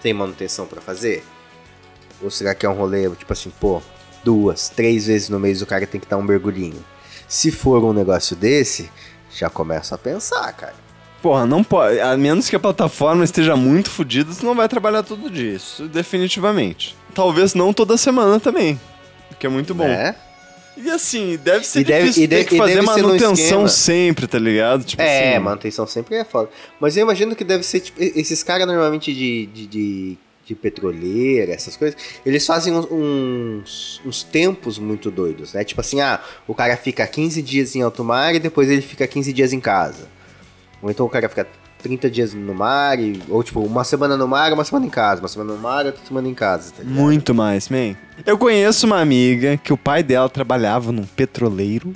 tem 0.00 0.12
manutenção 0.14 0.66
pra 0.66 0.80
fazer? 0.80 1.24
Ou 2.22 2.30
será 2.30 2.54
que 2.54 2.64
é 2.64 2.68
um 2.68 2.74
rolê, 2.74 3.10
tipo 3.10 3.32
assim, 3.32 3.52
pô, 3.60 3.82
duas, 4.22 4.68
três 4.68 5.06
vezes 5.06 5.28
no 5.28 5.40
mês 5.40 5.60
o 5.62 5.66
cara 5.66 5.86
tem 5.86 6.00
que 6.00 6.06
dar 6.06 6.16
um 6.16 6.22
mergulhinho? 6.22 6.84
Se 7.26 7.50
for 7.50 7.82
um 7.82 7.92
negócio 7.92 8.36
desse, 8.36 8.90
já 9.34 9.50
começa 9.50 9.94
a 9.94 9.98
pensar, 9.98 10.52
cara. 10.52 10.74
Porra, 11.20 11.46
não 11.46 11.62
pode. 11.62 12.00
A 12.00 12.16
menos 12.16 12.48
que 12.48 12.56
a 12.56 12.60
plataforma 12.60 13.24
esteja 13.24 13.56
muito 13.56 13.90
fodida, 13.90 14.32
você 14.32 14.44
não 14.44 14.54
vai 14.54 14.68
trabalhar 14.68 15.02
todo 15.02 15.30
dia. 15.30 15.54
Isso 15.54 15.86
definitivamente. 15.88 16.96
Talvez 17.14 17.54
não 17.54 17.72
toda 17.72 17.96
semana 17.96 18.40
também. 18.40 18.78
Que 19.42 19.46
é 19.46 19.50
muito 19.50 19.74
bom. 19.74 19.88
Né? 19.88 20.14
E 20.76 20.88
assim, 20.88 21.36
deve 21.42 21.66
ser 21.66 21.80
E 21.80 21.84
deve- 21.84 22.00
difícil 22.02 22.22
e 22.22 22.28
ter 22.28 22.36
deve- 22.36 22.48
que 22.48 22.56
fazer 22.56 22.74
deve 22.76 22.86
manutenção 22.86 23.66
sempre, 23.66 24.28
tá 24.28 24.38
ligado? 24.38 24.84
Tipo 24.84 25.02
É, 25.02 25.30
assim, 25.34 25.38
manutenção 25.44 25.84
sempre 25.84 26.14
é 26.14 26.24
foda. 26.24 26.48
Mas 26.78 26.96
eu 26.96 27.02
imagino 27.02 27.34
que 27.34 27.42
deve 27.42 27.64
ser, 27.64 27.80
tipo, 27.80 28.00
esses 28.00 28.40
caras 28.44 28.68
normalmente 28.68 29.12
de, 29.12 29.46
de, 29.46 29.66
de, 29.66 30.18
de 30.46 30.54
petroleira, 30.54 31.52
essas 31.52 31.76
coisas, 31.76 32.00
eles 32.24 32.46
fazem 32.46 32.72
uns, 32.72 32.86
uns, 32.88 34.00
uns 34.06 34.22
tempos 34.22 34.78
muito 34.78 35.10
doidos, 35.10 35.54
né? 35.54 35.64
Tipo 35.64 35.80
assim, 35.80 36.00
ah, 36.00 36.20
o 36.46 36.54
cara 36.54 36.76
fica 36.76 37.04
15 37.04 37.42
dias 37.42 37.74
em 37.74 37.82
alto 37.82 38.04
mar 38.04 38.32
e 38.36 38.38
depois 38.38 38.70
ele 38.70 38.80
fica 38.80 39.08
15 39.08 39.32
dias 39.32 39.52
em 39.52 39.58
casa. 39.58 40.06
Ou 40.80 40.88
então 40.88 41.04
o 41.04 41.08
cara 41.10 41.28
fica 41.28 41.48
30 41.82 42.10
dias 42.10 42.34
no 42.34 42.54
mar, 42.54 42.98
e, 42.98 43.20
ou 43.28 43.42
tipo, 43.42 43.60
uma 43.60 43.84
semana 43.84 44.16
no 44.16 44.28
mar, 44.28 44.52
uma 44.52 44.64
semana 44.64 44.86
em 44.86 44.90
casa, 44.90 45.20
uma 45.20 45.28
semana 45.28 45.52
no 45.52 45.58
mar, 45.58 45.86
outra 45.86 46.00
semana 46.06 46.28
em 46.28 46.34
casa, 46.34 46.72
tá 46.72 46.82
ligado? 46.82 46.94
Muito 46.94 47.34
mais, 47.34 47.68
man. 47.68 47.94
Eu 48.24 48.38
conheço 48.38 48.86
uma 48.86 49.00
amiga 49.00 49.56
que 49.56 49.72
o 49.72 49.76
pai 49.76 50.02
dela 50.02 50.28
trabalhava 50.28 50.92
num 50.92 51.04
petroleiro, 51.04 51.92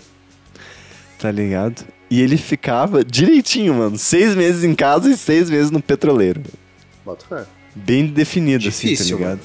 tá 1.19 1.31
ligado? 1.31 1.85
E 2.11 2.21
ele 2.21 2.37
ficava 2.37 3.05
direitinho, 3.05 3.75
mano. 3.75 3.99
Seis 3.99 4.35
meses 4.35 4.65
em 4.65 4.75
casa 4.75 5.11
e 5.11 5.17
seis 5.17 5.51
meses 5.51 5.71
no 5.71 5.81
petroleiro. 5.83 6.43
Bota 7.05 7.25
fé. 7.27 7.45
Bem 7.75 8.07
definido, 8.07 8.63
Difícil, 8.63 8.95
assim, 8.95 9.13
tá 9.13 9.19
ligado? 9.19 9.41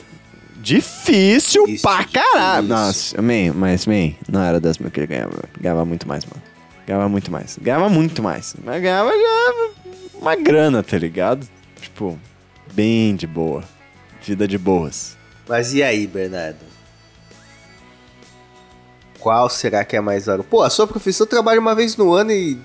Difícil 0.62 1.66
Isso, 1.68 1.82
pra 1.82 2.04
caralho. 2.06 2.68
Nossa, 2.68 3.20
man, 3.22 3.54
mas, 3.56 3.86
man, 3.88 4.14
não 4.30 4.42
era 4.44 4.60
10 4.60 4.78
mil 4.78 4.92
que 4.92 5.00
ele 5.00 5.08
ganhava. 5.08 5.44
Ganhava 5.60 5.84
muito 5.86 6.08
mais, 6.08 6.24
mano. 6.26 6.42
Ganhava 6.86 7.10
muito 7.10 7.32
mais. 7.32 7.58
Ganhava 7.60 7.90
muito 7.90 8.22
mais. 8.22 8.56
Mas 8.64 8.82
ganhava 8.82 9.10
já 9.10 9.81
uma 10.22 10.36
grana, 10.36 10.82
tá 10.84 10.98
ligado? 10.98 11.48
Tipo, 11.82 12.18
bem 12.74 13.16
de 13.16 13.26
boa. 13.28 13.64
Vida 14.24 14.48
de 14.48 14.58
boas. 14.58 15.18
Mas 15.50 15.74
e 15.74 15.82
aí, 15.84 16.06
Bernardo? 16.08 16.60
Qual 19.20 19.50
será 19.50 19.84
que 19.86 19.96
é 19.96 20.02
mais 20.02 20.28
hora? 20.28 20.44
Pô, 20.44 20.64
a 20.64 20.70
sua 20.70 20.88
profissão 20.88 21.28
trabalha 21.28 21.60
uma 21.60 21.76
vez 21.76 21.96
no 21.96 22.14
ano 22.14 22.32
e. 22.32 22.58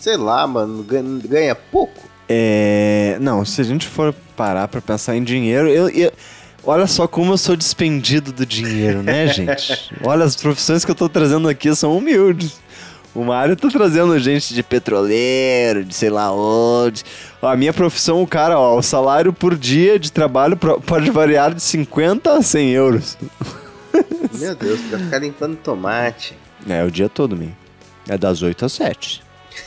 Sei 0.00 0.16
lá, 0.16 0.46
mano, 0.46 0.82
ganha, 0.82 1.54
pouco. 1.54 2.02
É. 2.28 3.16
Não, 3.20 3.44
se 3.44 3.60
a 3.60 3.64
gente 3.64 3.86
for 3.86 4.14
parar 4.36 4.68
pra 4.68 4.80
pensar 4.80 5.16
em 5.16 5.22
dinheiro, 5.24 5.68
eu. 5.68 5.88
eu- 5.90 6.12
Olha 6.68 6.88
só 6.88 7.06
como 7.06 7.32
eu 7.32 7.38
sou 7.38 7.54
despendido 7.54 8.32
do 8.32 8.44
dinheiro, 8.44 9.00
né, 9.00 9.28
gente? 9.32 9.88
Olha, 10.02 10.24
as 10.24 10.34
profissões 10.34 10.84
que 10.84 10.90
eu 10.90 10.96
tô 10.96 11.08
trazendo 11.08 11.48
aqui 11.48 11.72
são 11.76 11.96
humildes. 11.96 12.60
O 13.16 13.24
Mário 13.24 13.56
tá 13.56 13.68
trazendo 13.70 14.18
gente 14.18 14.52
de 14.52 14.62
petroleiro, 14.62 15.82
de 15.84 15.94
sei 15.94 16.10
lá 16.10 16.30
onde. 16.32 17.02
A 17.40 17.56
minha 17.56 17.72
profissão, 17.72 18.22
o 18.22 18.26
cara, 18.26 18.58
ó, 18.58 18.76
o 18.76 18.82
salário 18.82 19.32
por 19.32 19.56
dia 19.56 19.98
de 19.98 20.12
trabalho 20.12 20.56
pode 20.56 21.10
variar 21.10 21.54
de 21.54 21.62
50 21.62 22.30
a 22.34 22.42
100 22.42 22.70
euros. 22.72 23.16
Meu 24.38 24.54
Deus, 24.54 24.80
pra 24.82 24.98
ficar 24.98 25.18
limpando 25.18 25.56
tomate. 25.56 26.36
É, 26.68 26.84
o 26.84 26.90
dia 26.90 27.08
todo, 27.08 27.34
meu. 27.36 27.48
É 28.06 28.18
das 28.18 28.42
8 28.42 28.66
às 28.66 28.72
7. 28.72 29.22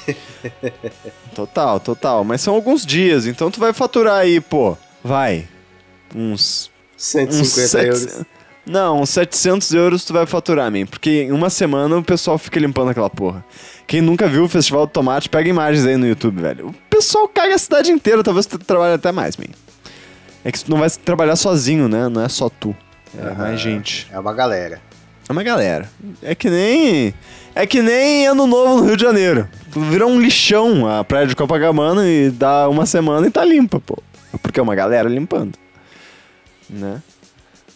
total, 1.33 1.79
total. 1.79 2.23
Mas 2.23 2.41
são 2.41 2.53
alguns 2.53 2.85
dias, 2.85 3.25
então 3.25 3.49
tu 3.49 3.59
vai 3.59 3.73
faturar 3.73 4.17
aí, 4.19 4.39
pô. 4.39 4.77
Vai. 5.03 5.47
Uns. 6.15 6.69
150 6.97 7.41
uns 7.41 7.69
sete- 7.69 7.85
euros. 7.87 8.25
Não, 8.69 9.01
uns 9.01 9.09
700 9.09 9.73
euros 9.73 10.05
tu 10.05 10.13
vai 10.13 10.27
faturar, 10.27 10.71
man. 10.71 10.85
Porque 10.85 11.23
em 11.23 11.31
uma 11.31 11.49
semana 11.49 11.97
o 11.97 12.03
pessoal 12.03 12.37
fica 12.37 12.59
limpando 12.59 12.89
aquela 12.91 13.09
porra. 13.09 13.43
Quem 13.87 13.99
nunca 13.99 14.27
viu 14.27 14.43
o 14.43 14.47
Festival 14.47 14.85
do 14.85 14.91
Tomate, 14.91 15.27
pega 15.27 15.49
imagens 15.49 15.87
aí 15.87 15.97
no 15.97 16.07
YouTube, 16.07 16.39
velho. 16.39 16.67
O 16.67 16.73
pessoal 16.87 17.27
caga 17.27 17.55
a 17.55 17.57
cidade 17.57 17.91
inteira, 17.91 18.21
talvez 18.23 18.45
tu 18.45 18.59
trabalhe 18.59 18.93
até 18.93 19.11
mais, 19.11 19.35
man. 19.37 19.45
É 20.45 20.51
que 20.51 20.63
tu 20.63 20.69
não 20.69 20.77
vai 20.77 20.89
trabalhar 21.03 21.35
sozinho, 21.35 21.87
né? 21.89 22.07
Não 22.09 22.23
é 22.23 22.29
só 22.29 22.47
tu. 22.47 22.75
É 23.17 23.23
Aham. 23.25 23.35
mais 23.35 23.59
gente. 23.59 24.07
É 24.11 24.19
uma 24.19 24.33
galera. 24.33 24.79
É 25.27 25.31
uma 25.31 25.41
galera. 25.41 25.89
É 26.21 26.35
que 26.35 26.47
nem. 26.47 27.11
É 27.55 27.65
que 27.65 27.81
nem 27.81 28.27
ano 28.27 28.45
novo 28.45 28.77
no 28.77 28.85
Rio 28.85 28.95
de 28.95 29.01
Janeiro. 29.01 29.49
Tu 29.71 29.79
vira 29.81 30.05
um 30.05 30.21
lixão 30.21 30.87
a 30.87 31.03
praia 31.03 31.25
de 31.25 31.35
Copacabana 31.35 32.07
e 32.07 32.29
dá 32.29 32.69
uma 32.69 32.85
semana 32.85 33.25
e 33.25 33.31
tá 33.31 33.43
limpa, 33.43 33.79
pô. 33.79 33.97
Porque 34.43 34.59
é 34.59 34.63
uma 34.63 34.75
galera 34.75 35.09
limpando. 35.09 35.57
Né? 36.69 37.01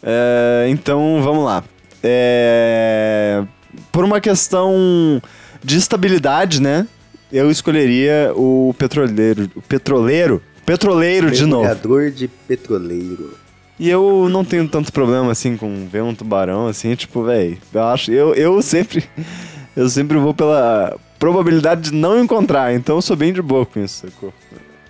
É, 0.04 0.68
então, 0.70 1.22
vamos 1.24 1.46
lá. 1.46 1.64
É, 2.04 3.44
por 3.92 4.04
uma 4.04 4.20
questão 4.20 5.22
de 5.64 5.78
estabilidade, 5.78 6.62
né? 6.62 6.88
Eu 7.32 7.50
escolheria 7.50 8.32
o 8.36 8.76
petroleiro. 8.78 9.50
O 9.56 9.62
petroleiro. 9.62 10.42
Petroleiro 10.66 11.32
de 11.32 11.46
novo. 11.46 11.64
Mergulhador 11.64 12.12
de 12.12 12.28
petroleiro. 12.28 13.38
E 13.80 13.90
eu 13.90 14.28
não 14.30 14.46
tenho 14.46 14.68
tanto 14.68 14.94
problema 14.94 15.32
assim 15.32 15.58
com 15.58 15.88
ver 15.88 16.04
um 16.04 16.14
tubarão 16.14 16.68
assim, 16.68 16.94
tipo, 16.96 17.24
velho, 17.24 17.58
eu 17.74 17.84
acho, 17.84 18.12
eu, 18.12 18.36
eu 18.36 18.62
sempre 18.62 19.04
eu 19.76 19.90
sempre 19.90 20.18
vou 20.20 20.34
pela 20.34 20.96
probabilidade 21.18 21.90
de 21.90 21.92
não 21.92 22.20
encontrar, 22.20 22.74
então 22.74 22.98
eu 22.98 23.02
sou 23.02 23.16
bem 23.16 23.34
de 23.34 23.42
boa 23.42 23.66
com 23.66 23.80
isso, 23.80 24.06
sacou? 24.08 24.32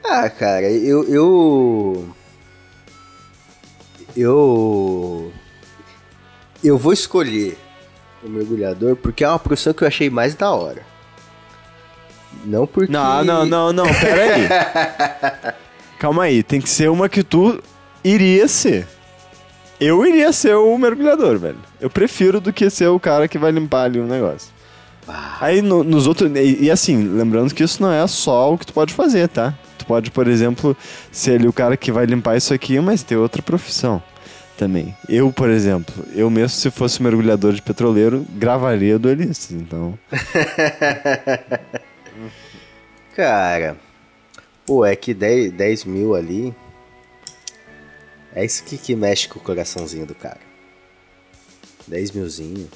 Ah, 0.04 0.30
cara, 0.30 0.70
eu. 0.70 1.04
Eu. 1.06 2.06
Eu. 4.16 5.32
Eu 6.64 6.78
vou 6.78 6.94
escolher 6.94 7.58
o 8.24 8.30
mergulhador 8.30 8.96
porque 8.96 9.24
é 9.24 9.28
uma 9.30 9.40
profissão 9.40 9.74
que 9.74 9.84
eu 9.84 9.88
achei 9.88 10.10
mais 10.10 10.36
da 10.36 10.52
hora. 10.52 10.82
Não 12.46 12.66
porque. 12.68 12.92
Não, 12.92 13.24
não, 13.24 13.46
não, 13.46 13.74
não, 13.74 13.86
pera 13.86 14.36
aí. 14.36 15.54
Calma 16.00 16.24
aí, 16.24 16.44
tem 16.44 16.60
que 16.62 16.70
ser 16.70 16.90
uma 16.90 17.08
que 17.08 17.24
tu 17.24 17.62
iria 18.04 18.48
ser. 18.48 18.88
Eu 19.80 20.06
iria 20.06 20.32
ser 20.32 20.56
o 20.56 20.78
mergulhador, 20.78 21.38
velho. 21.38 21.58
Eu 21.80 21.90
prefiro 21.90 22.40
do 22.40 22.54
que 22.54 22.70
ser 22.70 22.88
o 22.88 23.00
cara 23.00 23.28
que 23.28 23.38
vai 23.38 23.52
limpar 23.52 23.84
ali 23.86 24.00
o 24.00 24.06
negócio. 24.08 24.50
Aí 25.42 25.62
no- 25.62 25.84
nos 25.84 26.08
outros. 26.08 26.32
E, 26.36 26.64
e 26.66 26.72
assim, 26.72 27.04
lembrando 27.18 27.54
que 27.54 27.64
isso 27.64 27.82
não 27.82 27.92
é 27.92 28.06
só 28.08 28.54
o 28.54 28.58
que 28.58 28.66
tu 28.66 28.74
pode 28.74 28.94
fazer, 28.94 29.28
tá? 29.28 29.54
Tu 29.84 29.86
pode, 29.86 30.12
por 30.12 30.30
exemplo, 30.30 30.78
ser 31.12 31.36
ali 31.36 31.48
o 31.48 31.52
cara 31.52 31.76
que 31.76 31.92
vai 31.92 32.06
limpar 32.06 32.38
isso 32.38 32.54
aqui, 32.54 32.80
mas 32.80 33.04
ter 33.04 33.18
outra 33.18 33.42
profissão 33.42 34.02
também. 34.58 34.96
Eu, 35.10 35.34
por 35.34 35.50
exemplo, 35.50 35.94
eu 36.16 36.30
mesmo 36.30 36.48
se 36.50 36.72
fosse 36.72 37.04
mergulhador 37.04 37.52
de 37.52 37.62
petroleiro, 37.62 38.26
gravaria 38.30 38.98
duelistas, 38.98 39.52
então. 39.52 40.00
Cara, 43.14 43.76
pô, 44.66 44.86
é 44.86 44.96
que 44.96 45.14
10, 45.14 45.52
10 45.52 45.84
mil 45.84 46.16
ali. 46.16 46.56
É 48.34 48.46
isso 48.46 48.64
que, 48.64 48.78
que 48.78 48.96
mexe 48.96 49.28
com 49.28 49.38
o 49.38 49.44
coraçãozinho 49.44 50.08
do 50.08 50.16
cara. 50.16 50.40
10 51.88 52.12
milzinho. 52.12 52.70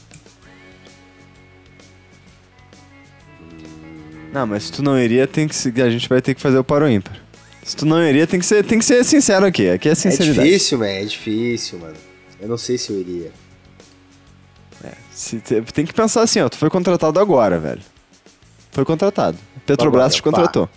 Não, 4.33 4.45
mas 4.45 4.63
se 4.63 4.71
tu 4.71 4.83
não 4.83 4.99
iria, 4.99 5.25
tem 5.27 5.47
que 5.47 5.55
se- 5.55 5.73
a 5.81 5.89
gente 5.89 6.07
vai 6.07 6.21
ter 6.21 6.35
que 6.35 6.41
fazer 6.41 6.57
o 6.57 6.63
paro 6.63 6.89
ímpar. 6.89 7.15
Se 7.63 7.75
tu 7.75 7.85
não 7.85 8.01
iria, 8.03 8.25
tem 8.27 8.39
que 8.39 8.45
ser, 8.45 8.63
tem 8.63 8.79
que 8.79 8.85
ser 8.85 9.03
sincero 9.03 9.45
aqui. 9.45 9.69
Aqui 9.69 9.89
é 9.89 9.91
É 9.91 9.95
sinceridade. 9.95 10.47
difícil, 10.47 10.77
man, 10.79 10.87
é 10.87 11.03
difícil, 11.05 11.79
mano. 11.79 11.95
Eu 12.39 12.47
não 12.47 12.57
sei 12.57 12.77
se 12.77 12.91
eu 12.91 12.99
iria. 12.99 13.31
Se 15.11 15.39
te- 15.39 15.61
tem 15.73 15.83
que 15.85 15.93
pensar 15.93 16.21
assim, 16.21 16.39
ó. 16.39 16.47
Tu 16.47 16.57
foi 16.57 16.69
contratado 16.69 17.19
agora, 17.19 17.57
velho. 17.59 17.81
Foi 18.71 18.85
contratado. 18.85 19.35
Petrobras 19.65 20.01
Agora, 20.03 20.13
te 20.15 20.21
contratou. 20.21 20.69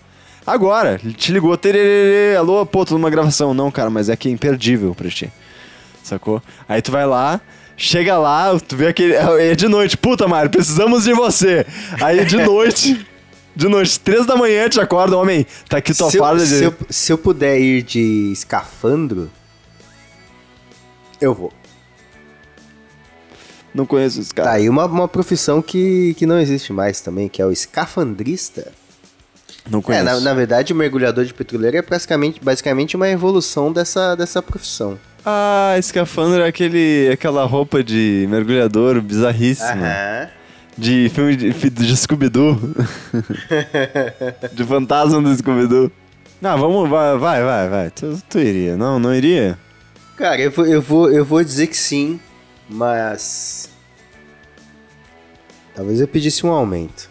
Agora, 0.46 0.98
ele 1.04 1.12
te 1.12 1.30
ligou, 1.30 1.54
tererê, 1.58 2.34
alô, 2.36 2.64
pô, 2.64 2.84
tô 2.86 2.94
numa 2.94 3.10
gravação. 3.10 3.52
Não, 3.52 3.70
cara, 3.70 3.90
mas 3.90 4.08
é 4.08 4.16
que 4.16 4.28
é 4.28 4.32
imperdível 4.32 4.94
pra 4.94 5.08
ti. 5.10 5.30
Sacou? 6.02 6.42
Aí 6.66 6.80
tu 6.80 6.90
vai 6.90 7.04
lá, 7.06 7.38
chega 7.76 8.16
lá, 8.16 8.58
tu 8.58 8.74
vê 8.74 8.86
aquele. 8.88 9.12
É 9.14 9.54
de 9.54 9.68
noite, 9.68 9.96
puta, 9.98 10.26
Mário, 10.26 10.50
precisamos 10.50 11.04
de 11.04 11.12
você. 11.12 11.66
Aí 12.02 12.24
de 12.24 12.38
noite, 12.42 13.06
de 13.60 13.68
noite, 13.68 14.00
três 14.00 14.24
da 14.26 14.36
manhã, 14.36 14.68
te 14.68 14.80
acorda, 14.80 15.16
homem, 15.18 15.46
tá 15.68 15.76
aqui 15.76 15.94
tua 15.94 16.10
Se 16.10 16.16
eu, 16.16 16.22
farda 16.24 16.42
de. 16.42 16.48
se, 16.58 16.64
eu, 16.64 16.74
se 16.88 17.12
eu 17.12 17.18
puder 17.18 17.60
ir 17.60 17.82
de 17.82 18.30
escafandro, 18.32 19.30
eu 21.20 21.34
vou. 21.34 21.52
Não 23.74 23.86
conheço 23.86 24.18
esse 24.20 24.30
Tá 24.34 24.44
cara. 24.44 24.56
aí 24.56 24.68
uma, 24.68 24.86
uma 24.86 25.06
profissão 25.06 25.62
que, 25.62 26.14
que 26.14 26.26
não 26.26 26.40
existe 26.40 26.72
mais 26.72 27.00
também, 27.00 27.28
que 27.28 27.40
é 27.40 27.46
o 27.46 27.52
escafandrista. 27.52 28.72
Não 29.70 29.78
É, 29.80 29.82
conheço. 29.82 30.04
na, 30.04 30.20
na 30.20 30.34
verdade, 30.34 30.72
o 30.72 30.76
mergulhador 30.76 31.24
de 31.24 31.32
petroleiro 31.34 31.76
é 31.76 31.82
basicamente, 31.82 32.40
basicamente 32.42 32.96
uma 32.96 33.08
evolução 33.08 33.70
dessa, 33.72 34.16
dessa 34.16 34.42
profissão. 34.42 34.98
Ah, 35.24 35.74
escafandro 35.78 36.40
é 36.40 36.48
aquele, 36.48 37.10
aquela 37.12 37.44
roupa 37.44 37.84
de 37.84 38.26
mergulhador 38.30 39.00
bizarríssima. 39.02 39.86
De 40.80 41.10
filme 41.10 41.36
de, 41.36 41.52
de 41.52 41.96
Scooby-Doo. 41.96 42.58
de 44.52 44.64
fantasma 44.64 45.20
do 45.20 45.34
Scooby-Doo. 45.36 45.92
Não, 46.40 46.58
vamos, 46.58 46.88
vai, 46.88 47.18
vai, 47.18 47.42
vai, 47.44 47.68
vai. 47.68 47.90
Tu, 47.90 48.18
tu 48.28 48.38
iria. 48.38 48.76
Não, 48.76 48.98
não 48.98 49.14
iria? 49.14 49.58
Cara, 50.16 50.40
eu 50.40 50.50
vou, 50.50 50.66
eu, 50.66 50.80
vou, 50.80 51.10
eu 51.10 51.24
vou 51.24 51.44
dizer 51.44 51.66
que 51.66 51.76
sim, 51.76 52.18
mas. 52.68 53.68
Talvez 55.74 56.00
eu 56.00 56.08
pedisse 56.08 56.46
um 56.46 56.50
aumento. 56.50 57.10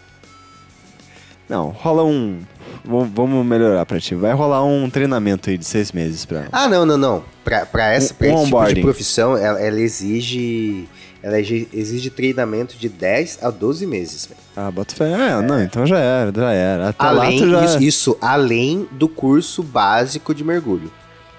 Não, 1.48 1.70
rola 1.70 2.04
um. 2.04 2.40
Vamos 2.84 3.46
melhorar 3.46 3.86
pra 3.86 4.00
ti. 4.00 4.16
Vai 4.16 4.34
rolar 4.34 4.64
um 4.64 4.90
treinamento 4.90 5.50
aí 5.50 5.58
de 5.58 5.66
seis 5.66 5.92
meses 5.92 6.26
pra. 6.26 6.48
Ah, 6.52 6.68
não, 6.68 6.86
não, 6.86 6.98
não. 6.98 7.24
Pra, 7.44 7.66
pra 7.68 7.92
essa, 7.94 8.14
Um- 8.14 8.18
pra 8.18 8.28
um 8.30 8.42
esse 8.42 8.46
tipo 8.50 8.74
de 8.74 8.82
profissão, 8.82 9.38
ela, 9.38 9.60
ela 9.62 9.80
exige. 9.80 10.88
Ela 11.22 11.40
exige, 11.40 12.10
treinamento 12.10 12.78
de 12.78 12.88
10 12.88 13.40
a 13.42 13.50
12 13.50 13.86
meses. 13.86 14.30
Ah, 14.56 14.72
bota 14.72 14.96
fé. 14.96 15.12
É, 15.12 15.42
não, 15.42 15.62
então 15.62 15.86
já 15.86 16.00
era, 16.00 16.32
já 16.34 16.52
era. 16.52 16.90
Até 16.90 17.04
lá 17.04 17.26
Além, 17.26 17.40
tu 17.40 17.50
já. 17.50 17.66
isso, 17.66 17.84
isso 17.84 18.18
além 18.22 18.88
do 18.92 19.10
curso 19.10 19.62
básico 19.62 20.34
de 20.34 20.44
mergulho. 20.46 20.90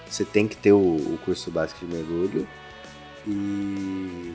Você 0.08 0.24
tem 0.24 0.46
que 0.46 0.56
ter 0.56 0.72
o, 0.72 0.76
o 0.76 1.18
curso 1.24 1.50
básico 1.50 1.86
de 1.86 1.94
mergulho 1.94 2.46
e 3.26 4.34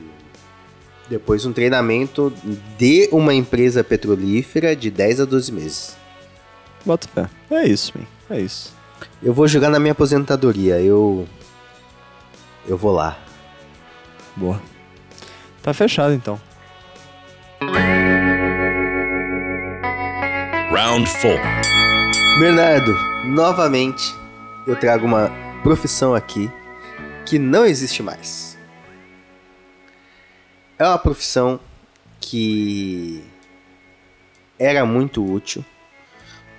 depois 1.08 1.46
um 1.46 1.52
treinamento 1.52 2.32
de 2.76 3.08
uma 3.12 3.32
empresa 3.32 3.84
petrolífera 3.84 4.74
de 4.74 4.90
10 4.90 5.20
a 5.20 5.24
12 5.24 5.52
meses. 5.52 5.96
Bota 6.84 7.06
fé. 7.06 7.28
É 7.50 7.68
isso, 7.68 7.92
man. 7.96 8.04
É 8.28 8.40
isso. 8.40 8.74
Eu 9.22 9.32
vou 9.32 9.46
jogar 9.46 9.70
na 9.70 9.78
minha 9.78 9.92
aposentadoria, 9.92 10.80
eu 10.80 11.28
eu 12.66 12.76
vou 12.76 12.92
lá. 12.92 13.16
Boa. 14.34 14.60
Tá 15.66 15.74
fechado 15.74 16.14
então. 16.14 16.40
Round 20.70 21.10
4. 21.10 22.38
Bernardo, 22.38 22.94
novamente 23.24 24.14
eu 24.64 24.78
trago 24.78 25.04
uma 25.04 25.28
profissão 25.64 26.14
aqui 26.14 26.48
que 27.26 27.36
não 27.36 27.66
existe 27.66 28.00
mais. 28.00 28.56
É 30.78 30.84
uma 30.84 30.98
profissão 30.98 31.58
que 32.20 33.24
era 34.60 34.86
muito 34.86 35.24
útil, 35.28 35.64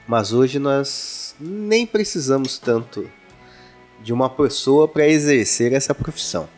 mas 0.05 0.33
hoje 0.33 0.59
nós 0.59 1.33
nem 1.39 1.87
precisamos 1.87 2.59
tanto 2.59 3.09
de 4.03 4.11
uma 4.11 4.29
pessoa 4.29 4.85
para 4.85 5.07
exercer 5.07 5.71
essa 5.71 5.95
profissão. 5.95 6.56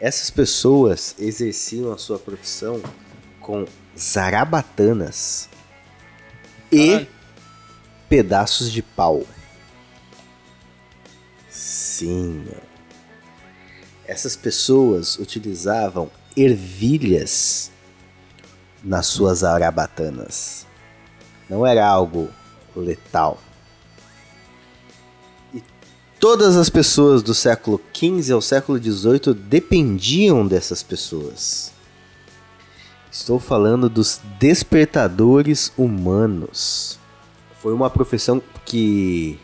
Essas 0.00 0.30
pessoas 0.30 1.14
exerciam 1.18 1.92
a 1.92 1.98
sua 1.98 2.18
profissão 2.18 2.80
com 3.40 3.66
zarabatanas 3.98 5.48
e 6.70 7.06
pedaços 8.08 8.70
de 8.70 8.80
pau. 8.80 9.24
Sim. 11.50 12.46
Essas 14.06 14.36
pessoas 14.36 15.18
utilizavam 15.18 16.10
ervilhas 16.36 17.72
nas 18.84 19.06
suas 19.06 19.42
arabatanas. 19.42 20.64
Não 21.50 21.66
era 21.66 21.84
algo 21.84 22.30
letal. 22.76 23.40
Todas 26.20 26.56
as 26.56 26.68
pessoas 26.68 27.22
do 27.22 27.32
século 27.32 27.80
XV 27.94 28.32
ao 28.32 28.40
século 28.40 28.76
XVIII 28.76 29.32
dependiam 29.34 30.44
dessas 30.44 30.82
pessoas. 30.82 31.72
Estou 33.08 33.38
falando 33.38 33.88
dos 33.88 34.20
despertadores 34.36 35.72
humanos. 35.78 36.98
Foi 37.62 37.72
uma 37.72 37.88
profissão 37.88 38.42
que 38.64 39.38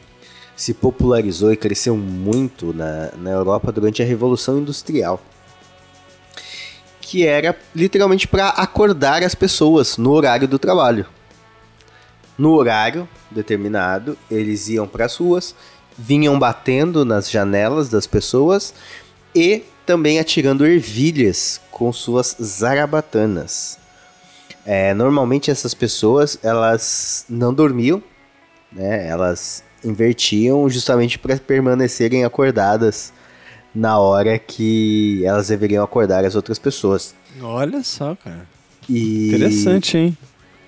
se 0.57 0.75
popularizou 0.75 1.53
e 1.53 1.57
cresceu 1.57 1.97
muito 1.97 2.75
na, 2.75 3.13
na 3.19 3.31
Europa 3.31 3.71
durante 3.71 4.03
a 4.03 4.07
Revolução 4.07 4.59
Industrial. 4.59 5.23
Que 7.01 7.25
era 7.25 7.57
literalmente 7.73 8.27
para 8.27 8.49
acordar 8.49 9.23
as 9.23 9.37
pessoas 9.37 9.97
no 9.97 10.11
horário 10.11 10.49
do 10.49 10.59
trabalho. 10.59 11.07
No 12.37 12.53
horário 12.55 13.09
determinado, 13.31 14.19
eles 14.29 14.69
iam 14.69 14.89
para 14.89 15.05
as 15.05 15.17
ruas, 15.17 15.55
vinham 15.97 16.39
batendo 16.39 17.05
nas 17.05 17.31
janelas 17.31 17.89
das 17.89 18.07
pessoas 18.07 18.75
e 19.35 19.63
também 19.87 20.19
atirando 20.19 20.67
ervilhas 20.67 21.61
com 21.71 21.93
suas 21.93 22.37
zarabatanas. 22.41 23.79
É, 24.65 24.95
normalmente 24.95 25.51
essas 25.51 25.75
pessoas 25.75 26.39
elas 26.43 27.27
não 27.29 27.53
dormiam, 27.53 28.03
né? 28.73 29.07
Elas 29.09 29.63
invertiam 29.85 30.69
justamente 30.71 31.19
para 31.19 31.37
permanecerem 31.37 32.25
acordadas 32.25 33.13
na 33.75 33.99
hora 33.99 34.39
que 34.39 35.23
elas 35.25 35.49
deveriam 35.49 35.85
acordar 35.85 36.25
as 36.25 36.35
outras 36.35 36.59
pessoas. 36.59 37.15
Olha 37.41 37.83
só, 37.83 38.15
cara. 38.15 38.47
E 38.89 39.29
Interessante, 39.29 39.99
hein? 39.99 40.19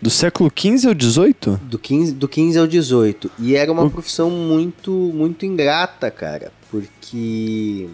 Do 0.00 0.10
século 0.10 0.50
XV 0.54 0.88
ao 0.88 0.94
XVIII? 0.94 1.56
Do 1.62 1.78
15, 1.78 2.12
do 2.12 2.28
15 2.28 2.58
ao 2.58 2.66
18. 2.66 3.30
E 3.38 3.56
era 3.56 3.72
uma 3.72 3.84
O- 3.84 3.90
profissão 3.90 4.30
muito, 4.30 4.90
muito 4.92 5.46
ingrata, 5.46 6.10
cara. 6.10 6.52
Porque 6.70 7.88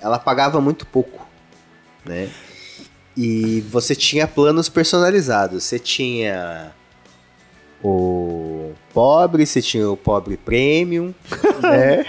ela 0.00 0.18
pagava 0.18 0.60
muito 0.60 0.86
pouco, 0.86 1.26
né? 2.04 2.28
E 3.16 3.62
você 3.70 3.94
tinha 3.96 4.26
planos 4.28 4.68
personalizados. 4.68 5.64
Você 5.64 5.78
tinha 5.78 6.72
o 7.82 8.72
pobre, 8.92 9.46
você 9.46 9.62
tinha 9.62 9.90
o 9.90 9.96
pobre 9.96 10.36
premium, 10.36 11.14
né? 11.62 12.04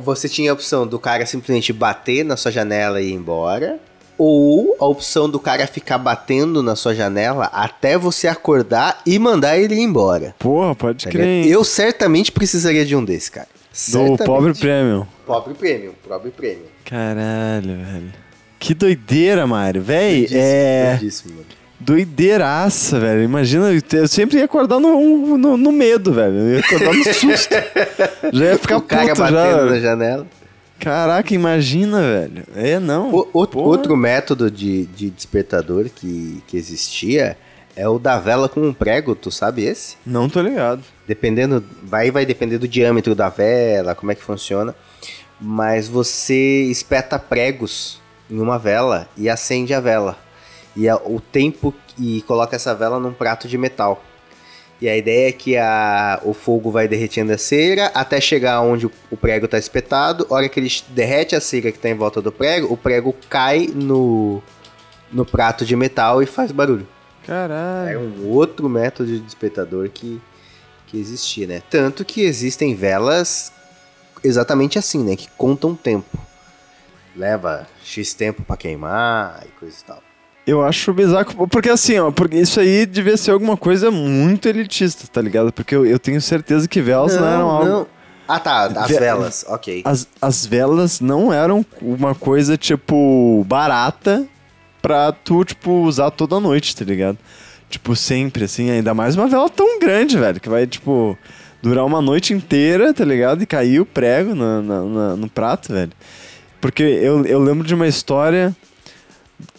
Você 0.00 0.28
tinha 0.28 0.50
a 0.50 0.54
opção 0.54 0.86
do 0.86 0.98
cara 0.98 1.24
simplesmente 1.24 1.72
bater 1.72 2.24
na 2.24 2.36
sua 2.36 2.52
janela 2.52 3.00
e 3.00 3.08
ir 3.08 3.12
embora. 3.14 3.80
Ou 4.18 4.76
a 4.80 4.86
opção 4.86 5.28
do 5.28 5.38
cara 5.38 5.66
ficar 5.66 5.98
batendo 5.98 6.62
na 6.62 6.74
sua 6.74 6.94
janela 6.94 7.46
até 7.52 7.98
você 7.98 8.26
acordar 8.26 9.00
e 9.04 9.18
mandar 9.18 9.58
ele 9.58 9.74
ir 9.74 9.82
embora. 9.82 10.34
Porra, 10.38 10.74
pode 10.74 11.04
tá 11.04 11.10
crer. 11.10 11.42
ligado? 11.42 11.52
Eu 11.52 11.64
certamente 11.64 12.32
precisaria 12.32 12.84
de 12.84 12.96
um 12.96 13.04
desses, 13.04 13.28
cara. 13.28 13.48
Do 13.88 14.16
pobre 14.24 14.54
prêmio. 14.54 15.06
Pobre 15.26 15.52
premium, 15.52 15.92
pobre 16.08 16.30
premium. 16.30 16.64
Caralho, 16.84 17.76
velho. 17.84 18.12
Que 18.58 18.72
doideira, 18.72 19.46
Mário. 19.46 19.82
Doidíssimo, 19.82 20.40
é. 20.40 20.90
doidíssimo, 20.92 21.34
mano. 21.34 21.46
Doideiraça, 21.78 22.98
velho. 22.98 23.22
Imagina, 23.22 23.68
eu 23.92 24.08
sempre 24.08 24.38
ia 24.38 24.46
acordar 24.46 24.80
no, 24.80 25.36
no, 25.36 25.56
no 25.58 25.72
medo, 25.72 26.12
velho. 26.12 26.34
Eu 26.34 26.54
ia 26.54 26.60
acordar 26.60 26.94
no 26.94 27.04
susto. 27.04 27.54
já 28.32 28.44
ia 28.44 28.58
ficar 28.58 28.78
o 28.78 28.82
cara 28.82 29.08
puto 29.08 29.20
batendo 29.20 29.34
já. 29.34 29.64
na 29.66 29.78
janela. 29.78 30.26
Caraca, 30.78 31.34
imagina, 31.34 32.00
velho. 32.00 32.44
É, 32.54 32.78
não. 32.78 33.12
O- 33.12 33.28
o- 33.32 33.46
Porra. 33.46 33.66
outro 33.68 33.96
método 33.96 34.50
de, 34.50 34.86
de 34.86 35.10
despertador 35.10 35.88
que, 35.94 36.42
que 36.46 36.56
existia 36.56 37.36
É 37.74 37.86
o 37.88 37.98
da 37.98 38.18
vela 38.18 38.48
com 38.48 38.60
um 38.60 38.72
prego, 38.72 39.14
tu 39.14 39.30
sabe 39.30 39.62
esse? 39.64 39.96
Não 40.06 40.28
tô 40.30 40.40
ligado. 40.40 40.82
Dependendo, 41.06 41.62
vai 41.82 42.10
vai 42.10 42.24
depender 42.24 42.56
do 42.58 42.66
diâmetro 42.66 43.14
da 43.14 43.28
vela, 43.28 43.94
como 43.94 44.10
é 44.12 44.14
que 44.14 44.22
funciona. 44.22 44.74
Mas 45.38 45.86
você 45.86 46.62
espeta 46.70 47.18
pregos 47.18 48.00
em 48.30 48.40
uma 48.40 48.58
vela 48.58 49.06
e 49.16 49.28
acende 49.28 49.74
a 49.74 49.80
vela. 49.80 50.16
E 50.74 50.88
a- 50.88 50.96
o 50.96 51.20
tempo 51.20 51.74
e 51.98 52.22
coloca 52.22 52.56
essa 52.56 52.74
vela 52.74 52.98
num 52.98 53.12
prato 53.12 53.46
de 53.46 53.58
metal. 53.58 54.02
E 54.80 54.88
a 54.88 54.96
ideia 54.96 55.28
é 55.28 55.32
que 55.32 55.56
a, 55.56 56.20
o 56.22 56.34
fogo 56.34 56.70
vai 56.70 56.86
derretendo 56.86 57.32
a 57.32 57.38
cera 57.38 57.86
até 57.94 58.20
chegar 58.20 58.60
onde 58.60 58.86
o, 58.86 58.92
o 59.10 59.16
prego 59.16 59.46
está 59.46 59.58
espetado. 59.58 60.26
A 60.28 60.34
hora 60.34 60.48
que 60.48 60.60
ele 60.60 60.70
derrete 60.88 61.34
a 61.34 61.40
cera 61.40 61.72
que 61.72 61.78
está 61.78 61.88
em 61.88 61.94
volta 61.94 62.20
do 62.20 62.30
prego, 62.30 62.72
o 62.72 62.76
prego 62.76 63.14
cai 63.30 63.70
no, 63.74 64.42
no 65.10 65.24
prato 65.24 65.64
de 65.64 65.74
metal 65.74 66.22
e 66.22 66.26
faz 66.26 66.52
barulho. 66.52 66.86
Caralho. 67.26 67.90
É 67.90 67.98
um 67.98 68.28
outro 68.28 68.68
método 68.68 69.18
de 69.18 69.26
espetador 69.26 69.88
que, 69.88 70.20
que 70.86 70.98
existia, 70.98 71.46
né? 71.46 71.62
Tanto 71.70 72.04
que 72.04 72.20
existem 72.20 72.74
velas 72.74 73.52
exatamente 74.22 74.78
assim, 74.78 75.02
né? 75.02 75.16
Que 75.16 75.28
contam 75.38 75.74
tempo. 75.74 76.18
Leva 77.16 77.66
X 77.82 78.12
tempo 78.12 78.42
pra 78.42 78.58
queimar 78.58 79.42
e 79.46 79.48
coisa 79.58 79.76
e 79.80 79.84
tal. 79.84 80.05
Eu 80.46 80.62
acho 80.64 80.92
bizarro, 80.94 81.48
porque 81.48 81.68
assim, 81.68 81.98
ó, 81.98 82.10
porque 82.12 82.36
isso 82.36 82.60
aí 82.60 82.86
devia 82.86 83.16
ser 83.16 83.32
alguma 83.32 83.56
coisa 83.56 83.90
muito 83.90 84.48
elitista, 84.48 85.04
tá 85.12 85.20
ligado? 85.20 85.52
Porque 85.52 85.74
eu, 85.74 85.84
eu 85.84 85.98
tenho 85.98 86.20
certeza 86.20 86.68
que 86.68 86.80
velas 86.80 87.16
não, 87.16 87.26
eram 87.26 87.50
algo. 87.50 87.88
Ah, 88.28 88.38
tá. 88.38 88.64
As 88.66 88.88
Ve- 88.88 88.98
velas, 89.00 89.44
ok. 89.48 89.82
As, 89.84 90.06
as 90.22 90.46
velas 90.46 91.00
não 91.00 91.32
eram 91.32 91.66
uma 91.82 92.14
coisa, 92.14 92.56
tipo, 92.56 93.44
barata 93.48 94.24
pra 94.80 95.10
tu, 95.10 95.44
tipo, 95.44 95.70
usar 95.82 96.12
toda 96.12 96.38
noite, 96.38 96.76
tá 96.76 96.84
ligado? 96.84 97.18
Tipo, 97.68 97.96
sempre, 97.96 98.44
assim, 98.44 98.70
ainda 98.70 98.94
mais 98.94 99.16
uma 99.16 99.26
vela 99.26 99.48
tão 99.48 99.80
grande, 99.80 100.16
velho, 100.16 100.40
que 100.40 100.48
vai, 100.48 100.64
tipo, 100.64 101.18
durar 101.60 101.84
uma 101.84 102.00
noite 102.00 102.32
inteira, 102.32 102.94
tá 102.94 103.04
ligado? 103.04 103.42
E 103.42 103.46
cair 103.46 103.80
o 103.80 103.86
prego 103.86 104.32
na- 104.34 104.62
na- 104.62 104.82
na- 104.84 105.16
no 105.16 105.28
prato, 105.28 105.72
velho. 105.72 105.90
Porque 106.60 106.84
eu, 106.84 107.24
eu 107.26 107.40
lembro 107.40 107.66
de 107.66 107.74
uma 107.74 107.88
história 107.88 108.54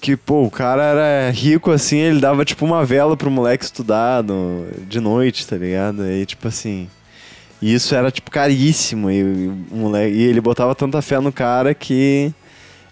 que, 0.01 0.15
pô, 0.17 0.43
o 0.43 0.51
cara 0.51 0.83
era 0.83 1.29
rico, 1.31 1.71
assim, 1.71 1.97
ele 1.97 2.19
dava, 2.19 2.43
tipo, 2.43 2.65
uma 2.65 2.83
vela 2.85 3.15
pro 3.15 3.29
moleque 3.29 3.63
estudar 3.65 4.23
no- 4.23 4.65
de 4.87 4.99
noite, 4.99 5.45
tá 5.47 5.55
ligado? 5.57 6.05
E, 6.09 6.25
tipo, 6.25 6.47
assim... 6.47 6.87
E 7.61 7.73
isso 7.73 7.95
era, 7.95 8.11
tipo, 8.11 8.29
caríssimo. 8.29 9.09
E, 9.09 9.23
moleque, 9.71 10.15
e 10.15 10.23
ele 10.23 10.39
botava 10.39 10.75
tanta 10.75 11.01
fé 11.01 11.19
no 11.19 11.31
cara 11.31 11.73
que 11.73 12.31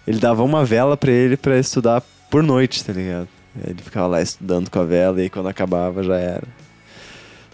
ele 0.06 0.18
dava 0.18 0.42
uma 0.42 0.64
vela 0.64 0.96
pra 0.96 1.10
ele 1.12 1.36
pra 1.36 1.56
estudar 1.58 2.02
por 2.28 2.42
noite, 2.42 2.84
tá 2.84 2.92
ligado? 2.92 3.28
Ele 3.64 3.80
ficava 3.80 4.08
lá 4.08 4.20
estudando 4.20 4.68
com 4.68 4.80
a 4.80 4.84
vela 4.84 5.22
e 5.22 5.30
quando 5.30 5.48
acabava 5.48 6.02
já 6.02 6.16
era. 6.16 6.42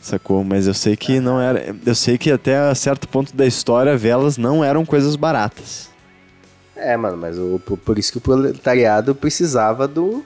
Sacou? 0.00 0.42
Mas 0.42 0.66
eu 0.66 0.74
sei 0.74 0.96
que 0.96 1.20
não 1.20 1.38
era. 1.40 1.76
Eu 1.86 1.94
sei 1.94 2.16
que 2.18 2.30
até 2.32 2.74
certo 2.74 3.06
ponto 3.06 3.36
da 3.36 3.46
história, 3.46 3.96
velas 3.96 4.36
não 4.38 4.64
eram 4.64 4.84
coisas 4.84 5.14
baratas. 5.14 5.91
É, 6.76 6.96
mano, 6.96 7.16
mas 7.16 7.38
o, 7.38 7.60
por, 7.84 7.98
isso 7.98 8.12
que 8.12 8.18
o 8.18 8.20
proletariado 8.20 9.14
precisava 9.14 9.86
do, 9.86 10.24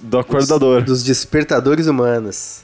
Do 0.00 0.18
acordador. 0.18 0.82
dos 0.82 1.02
despertadores 1.04 1.86
humanos. 1.86 2.62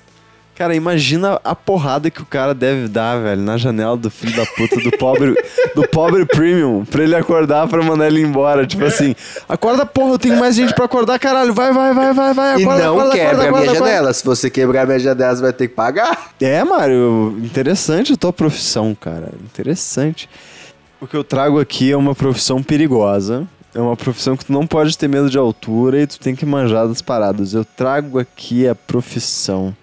Cara, 0.57 0.75
imagina 0.75 1.41
a 1.45 1.55
porrada 1.55 2.11
que 2.11 2.21
o 2.21 2.27
cara 2.27 2.53
deve 2.53 2.89
dar, 2.89 3.17
velho, 3.23 3.41
na 3.41 3.57
janela 3.57 3.97
do 3.97 4.11
filho 4.11 4.35
da 4.35 4.45
puta 4.45 4.81
do 4.81 4.91
pobre, 4.99 5.37
do 5.73 5.87
pobre 5.87 6.27
premium, 6.27 6.85
pra 6.85 7.05
ele 7.05 7.15
acordar 7.15 7.69
pra 7.69 7.81
mandar 7.81 8.09
ele 8.09 8.21
embora. 8.21 8.67
Tipo 8.67 8.85
assim, 8.85 9.15
acorda, 9.49 9.87
porra, 9.87 10.15
eu 10.15 10.19
tenho 10.19 10.37
mais 10.37 10.57
gente 10.57 10.75
pra 10.75 10.87
acordar, 10.87 11.17
caralho. 11.21 11.55
Vai, 11.55 11.73
vai, 11.73 11.95
vai, 11.95 12.13
vai, 12.13 12.35
vai. 12.35 12.59
e 12.59 12.63
Acorda, 12.65 12.83
não 12.85 12.99
acorda, 12.99 13.13
quebra 13.15 13.31
acorda, 13.31 13.47
a 13.47 13.53
minha 13.53 13.63
acorda. 13.73 13.87
janela. 13.87 14.13
Se 14.13 14.25
você 14.25 14.51
quebrar 14.51 14.83
a 14.83 14.87
minha 14.87 14.99
janela, 14.99 15.37
você 15.37 15.43
vai 15.43 15.53
ter 15.53 15.69
que 15.69 15.75
pagar. 15.77 16.33
É, 16.41 16.65
Mário, 16.65 17.39
interessante 17.41 18.15
a 18.15 18.17
tua 18.17 18.33
profissão, 18.33 18.97
cara. 19.01 19.29
Interessante. 19.45 20.29
O 21.01 21.07
que 21.07 21.17
eu 21.17 21.23
trago 21.25 21.61
aqui 21.61 21.93
é 21.93 21.97
uma 21.97 22.15
profissão 22.15 22.63
perigosa. 22.63 23.47
É 23.75 23.81
uma 23.81 23.97
profissão 23.97 24.37
que 24.37 24.45
tu 24.45 24.53
não 24.53 24.67
pode 24.67 24.97
ter 24.97 25.09
medo 25.09 25.31
de 25.31 25.39
altura 25.39 26.01
e 26.03 26.07
tu 26.07 26.19
tem 26.19 26.35
que 26.35 26.45
manjar 26.45 26.89
das 26.89 27.01
paradas. 27.03 27.55
Eu 27.55 27.65
trago 27.65 28.19
aqui 28.19 28.67
a 28.67 28.75
profissão 28.75 29.77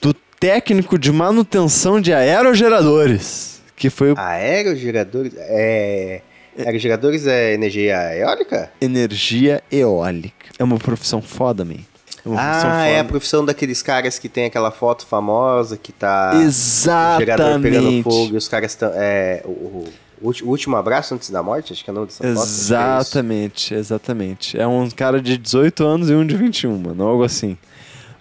do 0.00 0.14
técnico 0.38 0.98
de 0.98 1.10
manutenção 1.10 2.00
de 2.00 2.12
aerogeradores. 2.12 3.60
Que 3.74 3.90
foi 3.90 4.12
o 4.12 4.18
Aerogeradores. 4.18 5.32
É. 5.36 6.20
Aerogeradores 6.58 7.26
é 7.26 7.54
energia 7.54 7.96
eólica? 8.16 8.70
energia 8.80 9.62
eólica. 9.70 10.46
É 10.58 10.64
uma 10.64 10.76
profissão 10.78 11.22
foda, 11.22 11.64
man. 11.64 11.74
É 12.24 12.28
uma 12.28 12.36
profissão 12.36 12.70
Ah, 12.70 12.86
é 12.86 12.94
a 12.94 12.98
foda. 12.98 13.08
profissão 13.08 13.44
daqueles 13.44 13.80
caras 13.82 14.18
que 14.18 14.28
tem 14.28 14.44
aquela 14.46 14.70
foto 14.72 15.06
famosa 15.06 15.76
que 15.76 15.92
tá. 15.92 16.32
O 16.34 17.18
gerador 17.20 17.60
pegando 17.60 17.86
Exatamente. 17.88 18.02
fogo 18.02 18.34
e 18.34 18.36
os 18.36 18.48
caras 18.48 18.72
estão. 18.72 18.90
É, 18.94 19.42
o, 19.44 19.48
o- 19.50 19.88
o 20.22 20.48
último 20.48 20.76
abraço 20.76 21.14
antes 21.14 21.30
da 21.30 21.42
morte? 21.42 21.72
Acho 21.72 21.84
que 21.84 21.90
é 21.90 21.92
o 21.92 21.94
nome 21.94 22.06
dessa 22.08 22.26
é 22.26 22.32
isso. 22.32 22.42
Exatamente, 22.42 23.74
exatamente. 23.74 24.58
É 24.58 24.66
um 24.66 24.88
cara 24.90 25.20
de 25.20 25.36
18 25.38 25.84
anos 25.84 26.10
e 26.10 26.14
um 26.14 26.26
de 26.26 26.36
21, 26.36 26.76
mano, 26.78 27.04
algo 27.04 27.22
assim. 27.24 27.56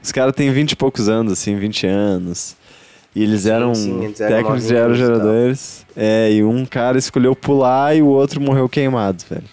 Os 0.01 0.11
caras 0.11 0.33
têm 0.35 0.51
20 0.51 0.71
e 0.71 0.75
poucos 0.75 1.09
anos, 1.09 1.33
assim, 1.33 1.55
20 1.57 1.87
anos. 1.87 2.55
E 3.15 3.23
eles 3.23 3.41
Sim, 3.41 3.49
eram 3.49 3.75
sim, 3.75 4.03
eles 4.03 4.21
eram 4.21 4.35
técnicos 4.35 4.67
de 4.67 4.73
novinhos 4.73 4.99
e 4.99 5.01
tal. 5.01 5.11
aerogeradores. 5.11 5.85
É, 5.95 6.31
e 6.31 6.43
um 6.43 6.65
cara 6.65 6.97
escolheu 6.97 7.35
pular 7.35 7.95
e 7.95 8.01
o 8.01 8.07
outro 8.07 8.39
morreu 8.39 8.69
queimado, 8.69 9.23
velho. 9.27 9.43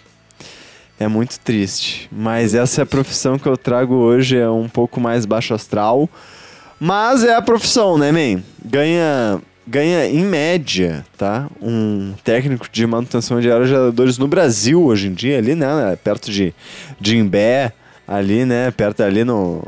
É 0.99 1.07
muito 1.07 1.39
triste. 1.39 2.07
Mas 2.11 2.53
essa 2.53 2.81
é 2.81 2.83
a 2.83 2.85
profissão 2.85 3.37
que 3.37 3.47
eu 3.47 3.57
trago 3.57 3.95
hoje, 3.95 4.37
é 4.37 4.49
um 4.49 4.69
pouco 4.69 5.01
mais 5.01 5.25
baixo 5.25 5.53
astral. 5.53 6.07
Mas 6.79 7.23
é 7.23 7.33
a 7.35 7.41
profissão, 7.41 7.97
né, 7.97 8.11
man? 8.11 8.43
Ganha, 8.63 9.41
ganha 9.67 10.05
em 10.05 10.23
média, 10.23 11.05
tá? 11.17 11.49
Um 11.61 12.13
técnico 12.23 12.67
de 12.71 12.85
manutenção 12.85 13.39
de 13.39 13.49
aerogeradores 13.49 14.17
no 14.17 14.27
Brasil 14.27 14.83
hoje 14.83 15.07
em 15.07 15.13
dia, 15.13 15.37
ali, 15.37 15.55
né? 15.55 15.97
Perto 16.03 16.31
de, 16.31 16.53
de 16.99 17.17
Imbé, 17.17 17.73
ali, 18.07 18.45
né? 18.45 18.71
Perto 18.71 19.01
ali 19.01 19.23
no. 19.23 19.63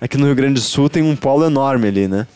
Aqui 0.00 0.16
no 0.16 0.26
Rio 0.26 0.34
Grande 0.34 0.54
do 0.54 0.60
Sul 0.60 0.88
tem 0.88 1.02
um 1.02 1.16
polo 1.16 1.44
enorme 1.44 1.88
ali, 1.88 2.08
né? 2.08 2.26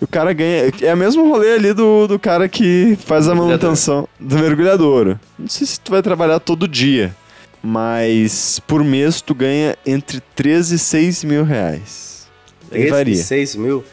E 0.00 0.04
o 0.04 0.08
cara 0.08 0.32
ganha. 0.32 0.72
É 0.82 0.94
o 0.94 0.96
mesmo 0.96 1.28
rolê 1.28 1.54
ali 1.54 1.72
do, 1.72 2.06
do 2.06 2.18
cara 2.18 2.48
que 2.48 2.96
faz 3.04 3.28
a 3.28 3.34
manutenção 3.34 4.08
do 4.18 4.38
mergulhador. 4.38 5.18
Não 5.38 5.48
sei 5.48 5.66
se 5.66 5.80
tu 5.80 5.90
vai 5.90 6.02
trabalhar 6.02 6.40
todo 6.40 6.66
dia, 6.66 7.14
mas 7.62 8.60
por 8.66 8.82
mês 8.82 9.20
tu 9.20 9.34
ganha 9.34 9.76
entre 9.84 10.20
13 10.34 10.74
e 10.74 10.78
6 10.78 11.24
mil 11.24 11.44
reais. 11.44 12.28
Aí 12.72 12.80
13, 12.80 12.90
varia. 12.90 13.16
6 13.16 13.56
mil. 13.56 13.84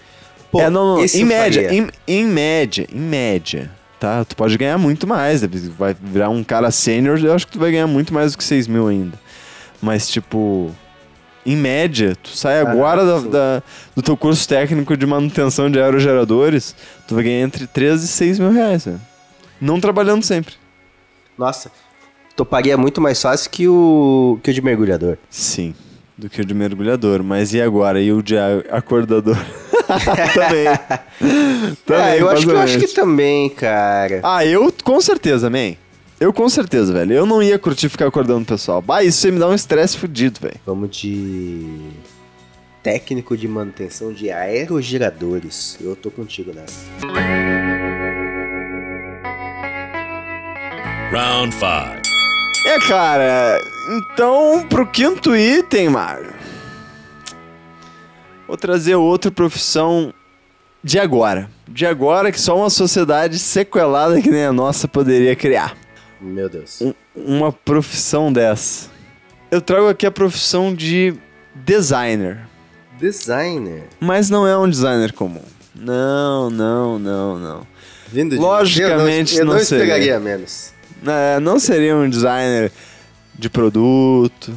Pô, 0.52 0.62
é, 0.62 0.70
não, 0.70 0.98
não, 0.98 1.06
em 1.06 1.24
média, 1.26 1.74
em, 1.74 1.88
em 2.08 2.26
média, 2.26 2.88
em 2.94 3.00
média, 3.00 3.70
tá? 4.00 4.24
Tu 4.24 4.36
pode 4.36 4.58
ganhar 4.58 4.78
muito 4.78 5.06
mais, 5.06 5.42
vai 5.78 5.96
virar 6.02 6.30
um 6.30 6.44
cara 6.44 6.72
sênior, 6.72 7.20
eu 7.24 7.34
acho 7.34 7.46
que 7.46 7.54
tu 7.54 7.60
vai 7.60 7.72
ganhar 7.72 7.88
muito 7.88 8.14
mais 8.14 8.32
do 8.32 8.38
que 8.38 8.44
6 8.44 8.68
mil 8.68 8.88
ainda. 8.88 9.20
Mas, 9.82 10.08
tipo, 10.08 10.74
em 11.46 11.56
média, 11.56 12.16
tu 12.22 12.30
sai 12.30 12.60
Ah, 12.62 12.72
agora 12.72 13.06
da- 13.06 13.20
da- 13.30 13.64
do 13.96 14.02
teu 14.02 14.16
curso 14.18 14.48
técnico 14.48 14.96
de 14.98 15.06
manutenção 15.06 15.70
de 15.70 15.80
aerogeradores, 15.80 16.76
tu 17.08 17.16
vai 17.16 17.24
ganhar 17.26 17.42
entre 17.42 17.68
13 17.68 18.06
e 18.06 18.08
6 18.08 18.40
mil 18.40 18.52
reais, 18.52 18.86
velho. 18.86 19.02
Não 19.60 19.80
trabalhando 19.82 20.24
sempre. 20.24 20.56
Nossa, 21.38 21.72
toparia 22.36 22.78
muito 22.78 23.00
mais 23.02 23.22
fácil 23.22 23.50
que 23.52 23.68
o, 23.68 24.40
que 24.42 24.50
o 24.52 24.54
de 24.54 24.62
mergulhador. 24.62 25.18
Sim, 25.30 25.76
do 26.18 26.30
que 26.30 26.42
o 26.42 26.46
de 26.46 26.54
mergulhador. 26.54 27.22
Mas 27.24 27.54
e 27.54 27.62
agora? 27.62 28.02
E 28.02 28.12
o 28.12 28.22
de 28.24 28.36
acordador? 28.72 29.38
Também. 30.34 30.66
Também, 31.86 32.06
é, 32.06 32.22
eu 32.22 32.30
acho, 32.30 32.46
que, 32.46 32.52
eu 32.52 32.60
acho 32.60 32.80
que 32.80 32.88
também, 32.88 33.50
cara. 33.50 34.20
Ah, 34.24 34.46
eu 34.46 34.74
com 34.84 35.00
certeza, 35.00 35.50
man. 35.50 35.76
Eu 36.20 36.34
com 36.34 36.50
certeza, 36.50 36.92
velho. 36.92 37.14
Eu 37.14 37.26
não 37.26 37.42
ia 37.42 37.60
curtir 37.60 37.90
ficar 37.90 38.08
acordando 38.08 38.42
o 38.42 38.46
pessoal. 38.46 38.82
Bah, 38.82 39.04
isso 39.04 39.26
aí 39.26 39.32
me 39.32 39.40
dá 39.40 39.48
um 39.48 39.54
estresse 39.54 39.98
fudido, 39.98 40.40
velho. 40.42 40.60
Vamos 40.66 40.96
de 40.98 41.92
técnico 42.82 43.38
de 43.38 43.48
manutenção 43.48 44.12
de 44.12 44.32
aerogeradores. 44.32 45.78
Eu 45.80 45.96
tô 45.96 46.10
contigo 46.10 46.52
nessa. 46.54 46.86
Round 51.12 51.54
5. 51.54 51.68
É, 52.66 52.80
cara, 52.88 53.62
então 53.90 54.66
pro 54.68 54.86
quinto 54.88 55.36
item, 55.36 55.90
Mário. 55.90 56.37
Vou 58.48 58.58
trazer 58.58 58.96
outra 58.96 59.30
profissão 59.30 60.14
de 60.84 60.98
agora. 61.00 61.50
De 61.68 61.86
agora 61.86 62.32
que 62.32 62.40
só 62.40 62.58
uma 62.58 62.70
sociedade 62.70 63.38
sequelada 63.40 64.22
que 64.22 64.30
nem 64.30 64.46
a 64.46 64.54
nossa 64.54 64.88
poderia 64.88 65.36
criar. 65.36 65.76
Meu 66.22 66.50
Deus. 66.50 66.82
Um- 66.82 66.94
uma 67.16 67.52
profissão 67.52 68.32
dessa. 68.32 68.90
Eu 69.52 69.62
trago 69.62 69.88
aqui 69.90 70.06
a 70.06 70.12
profissão 70.12 70.74
de 70.74 71.14
designer. 71.56 72.40
Designer. 73.00 73.84
Mas 74.00 74.30
não 74.30 74.48
é 74.48 74.58
um 74.58 74.70
designer 74.70 75.12
comum. 75.14 75.44
Não, 75.76 76.50
não, 76.50 76.98
não, 76.98 77.38
não. 77.38 77.68
Vindo 78.08 78.36
de 78.36 78.42
Logicamente 78.42 79.38
eu 79.38 79.46
não, 79.46 79.54
eu 79.54 79.58
não 79.60 79.66
seria. 79.66 79.84
esperaria 79.84 80.20
menos. 80.20 80.74
É, 81.06 81.40
não 81.40 81.60
seria 81.60 81.96
um 81.96 82.10
designer 82.10 82.72
de 83.36 83.50
produto. 83.50 84.54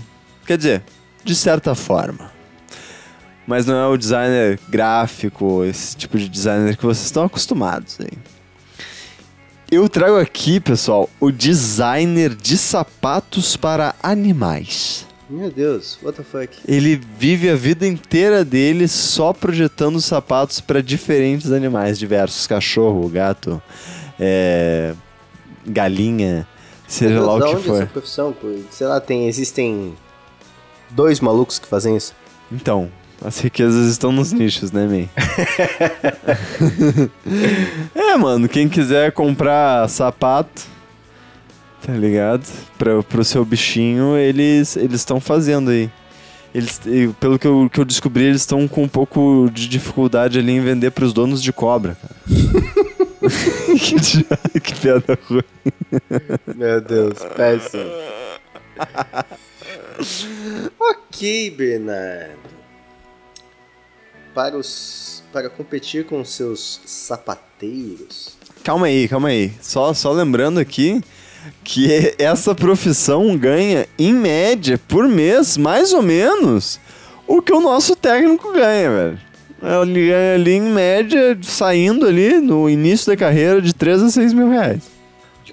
Quer 0.46 0.56
dizer, 0.56 0.82
de 1.24 1.34
certa 1.34 1.74
forma. 1.74 2.30
Mas 3.50 3.66
não 3.66 3.74
é 3.74 3.86
o 3.88 3.96
designer 3.96 4.60
gráfico, 4.68 5.64
esse 5.64 5.96
tipo 5.96 6.16
de 6.16 6.28
designer 6.28 6.76
que 6.76 6.86
vocês 6.86 7.06
estão 7.06 7.24
acostumados 7.24 7.98
aí. 8.00 8.16
Eu 9.68 9.88
trago 9.88 10.16
aqui, 10.18 10.60
pessoal, 10.60 11.10
o 11.18 11.32
designer 11.32 12.32
de 12.36 12.56
sapatos 12.56 13.56
para 13.56 13.92
animais. 14.00 15.04
Meu 15.28 15.50
Deus, 15.50 15.98
what 16.00 16.16
the 16.16 16.22
fuck? 16.22 16.56
Ele 16.64 16.94
vive 17.18 17.50
a 17.50 17.56
vida 17.56 17.84
inteira 17.88 18.44
dele 18.44 18.86
só 18.86 19.32
projetando 19.32 20.00
sapatos 20.00 20.60
para 20.60 20.80
diferentes 20.80 21.50
animais 21.50 21.98
diversos, 21.98 22.46
cachorro, 22.46 23.08
gato, 23.08 23.60
é, 24.16 24.94
galinha, 25.66 26.46
seja 26.86 27.14
Meu 27.14 27.26
lá 27.26 27.32
Deus, 27.32 27.42
o 27.42 27.48
que 27.48 27.56
onde 27.56 27.66
for. 27.66 27.76
essa 27.82 27.86
profissão? 27.86 28.36
Sei 28.70 28.86
lá, 28.86 29.00
tem, 29.00 29.26
existem 29.26 29.96
dois 30.90 31.18
malucos 31.18 31.58
que 31.58 31.66
fazem 31.66 31.96
isso. 31.96 32.14
Então, 32.52 32.88
as 33.24 33.38
riquezas 33.40 33.90
estão 33.90 34.12
nos 34.12 34.32
nichos, 34.32 34.72
né, 34.72 34.86
man? 34.86 35.08
é, 37.94 38.16
mano, 38.16 38.48
quem 38.48 38.68
quiser 38.68 39.12
comprar 39.12 39.88
sapato, 39.88 40.62
tá 41.84 41.92
ligado? 41.92 42.46
Pra, 42.78 43.02
pro 43.02 43.24
seu 43.24 43.44
bichinho, 43.44 44.16
eles 44.16 44.76
estão 44.76 45.20
fazendo 45.20 45.70
aí. 45.70 45.90
Eles, 46.54 46.80
pelo 47.20 47.38
que 47.38 47.46
eu, 47.46 47.70
que 47.72 47.78
eu 47.78 47.84
descobri, 47.84 48.24
eles 48.24 48.40
estão 48.42 48.66
com 48.66 48.82
um 48.82 48.88
pouco 48.88 49.48
de 49.52 49.68
dificuldade 49.68 50.38
ali 50.38 50.52
em 50.52 50.60
vender 50.60 50.90
pros 50.90 51.12
donos 51.12 51.40
de 51.42 51.52
cobra, 51.52 51.96
cara. 52.00 52.14
que, 53.78 53.94
dia- 54.00 54.60
que 54.62 54.74
piada 54.80 55.18
ruim. 55.28 55.42
Meu 56.56 56.80
Deus, 56.80 57.18
péssimo. 57.36 57.84
ok, 60.78 61.50
Bernardo. 61.50 62.59
Para 64.34 64.56
os 64.56 65.10
para 65.32 65.48
competir 65.48 66.04
com 66.06 66.20
os 66.20 66.30
seus 66.30 66.80
sapateiros. 66.84 68.36
Calma 68.64 68.86
aí, 68.86 69.08
calma 69.08 69.28
aí. 69.28 69.52
Só, 69.60 69.94
só 69.94 70.12
lembrando 70.12 70.58
aqui 70.58 71.00
que 71.64 72.14
essa 72.18 72.54
profissão 72.54 73.36
ganha, 73.36 73.86
em 73.98 74.12
média, 74.12 74.78
por 74.88 75.08
mês, 75.08 75.56
mais 75.56 75.92
ou 75.92 76.02
menos, 76.02 76.80
o 77.26 77.40
que 77.40 77.52
o 77.52 77.60
nosso 77.60 77.94
técnico 77.96 78.52
ganha, 78.52 78.90
velho. 78.90 79.18
Ele 79.62 80.08
ganha 80.08 80.34
ali, 80.34 80.52
em 80.52 80.62
média, 80.62 81.38
saindo 81.42 82.06
ali 82.06 82.40
no 82.40 82.68
início 82.68 83.06
da 83.08 83.16
carreira, 83.16 83.60
de 83.60 83.74
3 83.74 84.02
a 84.02 84.10
6 84.10 84.32
mil 84.32 84.48
reais. 84.48 84.82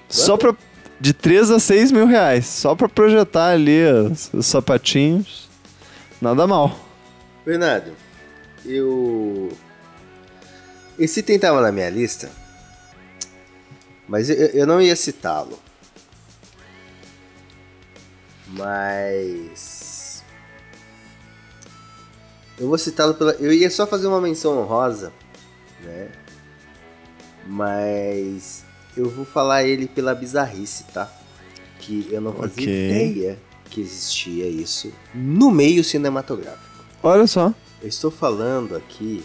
Só 0.07 0.37
pra. 0.37 0.55
De 0.99 1.13
3 1.13 1.51
a 1.51 1.59
6 1.59 1.91
mil 1.91 2.07
reais. 2.07 2.47
Só 2.47 2.73
pra 2.73 2.89
projetar 2.89 3.49
ali 3.49 3.83
os, 3.83 4.31
os 4.33 4.45
sapatinhos. 4.45 5.47
Nada 6.21 6.47
mal. 6.47 6.79
Bernardo, 7.45 7.91
eu 8.67 9.49
esse 10.99 11.19
item 11.19 11.39
tava 11.39 11.61
na 11.61 11.71
minha 11.71 11.89
lista, 11.89 12.29
mas 14.07 14.29
eu, 14.29 14.35
eu 14.35 14.67
não 14.67 14.81
ia 14.81 14.95
citá-lo. 14.95 15.59
Mas 18.49 20.23
eu 22.57 22.67
vou 22.67 22.77
citá-lo 22.77 23.13
pela. 23.13 23.33
Eu 23.33 23.51
ia 23.53 23.69
só 23.69 23.85
fazer 23.85 24.07
uma 24.07 24.21
menção 24.21 24.57
honrosa, 24.57 25.11
né? 25.83 26.09
Mas 27.45 28.63
eu 28.95 29.09
vou 29.09 29.25
falar 29.25 29.63
ele 29.63 29.87
pela 29.87 30.15
bizarrice, 30.15 30.85
tá? 30.85 31.11
Que 31.79 32.07
eu 32.11 32.19
não 32.19 32.33
fazia 32.33 32.63
Ok. 32.63 32.85
ideia 32.85 33.39
que 33.69 33.81
existia 33.81 34.47
isso 34.47 34.91
no 35.13 35.51
meio 35.51 35.83
cinematográfico. 35.83 36.66
Olha 37.07 37.25
só. 37.25 37.53
Eu 37.81 37.87
estou 37.87 38.11
falando 38.11 38.75
aqui 38.75 39.23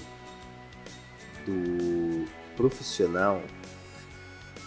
do 1.45 2.27
profissional 2.57 3.43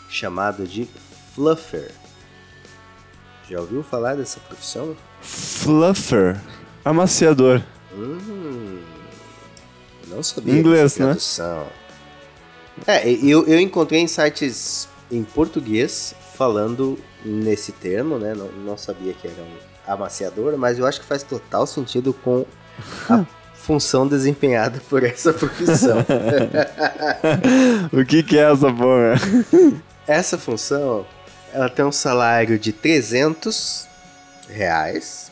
chamado 0.09 0.67
de 0.67 0.85
fluffer. 1.33 1.93
Já 3.49 3.61
ouviu 3.61 3.81
falar 3.83 4.15
dessa 4.15 4.41
profissão? 4.41 4.97
Fluffer. 5.21 6.41
Amaciador. 6.83 7.63
Hum, 7.93 8.81
não 10.09 10.21
sabia 10.21 10.53
Inglês, 10.53 10.97
né? 10.97 11.15
É, 12.85 13.09
eu, 13.09 13.47
eu 13.47 13.61
encontrei 13.61 14.01
em 14.01 14.07
sites 14.07 14.89
em 15.09 15.23
português 15.23 16.13
falando 16.35 16.99
nesse 17.23 17.71
termo, 17.71 18.19
né? 18.19 18.33
Não, 18.33 18.51
não 18.51 18.77
sabia 18.77 19.13
que 19.13 19.25
era 19.25 19.41
um 19.41 19.93
amaciador, 19.93 20.57
mas 20.57 20.77
eu 20.77 20.85
acho 20.85 20.99
que 20.99 21.05
faz 21.05 21.23
total 21.23 21.65
sentido 21.65 22.11
com 22.11 22.45
a 23.09 23.25
função 23.53 24.07
desempenhada 24.07 24.81
por 24.89 25.03
essa 25.03 25.33
profissão. 25.33 25.97
o 27.91 28.05
que 28.05 28.23
que 28.23 28.37
é 28.37 28.51
essa 28.51 28.71
porra? 28.71 29.15
Essa 30.07 30.37
função, 30.37 31.05
ela 31.51 31.69
tem 31.69 31.83
um 31.83 31.91
salário 31.91 32.59
de 32.59 32.71
300 32.71 33.87
reais 34.49 35.31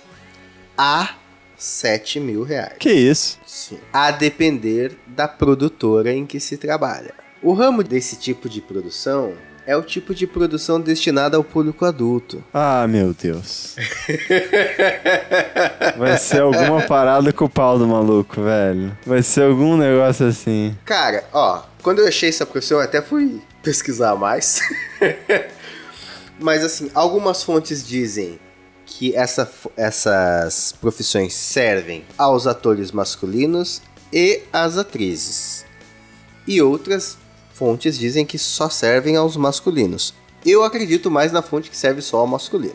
a 0.78 1.16
7 1.56 2.20
mil 2.20 2.44
reais. 2.44 2.74
Que 2.80 2.91
isso? 2.91 3.39
Sim. 3.46 3.80
A 3.91 4.12
depender 4.12 4.98
da 5.08 5.28
produtora 5.28 6.12
em 6.12 6.26
que 6.26 6.39
se 6.39 6.58
trabalha. 6.58 7.14
O 7.41 7.54
ramo 7.54 7.84
desse 7.84 8.16
tipo 8.16 8.50
de 8.50 8.62
produção 8.62 9.34
é 9.66 9.76
o 9.76 9.82
tipo 9.82 10.14
de 10.14 10.28
produção 10.28 10.80
destinada 10.80 11.38
ao 11.38 11.43
público 11.43 11.86
adulto. 11.86 12.43
Ah, 12.53 12.86
meu 12.88 13.14
Deus. 13.14 13.76
Vai 15.97 16.18
ser 16.18 16.41
alguma 16.41 16.82
parada 16.82 17.32
com 17.32 17.45
o 17.45 17.49
pau 17.49 17.78
do 17.78 17.88
maluco, 17.88 18.41
velho. 18.41 18.97
Vai 19.05 19.24
ser 19.24 19.43
algum 19.43 19.78
negócio 19.78 20.28
assim. 20.28 20.78
Cara, 20.86 21.24
ó, 21.32 21.64
quando 21.82 21.99
eu 21.99 22.07
achei 22.07 22.30
essa 22.30 22.45
profissão, 22.45 22.78
eu 22.78 22.84
até 22.84 23.01
fui 23.01 23.41
pesquisar 23.61 24.16
mais. 24.16 24.61
Mas 26.39 26.64
assim, 26.64 26.89
algumas 26.93 27.43
fontes 27.43 27.88
dizem 27.88 28.39
que 28.86 29.16
essa, 29.16 29.49
essas 29.78 30.74
profissões 30.80 31.34
servem 31.34 32.05
aos 32.18 32.45
atores 32.45 32.91
masculinos 32.91 33.82
e 34.11 34.41
às 34.51 34.78
atrizes. 34.78 35.66
E 36.45 36.61
outras 36.61 37.18
fontes 37.54 37.97
dizem 37.97 38.26
que 38.26 38.38
só 38.38 38.70
servem 38.70 39.16
aos 39.16 39.38
masculinos. 39.38 40.14
Eu 40.45 40.64
acredito 40.64 41.10
mais 41.10 41.32
na 41.32 41.41
fonte 41.41 41.70
que 41.70 41.78
serve 41.78 42.01
só 42.01 42.18
ao 42.18 42.28
masculino. 42.28 42.74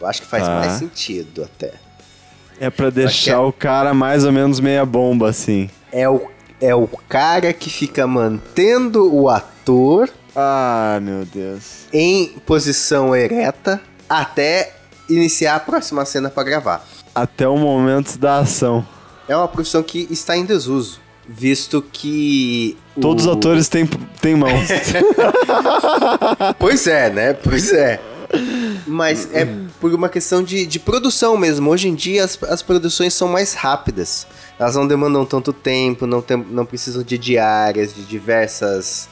Eu 0.00 0.06
acho 0.06 0.22
que 0.22 0.28
faz 0.28 0.44
Tá. 0.44 0.54
mais 0.60 0.72
sentido 0.74 1.42
até. 1.42 1.72
É 2.60 2.70
pra 2.70 2.86
que 2.86 2.92
deixar 2.96 3.32
é- 3.32 3.38
o 3.38 3.52
cara 3.52 3.92
mais 3.94 4.24
ou 4.24 4.32
menos 4.32 4.60
meia 4.60 4.84
bomba, 4.84 5.28
assim. 5.28 5.68
É 5.90 6.08
o, 6.08 6.28
é 6.60 6.74
o 6.74 6.86
cara 7.08 7.52
que 7.52 7.68
fica 7.70 8.06
mantendo 8.06 9.12
o 9.14 9.28
ator 9.28 10.08
Ah, 10.34 10.98
meu 11.02 11.24
Deus. 11.24 11.86
em 11.92 12.28
posição 12.46 13.14
ereta 13.16 13.80
até 14.08 14.74
iniciar 15.08 15.56
a 15.56 15.60
próxima 15.60 16.04
cena 16.04 16.30
para 16.30 16.44
gravar. 16.44 16.86
Até 17.14 17.48
o 17.48 17.56
momento 17.56 18.18
da 18.18 18.38
ação. 18.38 18.86
É 19.28 19.36
uma 19.36 19.48
profissão 19.48 19.82
que 19.82 20.06
está 20.10 20.36
em 20.36 20.44
desuso, 20.44 21.00
visto 21.28 21.82
que 21.92 22.76
o- 22.96 23.00
Todos 23.00 23.26
os 23.26 23.32
atores 23.32 23.68
têm, 23.68 23.86
têm 24.20 24.34
mãos. 24.36 24.68
Pois 26.58 26.86
é, 26.86 27.10
né? 27.10 27.32
Pois 27.34 27.72
é. 27.72 28.00
Mas 28.86 29.28
é 29.32 29.46
por 29.80 29.92
uma 29.94 30.08
questão 30.08 30.42
de, 30.42 30.66
de 30.66 30.78
produção 30.78 31.36
mesmo. 31.36 31.70
Hoje 31.70 31.88
em 31.88 31.94
dia 31.94 32.24
as, 32.24 32.40
as 32.44 32.62
produções 32.62 33.14
são 33.14 33.28
mais 33.28 33.54
rápidas. 33.54 34.26
Elas 34.58 34.74
não 34.74 34.86
demandam 34.86 35.24
tanto 35.24 35.52
tempo, 35.52 36.06
não, 36.06 36.20
tem, 36.22 36.36
não 36.36 36.64
precisam 36.66 37.02
de 37.02 37.16
diárias, 37.18 37.94
de 37.94 38.02
diversas 38.04 39.08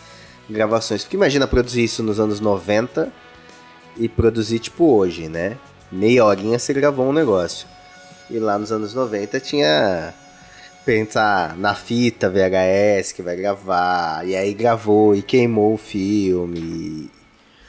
gravações. 0.48 1.02
Porque 1.02 1.16
imagina 1.16 1.46
produzir 1.46 1.84
isso 1.84 2.02
nos 2.02 2.18
anos 2.18 2.40
90 2.40 3.12
e 3.96 4.08
produzir 4.08 4.58
tipo 4.58 4.84
hoje, 4.96 5.28
né? 5.28 5.56
Meia 5.92 6.24
horinha 6.24 6.58
você 6.58 6.72
gravou 6.72 7.08
um 7.08 7.12
negócio. 7.12 7.66
E 8.30 8.38
lá 8.38 8.58
nos 8.58 8.72
anos 8.72 8.94
90 8.94 9.38
tinha 9.38 10.12
pensar 10.85 11.57
na 11.57 11.74
fita 11.74 12.28
VHS 12.30 13.12
que 13.12 13.22
vai 13.22 13.37
gravar, 13.37 14.26
e 14.26 14.35
aí 14.37 14.53
gravou 14.55 15.14
e 15.14 15.22
queimou 15.22 15.74
o 15.74 15.78
filme. 15.78 17.11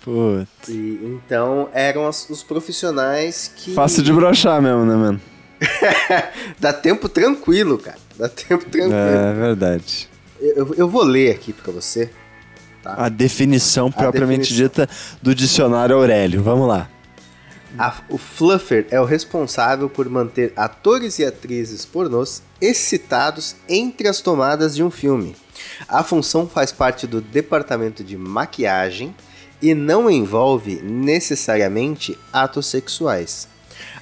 Putz. 0.03 0.67
E, 0.69 0.99
então 1.03 1.69
eram 1.73 2.07
as- 2.07 2.29
os 2.29 2.43
profissionais 2.43 3.51
que. 3.55 3.73
Fácil 3.73 4.03
de 4.03 4.13
brochar 4.13 4.61
mesmo, 4.61 4.85
né, 4.85 4.95
mano? 4.95 5.21
Dá 6.59 6.71
tempo 6.73 7.09
tranquilo, 7.09 7.77
cara. 7.77 7.97
Dá 8.17 8.29
tempo 8.29 8.65
tranquilo. 8.69 8.93
É 8.93 9.33
verdade. 9.33 10.07
Eu, 10.39 10.73
eu 10.77 10.87
vou 10.89 11.03
ler 11.03 11.31
aqui 11.31 11.53
pra 11.53 11.71
você. 11.71 12.09
A 12.83 13.09
definição 13.09 13.91
propriamente 13.91 14.53
definição. 14.53 14.67
dita 14.85 14.89
do 15.21 15.33
dicionário 15.33 15.95
Aurélio. 15.95 16.43
Vamos 16.43 16.67
lá. 16.67 16.87
A- 17.79 17.95
o 18.09 18.17
fluffer 18.17 18.85
é 18.91 19.01
o 19.01 19.05
responsável 19.05 19.89
por 19.89 20.07
manter 20.07 20.53
atores 20.55 21.17
e 21.19 21.25
atrizes 21.25 21.83
pornôs 21.83 22.43
excitados 22.65 23.55
entre 23.69 24.07
as 24.07 24.21
tomadas 24.21 24.75
de 24.75 24.83
um 24.83 24.89
filme. 24.89 25.35
A 25.87 26.03
função 26.03 26.47
faz 26.47 26.71
parte 26.71 27.05
do 27.05 27.21
departamento 27.21 28.03
de 28.03 28.17
maquiagem 28.17 29.15
e 29.61 29.73
não 29.73 30.09
envolve 30.09 30.81
necessariamente 30.81 32.17
atos 32.31 32.67
sexuais. 32.67 33.47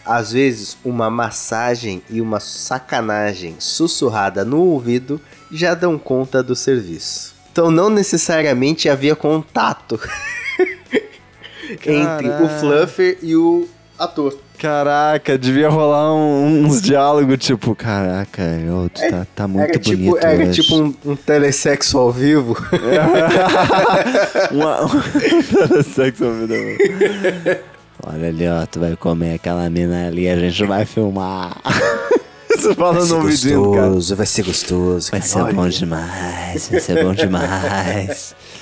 Às 0.05 0.33
vezes, 0.33 0.77
uma 0.83 1.09
massagem 1.09 2.01
e 2.09 2.19
uma 2.19 2.39
sacanagem 2.39 3.55
sussurrada 3.59 4.43
no 4.43 4.59
ouvido 4.59 5.19
já 5.51 5.73
dão 5.73 5.97
conta 5.97 6.43
do 6.43 6.55
serviço. 6.55 7.33
Então, 7.51 7.71
não 7.71 7.89
necessariamente 7.89 8.89
havia 8.89 9.15
contato 9.15 9.99
entre 11.85 12.29
o. 12.29 12.59
Fluffer 12.59 13.17
e 13.21 13.35
o 13.35 13.67
ator. 13.97 14.37
Caraca, 14.57 15.37
devia 15.37 15.69
rolar 15.69 16.13
um- 16.13 16.65
uns 16.65 16.81
diálogos 16.81 17.37
tipo, 17.37 17.75
caraca, 17.75 18.41
tu 18.93 19.09
tá, 19.09 19.27
tá 19.35 19.47
muito 19.47 19.63
era 19.69 19.79
bonito 19.79 19.97
tipo, 19.97 20.17
era 20.17 20.43
hoje. 20.49 20.61
tipo 20.61 20.75
um, 20.75 20.93
um 21.05 21.15
telesexo 21.15 21.97
ao 21.97 22.11
vivo. 22.11 22.55
Uma... 24.51 24.85
um 24.85 25.83
sexo 25.83 26.25
ouvido. 26.25 26.53
Olha 28.05 28.27
ali, 28.27 28.47
ó, 28.47 28.65
tu 28.65 28.79
vai 28.79 28.95
comer 28.95 29.35
aquela 29.35 29.69
mina 29.69 30.07
ali, 30.07 30.29
a 30.29 30.37
gente 30.37 30.65
vai 30.65 30.85
filmar. 30.85 31.57
Você 32.55 32.75
fala 32.75 33.03
no 33.05 33.23
cara. 33.73 34.15
vai 34.15 34.25
ser 34.25 34.43
gostoso. 34.43 35.11
Vai 35.11 35.21
ser 35.21 35.53
bom 35.53 35.67
demais, 35.67 36.69
vai 36.69 36.79
ser 36.79 37.03
bom 37.03 37.13
demais. 37.13 38.35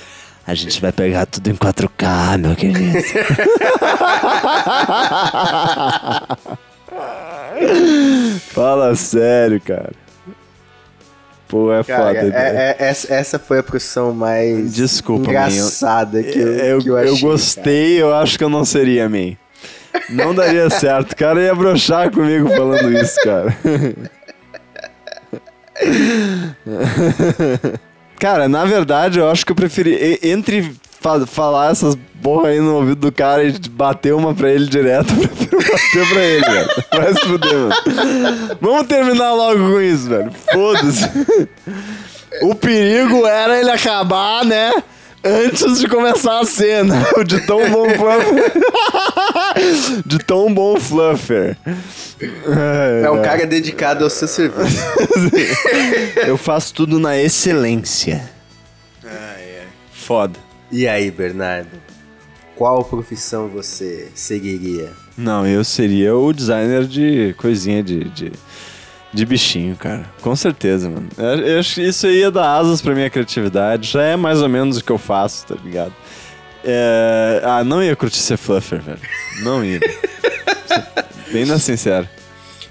A 0.45 0.53
gente 0.55 0.81
vai 0.81 0.91
pegar 0.91 1.25
tudo 1.27 1.49
em 1.49 1.55
4K, 1.55 2.37
meu 2.39 2.55
querido. 2.55 2.81
Fala 8.53 8.95
sério, 8.95 9.59
cara. 9.61 9.91
Pô, 11.47 11.71
é 11.73 11.83
Cara, 11.83 12.07
foda. 12.07 12.19
é- 12.19 12.23
né? 12.29 12.75
é- 12.79 12.85
essa, 12.87 13.13
essa 13.13 13.37
foi 13.39 13.59
a 13.59 13.63
profissão 13.63 14.13
mais 14.13 14.73
Desculpa, 14.73 15.29
engraçada 15.29 16.23
que 16.23 16.39
eu, 16.39 16.47
eu, 16.53 16.79
que 16.79 16.87
eu, 16.89 16.97
eu 16.97 17.13
achei, 17.13 17.21
gostei, 17.21 18.01
eu 18.01 18.15
acho 18.15 18.37
que 18.37 18.43
eu 18.43 18.49
não 18.49 18.63
seria, 18.63 19.09
man. 19.09 19.35
Não 20.09 20.33
daria 20.33 20.69
certo. 20.71 21.11
O 21.11 21.15
cara 21.15 21.41
ia 21.41 21.53
broxar 21.53 22.09
comigo 22.11 22.47
falando 22.49 22.91
isso, 22.97 23.17
cara. 23.23 23.53
Cara, 28.22 28.47
na 28.47 28.63
verdade, 28.65 29.17
eu 29.19 29.30
acho 29.30 29.43
que 29.43 29.51
eu 29.51 29.55
preferi. 29.55 30.19
Entre 30.22 30.72
fa- 31.01 31.26
falar 31.26 31.72
essas 31.72 31.97
porra 32.22 32.49
aí 32.49 32.59
no 32.59 32.76
ouvido 32.76 33.01
do 33.01 33.11
cara 33.11 33.43
e 33.43 33.51
bater 33.67 34.13
uma 34.13 34.32
pra 34.36 34.47
ele 34.51 34.67
direto, 34.67 35.11
eu 35.19 35.28
prefiro 35.28 35.57
bater 35.57 36.07
pra 36.13 36.22
ele, 36.22 36.45
velho. 36.45 36.69
Vai 36.93 37.13
se 37.15 37.19
fuder, 37.22 37.53
mano. 37.53 37.74
Vamos 38.61 38.86
terminar 38.88 39.34
logo 39.34 39.57
com 39.72 39.82
isso, 39.82 40.07
velho. 40.07 40.32
Foda-se. 40.53 41.09
O 42.43 42.53
perigo 42.53 43.26
era 43.26 43.59
ele 43.59 43.72
acabar, 43.72 44.45
né? 44.45 44.72
Antes 45.24 45.80
de 45.80 45.88
começar 45.88 46.39
a 46.39 46.45
cena. 46.45 46.95
O 47.17 47.24
de 47.26 47.39
tão 47.41 47.69
bom 47.72 47.86
fluffer. 47.89 48.53
de 50.06 50.20
tão 50.20 50.54
bom 50.54 50.80
fluffer. 50.80 51.58
É 53.04 53.10
um 53.10 53.22
cara 53.22 53.45
dedicado 53.45 54.04
ao 54.04 54.10
seu 54.10 54.28
serviço. 54.28 54.82
Eu 56.26 56.38
faço 56.38 56.74
tudo 56.74 56.99
na 56.99 57.18
excelência. 57.18 58.30
Foda. 59.91 60.39
E 60.72 60.88
aí, 60.88 61.12
Bernardo? 61.12 61.70
Qual 62.56 62.84
profissão 62.84 63.47
você 63.47 64.10
seguiria? 64.14 64.91
Não, 65.18 65.47
eu 65.47 65.64
seria 65.64 66.16
o 66.16 66.32
designer 66.32 66.86
de 66.86 67.34
coisinha 67.38 67.82
de, 67.82 68.04
de, 68.06 68.32
de 69.14 69.26
bichinho, 69.26 69.76
cara. 69.76 70.06
Com 70.22 70.36
certeza, 70.36 70.89
mano. 70.89 71.08
Eu, 71.18 71.47
eu 71.47 71.60
acho 71.60 71.76
que 71.76 71.82
isso 71.82 72.08
aí 72.08 72.20
ia 72.20 72.32
dar 72.32 72.56
asas 72.58 72.82
pra 72.82 72.93
minha 72.93 73.10
criatividade. 73.10 73.91
Já 73.91 74.04
é 74.04 74.16
mais 74.16 74.41
ou 74.41 74.49
menos 74.49 74.78
o 74.78 74.84
que 74.84 74.91
eu 74.91 74.97
faço, 74.97 75.45
tá 75.47 75.56
ligado? 75.64 75.93
É... 76.64 77.41
Ah, 77.43 77.64
não 77.64 77.84
ia 77.84 77.95
curtir 77.95 78.20
ser 78.20 78.38
fluffer, 78.38 78.82
velho. 78.82 78.99
Não 79.43 79.64
ia. 79.64 79.80
Bem 81.32 81.45
na 81.45 81.59
sincera. 81.59 82.09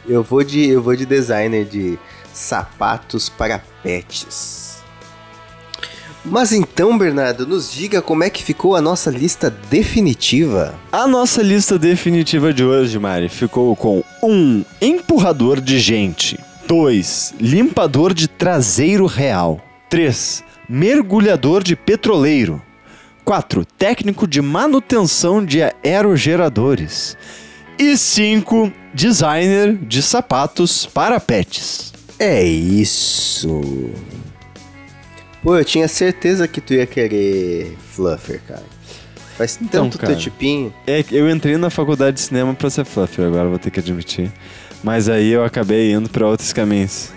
Eu 0.08 0.22
vou 0.22 0.42
de, 0.42 0.68
eu 0.68 0.82
vou 0.82 0.94
de 0.96 1.06
designer 1.06 1.64
de 1.64 1.98
sapatos 2.32 3.28
para 3.28 3.62
pets. 3.82 4.70
Mas 6.24 6.52
então, 6.52 6.98
Bernardo, 6.98 7.46
nos 7.46 7.72
diga 7.72 8.02
como 8.02 8.22
é 8.22 8.30
que 8.30 8.44
ficou 8.44 8.76
a 8.76 8.80
nossa 8.80 9.10
lista 9.10 9.50
definitiva. 9.70 10.74
A 10.92 11.06
nossa 11.06 11.42
lista 11.42 11.78
definitiva 11.78 12.52
de 12.52 12.62
hoje, 12.62 12.98
Mari, 12.98 13.28
ficou 13.28 13.74
com 13.74 14.04
1. 14.22 14.28
Um, 14.28 14.64
empurrador 14.80 15.60
de 15.60 15.78
gente. 15.78 16.38
2. 16.66 17.34
Limpador 17.40 18.12
de 18.12 18.28
traseiro 18.28 19.06
real. 19.06 19.60
3. 19.88 20.44
Mergulhador 20.68 21.62
de 21.62 21.74
petroleiro. 21.74 22.62
4. 23.30 23.64
Técnico 23.64 24.26
de 24.26 24.42
manutenção 24.42 25.44
de 25.44 25.60
aerogeradores. 25.84 27.16
E 27.78 27.96
5. 27.96 28.72
Designer 28.92 29.76
de 29.76 30.02
sapatos 30.02 30.84
para 30.84 31.20
pets. 31.20 31.92
É 32.18 32.42
isso. 32.42 33.60
Pô, 35.44 35.56
eu 35.56 35.64
tinha 35.64 35.86
certeza 35.86 36.48
que 36.48 36.60
tu 36.60 36.74
ia 36.74 36.84
querer 36.86 37.76
Fluffer, 37.92 38.40
cara. 38.48 38.64
Faz 39.38 39.56
Então, 39.62 39.84
tanto 39.84 39.98
cara. 40.00 40.12
teu 40.12 40.20
tipinho. 40.20 40.74
É, 40.84 41.04
eu 41.12 41.30
entrei 41.30 41.56
na 41.56 41.70
faculdade 41.70 42.16
de 42.16 42.22
cinema 42.22 42.52
pra 42.52 42.68
ser 42.68 42.84
fluffer, 42.84 43.26
agora 43.26 43.48
vou 43.48 43.60
ter 43.60 43.70
que 43.70 43.78
admitir. 43.78 44.32
Mas 44.82 45.08
aí 45.08 45.30
eu 45.30 45.44
acabei 45.44 45.92
indo 45.92 46.08
pra 46.10 46.26
outros 46.26 46.52
caminhos. 46.52 47.12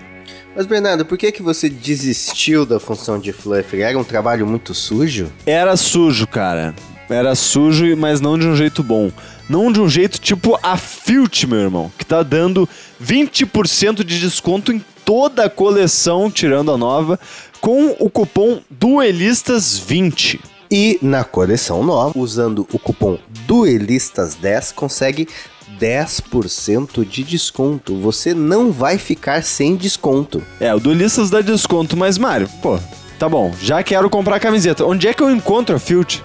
Mas, 0.56 0.68
Bernardo, 0.68 1.04
por 1.04 1.18
que 1.18 1.32
que 1.32 1.42
você 1.42 1.68
desistiu 1.68 2.64
da 2.66 2.80
função 2.80 3.18
de 3.18 3.34
Fluffer? 3.34 3.82
Era 3.82 3.98
um 3.98 4.04
trabalho 4.04 4.46
muito 4.46 4.74
sujo? 4.74 5.32
Era 5.48 5.76
sujo, 5.76 6.28
cara. 6.28 6.76
Era 7.10 7.34
sujo, 7.34 7.98
mas 7.98 8.22
não 8.22 8.38
de 8.38 8.48
um 8.48 8.56
jeito 8.56 8.84
bom. 8.84 9.12
Não 9.50 9.72
de 9.72 9.82
um 9.82 9.90
jeito 9.90 10.20
tipo 10.20 10.58
a 10.62 10.78
Filt, 10.78 11.46
meu 11.46 11.60
irmão, 11.60 11.92
que 11.98 12.06
tá 12.06 12.22
dando 12.22 12.70
20% 13.04 14.04
de 14.04 14.20
desconto 14.20 14.72
em 14.72 14.84
toda 15.04 15.46
a 15.46 15.50
coleção, 15.50 16.30
tirando 16.30 16.72
a 16.72 16.78
nova, 16.78 17.20
com 17.60 17.96
o 18.00 18.10
cupom 18.10 18.62
Duelistas20. 18.80 20.40
E 20.72 20.98
na 21.02 21.24
coleção 21.24 21.84
nova, 21.84 22.18
usando 22.18 22.68
o 22.72 22.80
cupom 22.80 23.20
Duelistas10, 23.48 24.74
consegue 24.74 25.28
10% 25.80 27.08
de 27.08 27.24
desconto. 27.24 27.96
Você 28.00 28.34
não 28.34 28.72
vai 28.72 28.98
ficar 28.98 29.44
sem 29.44 29.76
desconto. 29.76 30.42
É, 30.60 30.74
o 30.74 30.80
Duelistas 30.80 31.30
dá 31.30 31.42
desconto, 31.42 31.96
mas 31.98 32.18
Mário, 32.18 32.50
pô, 32.62 32.80
tá 33.20 33.30
bom, 33.30 33.54
já 33.62 33.84
quero 33.84 34.10
comprar 34.10 34.38
a 34.38 34.40
camiseta. 34.40 34.86
Onde 34.86 35.08
é 35.08 35.14
que 35.14 35.22
eu 35.24 35.30
encontro 35.30 35.76
a 35.76 35.80
Filt? 35.80 36.20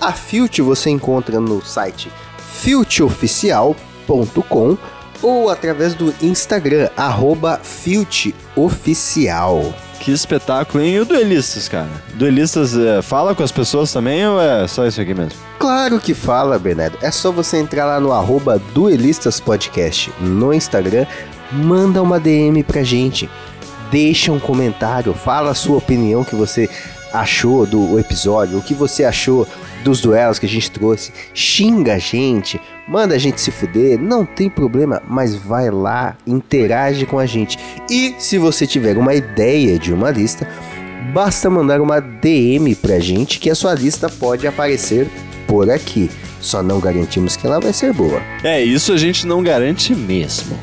A 0.00 0.12
Filt 0.12 0.58
você 0.60 0.90
encontra 0.90 1.40
no 1.40 1.64
site 1.64 2.10
filtoficial.com 2.60 4.76
ou 5.22 5.48
através 5.48 5.94
do 5.94 6.12
Instagram, 6.20 6.90
arroba 6.96 7.60
filtoficial. 7.62 9.72
Que 10.00 10.12
espetáculo, 10.12 10.84
hein? 10.84 10.94
E 10.94 11.00
o 11.00 11.04
Duelistas, 11.04 11.68
cara? 11.68 11.88
Duelistas 12.14 12.76
é, 12.76 13.00
fala 13.00 13.34
com 13.34 13.42
as 13.42 13.52
pessoas 13.52 13.92
também 13.92 14.26
ou 14.26 14.40
é 14.40 14.66
só 14.68 14.86
isso 14.86 15.00
aqui 15.00 15.14
mesmo? 15.14 15.38
Claro 15.58 15.98
que 15.98 16.12
fala, 16.12 16.58
Bernardo. 16.58 16.98
É 17.00 17.10
só 17.10 17.32
você 17.32 17.56
entrar 17.56 17.86
lá 17.86 17.98
no 17.98 18.12
arroba 18.12 18.60
Duelistas 18.74 19.40
Podcast 19.40 20.12
no 20.20 20.52
Instagram, 20.52 21.06
manda 21.50 22.02
uma 22.02 22.20
DM 22.20 22.62
pra 22.62 22.82
gente, 22.82 23.30
deixa 23.90 24.30
um 24.30 24.38
comentário, 24.38 25.14
fala 25.14 25.50
a 25.50 25.54
sua 25.54 25.78
opinião 25.78 26.22
que 26.22 26.34
você 26.34 26.68
achou 27.12 27.64
do 27.64 27.98
episódio, 27.98 28.58
o 28.58 28.62
que 28.62 28.74
você 28.74 29.04
achou 29.04 29.46
dos 29.84 30.00
duelos 30.00 30.38
que 30.38 30.46
a 30.46 30.48
gente 30.48 30.70
trouxe, 30.70 31.12
xinga 31.32 31.94
a 31.94 31.98
gente, 31.98 32.60
manda 32.88 33.14
a 33.14 33.18
gente 33.18 33.40
se 33.40 33.50
fuder, 33.50 34.00
não 34.00 34.24
tem 34.24 34.50
problema, 34.50 35.02
mas 35.06 35.34
vai 35.34 35.70
lá, 35.70 36.16
interage 36.26 37.06
com 37.06 37.18
a 37.18 37.26
gente. 37.26 37.58
E 37.88 38.14
se 38.18 38.38
você 38.38 38.66
tiver 38.66 38.96
uma 38.96 39.14
ideia 39.14 39.78
de 39.78 39.92
uma 39.92 40.10
lista, 40.10 40.48
basta 41.12 41.48
mandar 41.48 41.80
uma 41.80 42.00
DM 42.00 42.74
pra 42.74 42.98
gente 42.98 43.38
que 43.38 43.50
a 43.50 43.54
sua 43.54 43.74
lista 43.74 44.08
pode 44.08 44.46
aparecer 44.46 45.06
por 45.46 45.70
aqui. 45.70 46.10
Só 46.40 46.62
não 46.62 46.80
garantimos 46.80 47.36
que 47.36 47.46
ela 47.46 47.60
vai 47.60 47.72
ser 47.72 47.92
boa. 47.92 48.20
É, 48.42 48.62
isso 48.62 48.92
a 48.92 48.96
gente 48.96 49.26
não 49.26 49.42
garante 49.42 49.94
mesmo. 49.94 50.58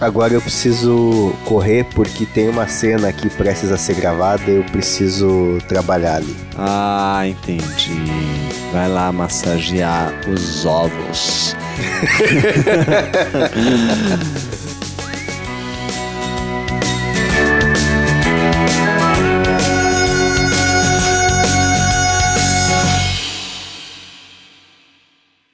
Agora 0.00 0.34
eu 0.34 0.40
preciso 0.40 1.32
correr 1.44 1.86
porque 1.94 2.26
tem 2.26 2.48
uma 2.48 2.68
cena 2.68 3.08
aqui 3.08 3.30
prestes 3.30 3.72
a 3.72 3.78
ser 3.78 3.94
gravada 3.94 4.42
e 4.50 4.56
eu 4.56 4.64
preciso 4.64 5.58
trabalhar 5.66 6.16
ali. 6.16 6.36
Ah, 6.56 7.22
entendi. 7.26 8.02
Vai 8.74 8.88
lá 8.88 9.12
massagear 9.12 10.12
os 10.28 10.66
ovos. 10.66 11.54